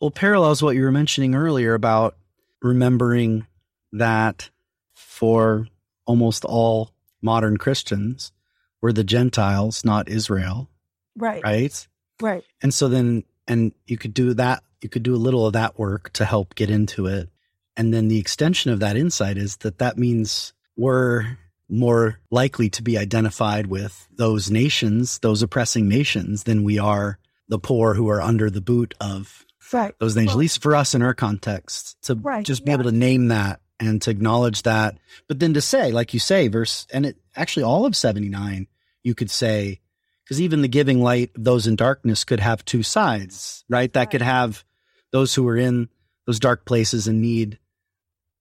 Well, 0.00 0.10
parallels 0.10 0.62
what 0.62 0.76
you 0.76 0.82
were 0.82 0.92
mentioning 0.92 1.34
earlier 1.34 1.74
about 1.74 2.16
remembering 2.62 3.46
that 3.92 4.50
for 4.94 5.66
almost 6.06 6.44
all 6.44 6.90
modern 7.22 7.56
Christians, 7.56 8.32
we're 8.80 8.92
the 8.92 9.04
Gentiles, 9.04 9.84
not 9.84 10.08
Israel, 10.08 10.68
Right. 11.16 11.42
right? 11.42 11.88
Right. 12.20 12.44
And 12.62 12.72
so 12.72 12.88
then, 12.88 13.24
and 13.46 13.72
you 13.86 13.96
could 13.96 14.14
do 14.14 14.34
that, 14.34 14.62
you 14.80 14.88
could 14.88 15.02
do 15.02 15.14
a 15.14 15.16
little 15.16 15.46
of 15.46 15.52
that 15.54 15.78
work 15.78 16.12
to 16.14 16.24
help 16.24 16.54
get 16.54 16.70
into 16.70 17.06
it. 17.06 17.28
And 17.76 17.92
then 17.92 18.08
the 18.08 18.18
extension 18.18 18.72
of 18.72 18.80
that 18.80 18.96
insight 18.96 19.36
is 19.36 19.56
that 19.58 19.78
that 19.78 19.98
means 19.98 20.52
we're 20.76 21.38
more 21.68 22.18
likely 22.30 22.70
to 22.70 22.82
be 22.82 22.96
identified 22.96 23.66
with 23.66 24.08
those 24.16 24.50
nations, 24.50 25.18
those 25.18 25.42
oppressing 25.42 25.88
nations, 25.88 26.44
than 26.44 26.64
we 26.64 26.78
are 26.78 27.18
the 27.48 27.58
poor 27.58 27.94
who 27.94 28.08
are 28.08 28.20
under 28.20 28.50
the 28.50 28.60
boot 28.60 28.94
of 29.00 29.44
Right. 29.72 29.94
those 29.98 30.16
nations, 30.16 30.28
Well- 30.28 30.36
at 30.36 30.40
least 30.40 30.62
for 30.62 30.74
us 30.76 30.94
in 30.94 31.02
our 31.02 31.14
context, 31.14 31.96
to 32.02 32.14
Right, 32.14 32.44
just 32.44 32.64
be 32.64 32.70
yeah. 32.70 32.74
able 32.76 32.84
to 32.84 32.92
name 32.92 33.28
that 33.28 33.60
and 33.80 34.00
to 34.02 34.10
acknowledge 34.10 34.62
that. 34.62 34.98
But 35.28 35.38
then 35.40 35.54
to 35.54 35.60
say, 35.60 35.92
like 35.92 36.12
you 36.14 36.20
say, 36.20 36.48
verse, 36.48 36.86
and 36.92 37.06
it 37.06 37.16
actually 37.36 37.62
all 37.64 37.84
of 37.86 37.94
79, 37.96 38.66
you 39.02 39.14
could 39.14 39.30
say, 39.30 39.80
because 40.24 40.40
even 40.40 40.62
the 40.62 40.68
giving 40.68 41.02
light 41.02 41.30
of 41.36 41.44
those 41.44 41.66
in 41.66 41.76
darkness 41.76 42.24
could 42.24 42.40
have 42.40 42.64
two 42.64 42.82
sides, 42.82 43.64
right? 43.68 43.92
That 43.92 44.10
could 44.10 44.22
have 44.22 44.64
those 45.10 45.34
who 45.34 45.46
are 45.48 45.56
in 45.56 45.88
those 46.26 46.38
dark 46.40 46.64
places 46.66 47.06
and 47.08 47.22
need 47.22 47.58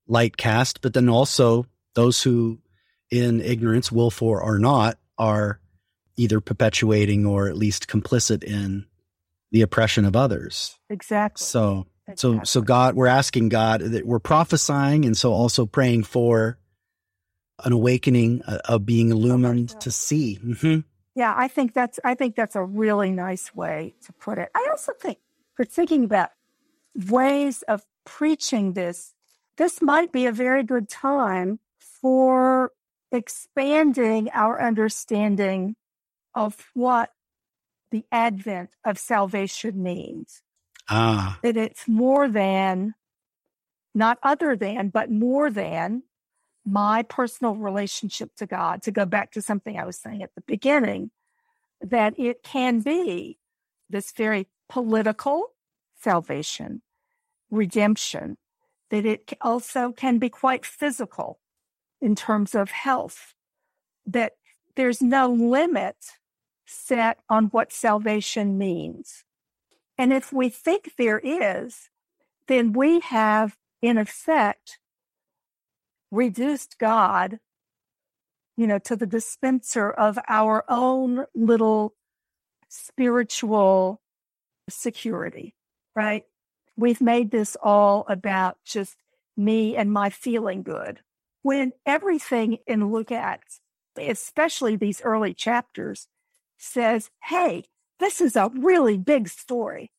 light 0.07 0.36
cast, 0.38 0.82
but 0.82 0.93
then 0.93 1.07
also 1.09 1.65
those 1.93 2.21
who 2.23 2.59
in 3.09 3.39
ignorance, 3.39 3.89
willful 3.91 4.28
or 4.28 4.59
not, 4.59 4.97
are 5.17 5.59
either 6.17 6.41
perpetuating 6.41 7.25
or 7.25 7.47
at 7.47 7.55
least 7.55 7.88
complicit 7.88 8.43
in 8.43 8.86
the 9.52 9.62
oppression 9.62 10.06
of 10.06 10.16
others. 10.16 10.78
Exactly. 10.89 11.45
So, 11.45 11.88
so, 12.16 12.41
so 12.43 12.62
God, 12.62 12.95
we're 12.95 13.08
asking 13.08 13.50
God 13.50 13.82
that 13.82 14.06
we're 14.06 14.20
prophesying 14.20 15.06
and 15.06 15.16
so 15.16 15.34
also 15.34 15.66
praying 15.66 16.04
for 16.04 16.58
an 17.64 17.74
awakening 17.74 18.41
of 18.41 18.86
being 18.86 19.10
illumined 19.10 19.70
to 19.82 19.91
see. 19.91 20.39
Mhm. 20.43 20.84
Yeah, 21.16 21.34
I 21.36 21.48
think 21.48 21.74
that's 21.74 22.00
I 22.04 22.14
think 22.14 22.36
that's 22.36 22.56
a 22.56 22.64
really 22.64 23.10
nice 23.10 23.56
way 23.56 23.95
to 24.06 24.14
put 24.14 24.38
it. 24.38 24.50
I 24.54 24.68
also 24.70 24.93
think 24.93 25.18
for 25.56 25.66
thinking 25.66 26.04
about 26.04 26.30
ways 27.10 27.64
of 27.64 27.84
preaching 28.06 28.74
this, 28.74 29.16
this 29.58 29.82
might 29.82 30.12
be 30.12 30.28
a 30.28 30.32
very 30.32 30.64
good 30.64 30.88
time 30.88 31.60
for 31.80 32.72
expanding 33.12 34.30
our 34.34 34.62
understanding 34.62 35.76
of 36.36 36.68
what 36.76 37.12
the 37.92 38.06
advent 38.12 38.72
of 38.86 38.98
salvation 38.98 39.82
means. 39.82 40.42
Ah, 40.90 41.40
That 41.44 41.58
it's 41.58 41.88
more 41.88 42.30
than, 42.30 42.96
not 43.94 44.18
other 44.24 44.56
than, 44.56 44.90
but 44.90 45.12
more 45.12 45.50
than 45.50 46.04
my 46.66 47.04
personal 47.04 47.56
relationship 47.56 48.32
to 48.38 48.46
God. 48.46 48.82
To 48.84 48.92
go 48.92 49.06
back 49.06 49.32
to 49.32 49.42
something 49.42 49.78
I 49.78 49.86
was 49.86 49.98
saying 49.98 50.24
at 50.24 50.36
the 50.36 50.44
beginning, 50.46 51.12
that 51.82 52.18
it 52.18 52.44
can 52.44 52.82
be 52.82 53.38
this 53.90 54.12
very 54.12 54.48
political 54.70 55.54
salvation, 56.02 56.82
redemption, 57.50 58.38
that 58.90 59.06
it 59.06 59.34
also 59.42 59.92
can 59.92 60.18
be 60.18 60.30
quite 60.30 60.66
physical 60.66 61.40
in 62.02 62.16
terms 62.16 62.54
of 62.54 62.72
health, 62.72 63.34
that 64.06 64.34
there's 64.76 65.02
no 65.02 65.30
limit 65.30 65.96
set 66.68 67.20
on 67.30 67.45
what 67.45 67.72
salvation 67.72 68.57
means. 68.57 69.24
And 69.97 70.13
if 70.13 70.32
we 70.32 70.49
think 70.49 70.93
there 70.97 71.20
is, 71.20 71.89
then 72.47 72.74
we 72.74 72.99
have, 72.99 73.57
in 73.82 73.97
effect, 73.97 74.80
reduced 76.11 76.78
God, 76.78 77.39
you 78.55 78.68
know, 78.68 78.80
to 78.80 78.95
the 78.95 79.07
dispenser 79.07 79.89
of 79.89 80.20
our 80.28 80.63
own 80.70 81.26
little 81.34 81.95
spiritual 82.70 84.01
security, 84.70 85.55
right? 85.95 86.26
We've 86.76 87.01
made 87.01 87.32
this 87.32 87.57
all 87.61 88.05
about 88.07 88.57
just 88.65 88.97
me 89.36 89.76
and 89.76 89.91
my 89.91 90.09
feeling 90.09 90.63
good. 90.63 90.99
When 91.43 91.72
everything 91.86 92.57
in 92.68 92.91
Luke 92.91 93.11
Acts, 93.11 93.61
especially 93.97 94.76
these 94.76 95.01
early 95.01 95.34
chapters, 95.34 96.07
says, 96.58 97.10
hey, 97.24 97.64
this 97.99 98.22
is 98.22 98.36
a 98.36 98.51
really 98.55 98.97
big 98.97 99.28
story. 99.30 99.91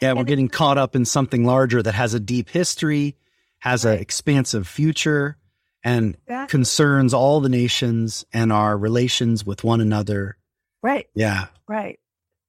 Yeah, 0.00 0.12
we're 0.12 0.20
And- 0.20 0.28
getting 0.28 0.48
caught 0.48 0.78
up 0.78 0.94
in 0.94 1.04
something 1.04 1.44
larger 1.44 1.82
that 1.82 1.94
has 1.94 2.12
a 2.14 2.20
deep 2.20 2.50
history, 2.50 3.16
has 3.60 3.84
an 3.84 3.98
expansive 3.98 4.68
future, 4.68 5.36
and 5.82 6.16
Exactly. 6.26 6.50
concerns 6.50 7.14
all 7.14 7.40
the 7.40 7.48
nations 7.48 8.24
and 8.32 8.52
our 8.52 8.76
relations 8.76 9.46
with 9.46 9.64
one 9.64 9.80
another. 9.80 10.36
Right, 10.82 11.08
Yeah. 11.14 11.46
right. 11.68 11.98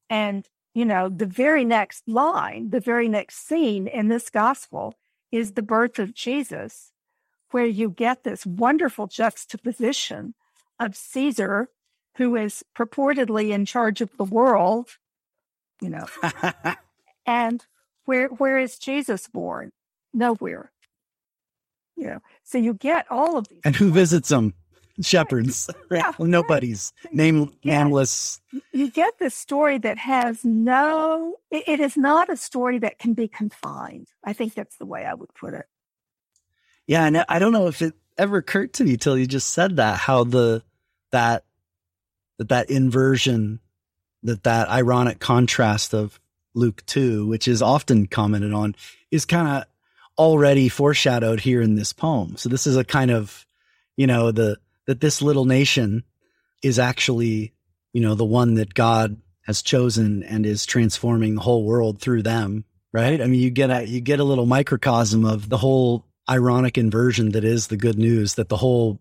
And, 0.10 0.48
you 0.74 0.86
know, 0.86 1.08
the 1.10 1.26
very 1.26 1.64
next 1.64 2.08
line, 2.08 2.70
the 2.72 2.80
very 2.80 3.08
next 3.08 3.48
scene 3.48 3.88
in 3.88 4.08
this 4.10 4.30
gospel 4.30 4.96
is 5.32 5.54
the 5.54 5.62
birth 5.62 6.00
of 6.00 6.14
Jesus, 6.14 6.92
where 7.52 7.66
you 7.66 7.90
get 7.90 8.24
this 8.24 8.46
wonderful 8.46 9.08
juxtaposition 9.08 10.34
of 10.80 10.96
Caesar, 10.96 11.70
who 12.18 12.36
is 12.36 12.64
purportedly 12.76 13.50
in 13.52 13.66
charge 13.66 14.02
of 14.02 14.10
the 14.18 14.24
world, 14.24 14.98
you 15.82 15.90
know, 15.90 16.06
And 17.26 17.66
where 18.06 18.28
where 18.30 18.58
is 18.58 18.78
Jesus 18.78 19.28
born? 19.28 19.72
Nowhere. 20.14 20.72
You 21.96 22.08
know, 22.08 22.20
so 22.44 22.58
you 22.58 22.74
get 22.74 23.06
all 23.10 23.38
of 23.38 23.48
these. 23.48 23.60
and 23.66 23.76
who 23.76 23.92
visits 23.92 24.30
them? 24.30 24.54
Shepherds. 25.02 25.70
Yeah, 25.92 26.12
Well, 26.18 26.28
Nobody's. 26.28 26.92
Name 27.12 27.54
Yeah. 27.62 27.84
nameless. 27.84 28.40
You 28.72 28.90
get 28.90 29.20
this 29.20 29.36
story 29.36 29.78
that 29.80 29.98
has 30.00 30.44
no. 30.46 31.36
It, 31.52 31.64
it 31.68 31.80
is 31.80 31.98
not 31.98 32.30
a 32.30 32.38
story 32.38 32.80
that 32.80 32.98
can 33.00 33.14
be 33.14 33.28
confined. 33.28 34.08
I 34.24 34.34
think 34.34 34.54
that's 34.56 34.78
the 34.78 34.86
way 34.86 35.06
I 35.06 35.14
would 35.14 35.34
put 35.34 35.54
it. 35.54 35.66
Yeah, 36.88 37.06
and 37.06 37.24
I 37.30 37.40
don't 37.40 37.52
know 37.52 37.68
if 37.68 37.82
it 37.82 37.94
ever 38.18 38.38
occurred 38.38 38.74
to 38.76 38.84
me 38.86 38.96
till 38.98 39.18
you 39.18 39.28
just 39.28 39.50
said 39.50 39.76
that 39.76 39.98
how 39.98 40.24
the 40.24 40.64
that 41.12 41.44
that 42.38 42.50
that 42.50 42.70
inversion 42.70 43.60
that 44.24 44.44
that 44.44 44.70
ironic 44.70 45.20
contrast 45.20 45.94
of 45.94 46.20
Luke 46.54 46.84
2 46.86 47.28
which 47.28 47.48
is 47.48 47.62
often 47.62 48.08
commented 48.08 48.54
on 48.54 48.76
is 49.12 49.26
kind 49.26 49.48
of 49.48 49.64
already 50.18 50.68
foreshadowed 50.70 51.40
here 51.40 51.62
in 51.62 51.76
this 51.76 51.94
poem. 51.94 52.36
So 52.38 52.50
this 52.50 52.66
is 52.66 52.76
a 52.76 52.84
kind 52.84 53.12
of 53.12 53.46
you 53.96 54.08
know 54.08 54.32
the 54.32 54.58
that 54.86 55.02
this 55.02 55.22
little 55.22 55.46
nation 55.46 56.04
is 56.64 56.80
actually 56.80 57.54
you 57.94 58.02
know 58.02 58.16
the 58.16 58.26
one 58.26 58.56
that 58.56 58.74
God 58.74 59.18
has 59.44 59.62
chosen 59.62 60.24
and 60.24 60.46
is 60.46 60.66
transforming 60.66 61.36
the 61.36 61.42
whole 61.42 61.64
world 61.64 62.02
through 62.02 62.24
them, 62.24 62.66
right? 62.92 63.22
I 63.22 63.26
mean 63.28 63.40
you 63.40 63.50
get 63.50 63.70
a 63.70 63.88
you 63.88 64.02
get 64.02 64.20
a 64.20 64.26
little 64.26 64.46
microcosm 64.46 65.26
of 65.26 65.50
the 65.50 65.58
whole 65.58 66.06
ironic 66.30 66.78
inversion 66.78 67.32
that 67.32 67.46
is 67.46 67.68
the 67.68 67.78
good 67.78 67.98
news 67.98 68.36
that 68.36 68.50
the 68.50 68.58
whole 68.58 69.00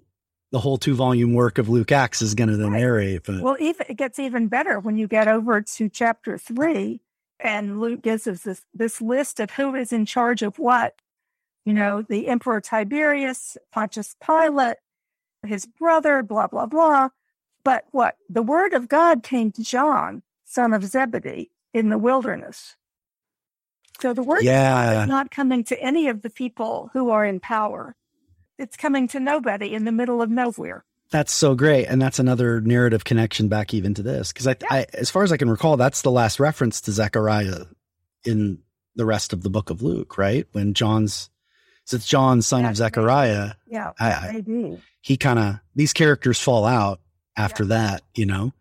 the 0.56 0.60
whole 0.60 0.78
two 0.78 0.94
volume 0.94 1.34
work 1.34 1.58
of 1.58 1.68
Luke 1.68 1.92
Acts 1.92 2.22
is 2.22 2.34
going 2.34 2.48
to 2.48 2.56
then 2.56 2.72
narrate. 2.72 3.24
But 3.26 3.42
Well, 3.42 3.58
even, 3.60 3.84
it 3.90 3.98
gets 3.98 4.18
even 4.18 4.48
better 4.48 4.80
when 4.80 4.96
you 4.96 5.06
get 5.06 5.28
over 5.28 5.60
to 5.60 5.88
chapter 5.90 6.38
three, 6.38 7.02
and 7.38 7.78
Luke 7.78 8.00
gives 8.00 8.26
us 8.26 8.44
this 8.44 8.64
this 8.72 9.02
list 9.02 9.38
of 9.38 9.50
who 9.50 9.74
is 9.74 9.92
in 9.92 10.06
charge 10.06 10.40
of 10.40 10.58
what. 10.58 10.94
You 11.66 11.74
know, 11.74 12.00
the 12.00 12.28
Emperor 12.28 12.62
Tiberius, 12.62 13.58
Pontius 13.70 14.16
Pilate, 14.24 14.78
his 15.44 15.66
brother, 15.66 16.22
blah 16.22 16.46
blah 16.46 16.64
blah. 16.64 17.10
But 17.62 17.84
what 17.90 18.16
the 18.30 18.42
word 18.42 18.72
of 18.72 18.88
God 18.88 19.22
came 19.22 19.52
to 19.52 19.62
John, 19.62 20.22
son 20.46 20.72
of 20.72 20.86
Zebedee, 20.86 21.50
in 21.74 21.90
the 21.90 21.98
wilderness. 21.98 22.76
So 24.00 24.14
the 24.14 24.22
word 24.22 24.42
yeah, 24.42 25.02
is 25.02 25.08
not 25.08 25.30
coming 25.30 25.64
to 25.64 25.78
any 25.82 26.08
of 26.08 26.22
the 26.22 26.30
people 26.30 26.88
who 26.94 27.10
are 27.10 27.26
in 27.26 27.40
power. 27.40 27.94
It's 28.58 28.76
coming 28.76 29.08
to 29.08 29.20
nobody 29.20 29.74
in 29.74 29.84
the 29.84 29.92
middle 29.92 30.22
of 30.22 30.30
nowhere. 30.30 30.84
that's 31.10 31.32
so 31.32 31.54
great, 31.54 31.86
and 31.86 32.00
that's 32.00 32.18
another 32.18 32.60
narrative 32.60 33.04
connection 33.04 33.48
back 33.48 33.72
even 33.74 33.94
to 33.94 34.02
this 34.02 34.32
because 34.32 34.46
I, 34.46 34.56
I, 34.70 34.86
as 34.94 35.10
far 35.10 35.22
as 35.22 35.32
I 35.32 35.36
can 35.36 35.50
recall, 35.50 35.76
that's 35.76 36.02
the 36.02 36.10
last 36.10 36.40
reference 36.40 36.80
to 36.82 36.92
Zechariah 36.92 37.66
in 38.24 38.58
the 38.96 39.04
rest 39.04 39.32
of 39.32 39.42
the 39.42 39.50
book 39.50 39.70
of 39.70 39.82
Luke, 39.82 40.18
right? 40.18 40.46
When 40.52 40.74
John's, 40.74 41.30
so 41.84 41.96
it's 41.96 42.06
John, 42.06 42.42
son 42.42 42.64
of 42.64 42.76
Zechariah. 42.76 43.52
Yeah, 43.66 43.92
I, 44.00 44.12
I, 44.12 44.32
maybe. 44.32 44.80
he 45.00 45.16
kind 45.16 45.38
of 45.38 45.60
these 45.74 45.92
characters 45.92 46.40
fall 46.40 46.64
out 46.64 47.00
after 47.36 47.66
that, 47.66 48.02
you 48.14 48.26
know. 48.26 48.52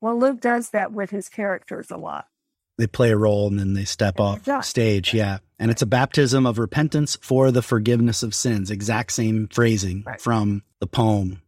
Well, 0.00 0.18
Luke 0.18 0.40
does 0.40 0.70
that 0.70 0.92
with 0.92 1.10
his 1.10 1.28
characters 1.28 1.90
a 1.90 1.96
lot. 1.96 2.26
They 2.78 2.86
play 2.86 3.10
a 3.12 3.16
role 3.16 3.46
and 3.46 3.58
then 3.58 3.74
they 3.74 3.84
step 3.84 4.18
off 4.18 4.44
their 4.44 4.62
stage. 4.62 5.14
Yeah. 5.14 5.38
And 5.58 5.70
it's 5.70 5.82
a 5.82 5.86
baptism 5.86 6.44
of 6.46 6.58
repentance 6.58 7.16
for 7.22 7.50
the 7.52 7.62
forgiveness 7.62 8.22
of 8.24 8.34
sins. 8.34 8.70
Exact 8.70 9.12
same 9.12 9.46
phrasing 9.48 10.02
Right. 10.04 10.20
from 10.20 10.62
the 10.80 10.86
poem. 10.88 11.40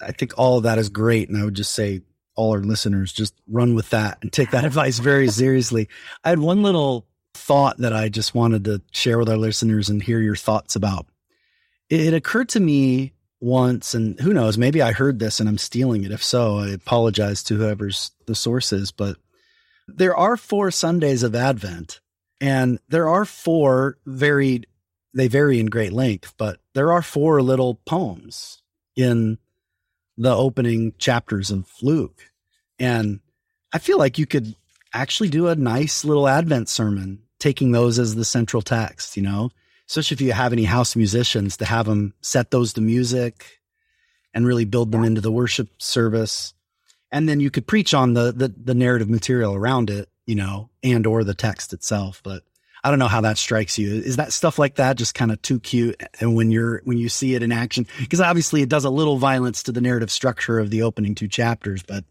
I 0.00 0.12
think 0.12 0.32
all 0.38 0.56
of 0.56 0.62
that 0.64 0.78
is 0.78 0.88
great. 0.88 1.28
And 1.28 1.36
I 1.38 1.44
would 1.44 1.54
just 1.54 1.72
say, 1.72 2.00
all 2.36 2.52
our 2.52 2.60
listeners, 2.62 3.12
just 3.12 3.34
run 3.46 3.74
with 3.74 3.90
that 3.90 4.16
and 4.22 4.32
take 4.32 4.52
that 4.52 4.64
advice 4.70 4.98
very 4.98 5.28
seriously. 5.28 5.88
I 6.24 6.30
had 6.30 6.38
one 6.38 6.62
little 6.62 7.06
thought 7.34 7.76
that 7.78 7.92
I 7.92 8.08
just 8.08 8.34
wanted 8.34 8.64
to 8.64 8.80
share 8.92 9.18
with 9.18 9.28
our 9.28 9.36
listeners 9.36 9.90
and 9.90 10.02
hear 10.02 10.20
your 10.20 10.36
thoughts 10.36 10.74
about. 10.74 11.06
It, 11.90 12.00
it 12.00 12.14
occurred 12.14 12.48
to 12.50 12.60
me 12.60 13.12
once, 13.40 13.92
and 13.94 14.18
who 14.20 14.32
knows, 14.32 14.56
maybe 14.56 14.80
I 14.80 14.92
heard 14.92 15.18
this 15.18 15.38
and 15.38 15.48
I'm 15.50 15.58
stealing 15.58 16.04
it. 16.04 16.12
If 16.12 16.24
so, 16.24 16.58
I 16.58 16.68
apologize 16.68 17.42
to 17.44 17.56
whoever's 17.56 18.10
the 18.26 18.34
source 18.34 18.72
is, 18.72 18.90
but 18.92 19.16
there 19.96 20.16
are 20.16 20.36
four 20.36 20.70
Sundays 20.70 21.22
of 21.22 21.34
Advent, 21.34 22.00
and 22.40 22.78
there 22.88 23.08
are 23.08 23.24
four 23.24 23.98
varied, 24.06 24.66
they 25.14 25.28
vary 25.28 25.60
in 25.60 25.66
great 25.66 25.92
length, 25.92 26.34
but 26.38 26.58
there 26.74 26.92
are 26.92 27.02
four 27.02 27.42
little 27.42 27.74
poems 27.86 28.62
in 28.96 29.38
the 30.16 30.34
opening 30.34 30.92
chapters 30.98 31.50
of 31.50 31.70
Luke. 31.82 32.30
And 32.78 33.20
I 33.72 33.78
feel 33.78 33.98
like 33.98 34.18
you 34.18 34.26
could 34.26 34.54
actually 34.92 35.28
do 35.28 35.48
a 35.48 35.54
nice 35.54 36.04
little 36.04 36.28
Advent 36.28 36.68
sermon, 36.68 37.22
taking 37.38 37.72
those 37.72 37.98
as 37.98 38.14
the 38.14 38.24
central 38.24 38.62
text, 38.62 39.16
you 39.16 39.22
know, 39.22 39.50
especially 39.88 40.14
if 40.14 40.20
you 40.20 40.32
have 40.32 40.52
any 40.52 40.64
house 40.64 40.96
musicians 40.96 41.56
to 41.58 41.64
have 41.64 41.86
them 41.86 42.14
set 42.20 42.50
those 42.50 42.72
to 42.74 42.80
music 42.80 43.60
and 44.34 44.46
really 44.46 44.64
build 44.64 44.92
them 44.92 45.04
into 45.04 45.20
the 45.20 45.32
worship 45.32 45.68
service 45.78 46.54
and 47.12 47.28
then 47.28 47.40
you 47.40 47.50
could 47.50 47.66
preach 47.66 47.94
on 47.94 48.14
the, 48.14 48.32
the 48.32 48.48
the 48.48 48.74
narrative 48.74 49.08
material 49.08 49.54
around 49.54 49.90
it 49.90 50.08
you 50.26 50.34
know 50.34 50.70
and 50.82 51.06
or 51.06 51.24
the 51.24 51.34
text 51.34 51.72
itself 51.72 52.20
but 52.22 52.42
i 52.84 52.90
don't 52.90 52.98
know 52.98 53.08
how 53.08 53.20
that 53.20 53.38
strikes 53.38 53.78
you 53.78 53.92
is 53.94 54.16
that 54.16 54.32
stuff 54.32 54.58
like 54.58 54.76
that 54.76 54.96
just 54.96 55.14
kind 55.14 55.30
of 55.32 55.40
too 55.42 55.58
cute 55.60 56.00
and 56.20 56.34
when 56.36 56.50
you're 56.50 56.80
when 56.84 56.98
you 56.98 57.08
see 57.08 57.34
it 57.34 57.42
in 57.42 57.52
action 57.52 57.86
because 57.98 58.20
obviously 58.20 58.62
it 58.62 58.68
does 58.68 58.84
a 58.84 58.90
little 58.90 59.16
violence 59.18 59.62
to 59.62 59.72
the 59.72 59.80
narrative 59.80 60.10
structure 60.10 60.58
of 60.58 60.70
the 60.70 60.82
opening 60.82 61.14
two 61.14 61.28
chapters 61.28 61.82
but 61.82 62.04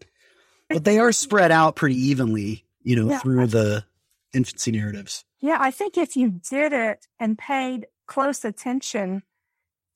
but 0.70 0.84
they 0.84 1.00
are 1.00 1.12
spread 1.12 1.52
out 1.52 1.76
pretty 1.76 1.96
evenly 1.96 2.66
you 2.84 2.96
know 2.96 3.10
Yeah. 3.10 3.20
through 3.20 3.48
the 3.48 3.86
infancy 4.34 4.72
narratives 4.72 5.26
Yeah, 5.42 5.58
I 5.60 5.72
think 5.72 5.98
if 5.98 6.16
you 6.16 6.30
did 6.48 6.72
it 6.74 7.08
and 7.20 7.38
paid 7.38 7.88
close 8.06 8.46
attention 8.46 9.24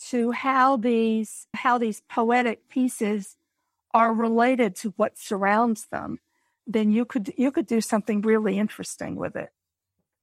to 0.09 0.31
how 0.31 0.77
these 0.77 1.47
how 1.53 1.77
these 1.77 2.01
poetic 2.09 2.67
pieces 2.69 3.37
are 3.93 4.13
related 4.13 4.75
to 4.77 4.93
what 4.97 5.17
surrounds 5.17 5.87
them, 5.91 6.19
then 6.65 6.91
you 6.91 7.05
could 7.05 7.33
you 7.37 7.51
could 7.51 7.67
do 7.67 7.81
something 7.81 8.21
really 8.21 8.57
interesting 8.57 9.15
with 9.15 9.35
it. 9.35 9.49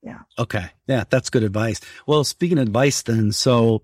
Yeah. 0.02 0.20
Okay. 0.38 0.70
Yeah, 0.86 1.04
that's 1.08 1.30
good 1.30 1.42
advice. 1.42 1.80
Well, 2.06 2.24
speaking 2.24 2.58
of 2.58 2.66
advice, 2.66 3.02
then, 3.02 3.32
so 3.32 3.82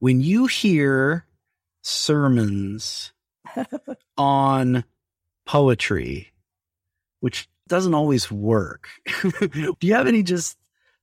when 0.00 0.20
you 0.20 0.46
hear 0.46 1.26
sermons 1.82 3.12
on 4.18 4.84
poetry, 5.46 6.32
which 7.20 7.48
doesn't 7.68 7.94
always 7.94 8.30
work, 8.30 8.88
do 9.40 9.76
you 9.80 9.94
have 9.94 10.08
any 10.08 10.22
just 10.22 10.58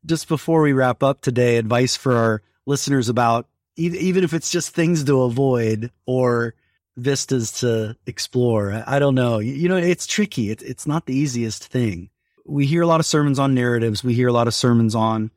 just 0.05 0.27
before 0.27 0.61
we 0.61 0.73
wrap 0.73 1.03
up 1.03 1.21
today 1.21 1.57
advice 1.57 1.95
for 1.95 2.15
our 2.15 2.41
listeners 2.65 3.09
about 3.09 3.47
even 3.75 4.23
if 4.23 4.33
it's 4.33 4.51
just 4.51 4.75
things 4.75 5.03
to 5.05 5.21
avoid 5.21 5.91
or 6.05 6.53
vistas 6.99 7.59
to 7.61 7.95
explore? 8.05 8.83
I, 8.85 8.99
don't 8.99 9.15
know. 9.15 9.39
You, 9.39 9.53
you 9.53 9.69
know, 9.69 9.77
it's 9.77 10.05
tricky. 10.07 10.51
It's 10.51 10.63
it's 10.63 10.87
not 10.87 11.05
the 11.05 11.15
easiest 11.15 11.67
thing 11.67 12.09
we 12.49 12.65
hear 12.65 12.81
a 12.81 12.87
lot 12.87 12.99
of 12.99 13.05
sermons 13.05 13.39
on 13.39 13.53
narratives. 13.53 14.03
We 14.03 14.13
hear 14.13 14.27
a 14.27 14.33
lot 14.33 14.47
of 14.47 14.53
sermons 14.53 14.95
on 14.95 15.31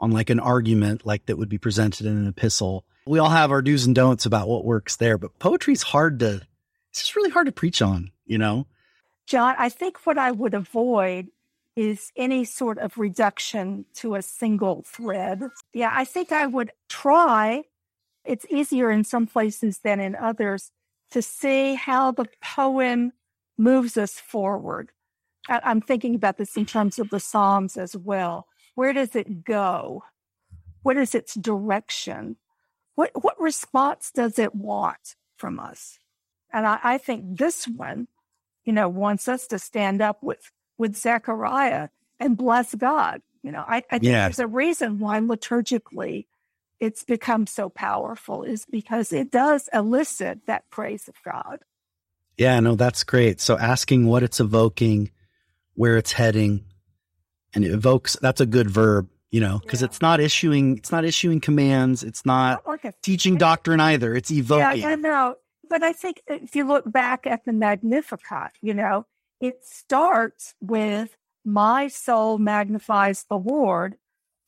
on 0.00 0.10
like 0.12 0.30
an 0.30 0.38
argument 0.38 1.04
like 1.04 1.26
that 1.26 1.38
would 1.38 1.48
be 1.48 1.58
presented 1.58 2.06
in 2.06 2.16
an 2.16 2.28
epistle. 2.28 2.84
We 3.06 3.18
all 3.18 3.30
have 3.30 3.50
our 3.50 3.62
do's 3.62 3.86
and 3.86 3.94
don'ts 3.94 4.26
about 4.26 4.48
what 4.48 4.64
works 4.64 4.96
there, 4.96 5.18
but 5.18 5.38
poetry's 5.38 5.82
hard 5.82 6.20
to 6.20 6.42
it's 6.90 7.00
just 7.00 7.16
really 7.16 7.30
hard 7.30 7.46
to 7.46 7.52
preach 7.52 7.82
on, 7.82 8.12
you 8.26 8.38
know? 8.38 8.66
John, 9.26 9.54
I 9.58 9.68
think 9.68 10.06
what 10.06 10.16
I 10.16 10.30
would 10.30 10.54
avoid 10.54 11.28
is 11.76 12.12
any 12.16 12.44
sort 12.44 12.78
of 12.78 12.96
reduction 12.96 13.84
to 13.94 14.14
a 14.14 14.22
single 14.22 14.84
thread. 14.86 15.42
Yeah, 15.74 15.92
I 15.92 16.04
think 16.04 16.32
I 16.32 16.46
would 16.46 16.72
try. 16.88 17.64
It's 18.24 18.46
easier 18.50 18.90
in 18.90 19.04
some 19.04 19.26
places 19.26 19.80
than 19.80 20.00
in 20.00 20.16
others 20.16 20.70
to 21.10 21.22
see 21.22 21.74
how 21.74 22.12
the 22.12 22.26
poem 22.42 23.12
moves 23.56 23.96
us 23.96 24.12
forward. 24.18 24.90
I'm 25.48 25.80
thinking 25.80 26.14
about 26.14 26.36
this 26.36 26.56
in 26.56 26.66
terms 26.66 26.98
of 26.98 27.10
the 27.10 27.20
Psalms 27.20 27.76
as 27.76 27.96
well. 27.96 28.46
Where 28.74 28.92
does 28.92 29.16
it 29.16 29.44
go? 29.44 30.04
What 30.82 30.96
is 30.96 31.14
its 31.14 31.34
direction? 31.34 32.36
What, 32.94 33.10
what 33.14 33.40
response 33.40 34.10
does 34.10 34.38
it 34.38 34.54
want 34.54 35.16
from 35.36 35.58
us? 35.58 35.98
And 36.52 36.66
I, 36.66 36.78
I 36.82 36.98
think 36.98 37.38
this 37.38 37.66
one, 37.66 38.08
you 38.64 38.72
know, 38.72 38.88
wants 38.88 39.28
us 39.28 39.46
to 39.48 39.58
stand 39.58 40.02
up 40.02 40.22
with, 40.22 40.50
with 40.76 40.96
Zechariah 40.96 41.88
and 42.20 42.36
bless 42.36 42.74
God. 42.74 43.22
You 43.42 43.52
know, 43.52 43.64
I, 43.66 43.78
I 43.90 43.98
think 43.98 44.04
yeah. 44.04 44.26
there's 44.26 44.38
a 44.38 44.46
reason 44.46 44.98
why 44.98 45.20
liturgically 45.20 46.26
it's 46.80 47.04
become 47.04 47.46
so 47.46 47.68
powerful 47.68 48.42
is 48.42 48.64
because 48.66 49.12
it 49.12 49.30
does 49.30 49.68
elicit 49.72 50.46
that 50.46 50.68
praise 50.70 51.08
of 51.08 51.14
God. 51.24 51.60
Yeah, 52.36 52.60
no, 52.60 52.76
that's 52.76 53.02
great. 53.02 53.40
So 53.40 53.58
asking 53.58 54.06
what 54.06 54.22
it's 54.22 54.38
evoking, 54.38 55.10
where 55.74 55.96
it's 55.96 56.12
heading, 56.12 56.64
and 57.54 57.64
it 57.64 57.72
evokes 57.72 58.16
that's 58.22 58.40
a 58.40 58.46
good 58.46 58.70
verb, 58.70 59.08
you 59.30 59.40
know, 59.40 59.58
because 59.58 59.80
yeah. 59.80 59.86
it's 59.86 60.00
not 60.00 60.20
issuing 60.20 60.76
it's 60.78 60.92
not 60.92 61.04
issuing 61.04 61.40
commands, 61.40 62.04
it's 62.04 62.24
not 62.24 62.62
teaching 63.02 63.36
doctrine 63.36 63.80
either. 63.80 64.14
It's 64.14 64.30
evoking. 64.30 64.82
Yeah, 64.82 64.88
I 64.88 64.94
know. 64.94 65.36
But 65.68 65.82
I 65.82 65.92
think 65.92 66.22
if 66.26 66.54
you 66.54 66.66
look 66.66 66.90
back 66.90 67.26
at 67.26 67.44
the 67.44 67.52
Magnificat, 67.52 68.52
you 68.62 68.72
know, 68.72 69.06
it 69.40 69.64
starts 69.64 70.54
with 70.60 71.16
my 71.44 71.88
soul 71.88 72.38
magnifies 72.38 73.24
the 73.28 73.38
Lord. 73.38 73.96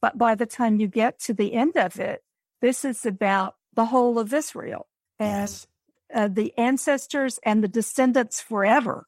But 0.01 0.19
by 0.19 0.35
the 0.35 0.47
time 0.47 0.81
you 0.81 0.89
get 0.89 1.19
to 1.21 1.35
the 1.35 1.55
end 1.55 1.77
of 1.77 1.99
it, 1.99 2.23
this 2.61 2.85
is 2.85 3.05
about 3.05 3.57
the 3.75 3.87
whole 3.87 4.19
of 4.19 4.33
Israel. 4.33 4.87
And 5.19 5.43
yes 5.43 5.67
uh, 6.15 6.29
the 6.29 6.57
ancestors 6.59 7.39
and 7.43 7.63
the 7.63 7.69
descendants 7.69 8.41
forever. 8.41 9.07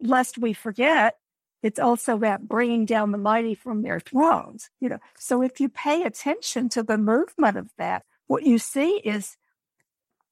Lest 0.00 0.38
we 0.38 0.52
forget, 0.52 1.16
it's 1.62 1.78
also 1.78 2.14
about 2.14 2.48
bringing 2.48 2.84
down 2.84 3.12
the 3.12 3.18
mighty 3.18 3.54
from 3.54 3.82
their 3.82 4.00
thrones. 4.00 4.70
You 4.80 4.90
know, 4.90 4.98
so 5.18 5.42
if 5.42 5.60
you 5.60 5.68
pay 5.68 6.02
attention 6.02 6.68
to 6.70 6.82
the 6.82 6.98
movement 6.98 7.56
of 7.56 7.70
that, 7.78 8.04
what 8.26 8.42
you 8.42 8.58
see 8.58 8.98
is, 8.98 9.36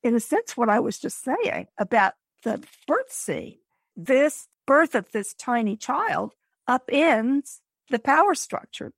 in 0.03 0.15
a 0.15 0.21
sense, 0.21 0.57
what 0.57 0.69
I 0.69 0.81
was 0.81 0.99
just 0.99 1.25
saying 1.25 1.69
about 1.79 2.15
the 2.43 2.63
birth 2.87 3.11
scene. 3.11 3.59
This 3.97 4.49
birth 4.67 4.95
of 4.95 5.13
this 5.13 5.35
tiny 5.35 5.77
child 5.77 6.33
upends 6.69 7.61
the 7.91 7.99
power 7.99 8.35
structure. 8.35 8.93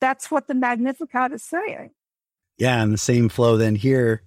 That's 0.00 0.30
what 0.30 0.46
the 0.46 0.54
Magnificat 0.54 1.32
is 1.32 1.42
saying. 1.42 1.90
Yeah, 2.58 2.82
and 2.82 2.92
the 2.92 2.98
same 2.98 3.28
flow 3.28 3.56
then 3.56 3.74
here 3.74 4.22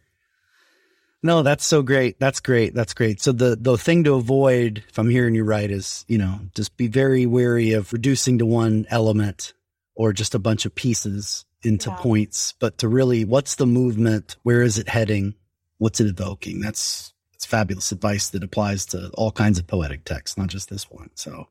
no, 1.22 1.44
that's 1.44 1.66
so 1.66 1.82
great. 1.82 2.20
That's 2.20 2.40
great. 2.40 2.74
That's 2.74 2.94
great. 2.94 3.22
So 3.22 3.32
the 3.32 3.58
the 3.60 3.78
thing 3.78 4.06
to 4.06 4.14
avoid, 4.14 4.84
if 4.88 4.98
I'm 4.98 5.10
hearing 5.10 5.36
you 5.36 5.44
right, 5.44 5.70
is 5.70 6.06
you 6.08 6.18
know 6.18 6.40
just 6.56 6.78
be 6.78 6.88
very 6.88 7.26
wary 7.26 7.74
of 7.74 7.92
reducing 7.92 8.38
to 8.38 8.46
one 8.46 8.86
element 8.90 9.54
or 9.96 10.14
just 10.14 10.34
a 10.34 10.40
bunch 10.40 10.66
of 10.66 10.74
pieces 10.74 11.46
into 11.62 11.90
yeah. 11.90 11.98
points, 11.98 12.54
but 12.60 12.78
to 12.78 12.88
really, 12.88 13.26
what's 13.26 13.56
the 13.56 13.66
movement? 13.66 14.38
Where 14.44 14.62
is 14.62 14.78
it 14.78 14.88
heading? 14.88 15.36
What's 15.78 16.00
it 16.00 16.08
evoking? 16.08 16.62
That's 16.62 17.14
it's 17.34 17.46
fabulous 17.46 17.92
advice 17.92 18.30
that 18.30 18.44
applies 18.44 18.86
to 18.88 19.10
all 19.14 19.32
kinds 19.32 19.60
of 19.60 19.68
poetic 19.68 20.06
texts, 20.06 20.38
not 20.38 20.48
just 20.48 20.70
this 20.70 20.90
one. 20.90 21.10
So, 21.16 21.50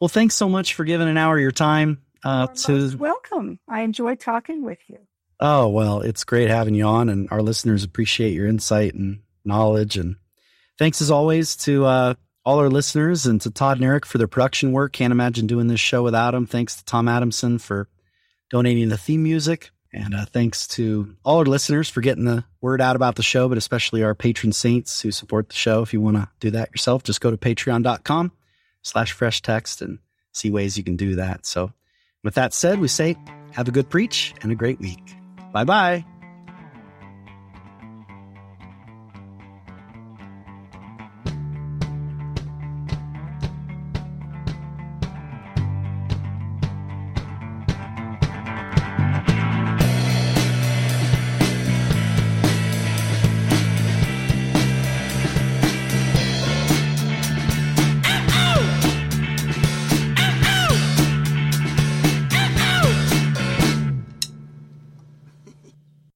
well, 0.00 0.08
thanks 0.08 0.34
so 0.34 0.50
much 0.50 0.74
for 0.74 0.84
giving 0.84 1.08
an 1.08 1.16
hour 1.16 1.36
of 1.36 1.42
your 1.42 1.50
time. 1.50 2.02
Uh, 2.24 2.46
to 2.46 2.96
welcome. 2.96 3.58
I 3.68 3.80
enjoyed 3.80 4.20
talking 4.20 4.64
with 4.64 4.78
you. 4.88 4.98
Oh, 5.40 5.68
well, 5.68 6.00
it's 6.02 6.22
great 6.24 6.48
having 6.48 6.74
you 6.74 6.84
on, 6.84 7.08
and 7.08 7.28
our 7.30 7.42
listeners 7.42 7.82
appreciate 7.82 8.32
your 8.32 8.46
insight 8.46 8.94
and 8.94 9.20
knowledge. 9.44 9.96
And 9.96 10.16
thanks 10.78 11.02
as 11.02 11.10
always 11.10 11.56
to 11.56 11.84
uh, 11.84 12.14
all 12.44 12.58
our 12.58 12.70
listeners 12.70 13.26
and 13.26 13.40
to 13.40 13.50
Todd 13.50 13.78
and 13.78 13.84
Eric 13.84 14.06
for 14.06 14.18
their 14.18 14.28
production 14.28 14.72
work. 14.72 14.92
Can't 14.92 15.12
imagine 15.12 15.46
doing 15.46 15.66
this 15.66 15.80
show 15.80 16.02
without 16.02 16.30
them. 16.30 16.46
Thanks 16.46 16.76
to 16.76 16.84
Tom 16.84 17.08
Adamson 17.08 17.58
for 17.58 17.88
donating 18.50 18.88
the 18.88 18.98
theme 18.98 19.22
music. 19.22 19.70
And 19.92 20.14
uh, 20.14 20.24
thanks 20.24 20.66
to 20.68 21.16
all 21.24 21.38
our 21.38 21.44
listeners 21.44 21.88
for 21.88 22.00
getting 22.00 22.24
the 22.24 22.44
word 22.60 22.80
out 22.80 22.96
about 22.96 23.16
the 23.16 23.22
show, 23.22 23.48
but 23.48 23.58
especially 23.58 24.02
our 24.02 24.14
patron 24.14 24.52
saints 24.52 25.02
who 25.02 25.10
support 25.10 25.48
the 25.50 25.54
show. 25.54 25.82
If 25.82 25.92
you 25.92 26.00
want 26.00 26.16
to 26.16 26.28
do 26.40 26.50
that 26.52 26.70
yourself, 26.70 27.02
just 27.02 27.20
go 27.20 27.30
to 27.30 27.36
patreon.com 27.36 28.32
slash 28.80 29.12
fresh 29.12 29.42
text 29.42 29.82
and 29.82 29.98
see 30.32 30.50
ways 30.50 30.78
you 30.78 30.84
can 30.84 30.96
do 30.96 31.16
that. 31.16 31.44
So 31.44 31.72
with 32.22 32.34
that 32.34 32.54
said, 32.54 32.78
we 32.80 32.88
say 32.88 33.16
have 33.52 33.68
a 33.68 33.72
good 33.72 33.90
preach 33.90 34.34
and 34.42 34.52
a 34.52 34.54
great 34.54 34.80
week. 34.80 35.16
Bye 35.52 35.64
bye. 35.64 36.04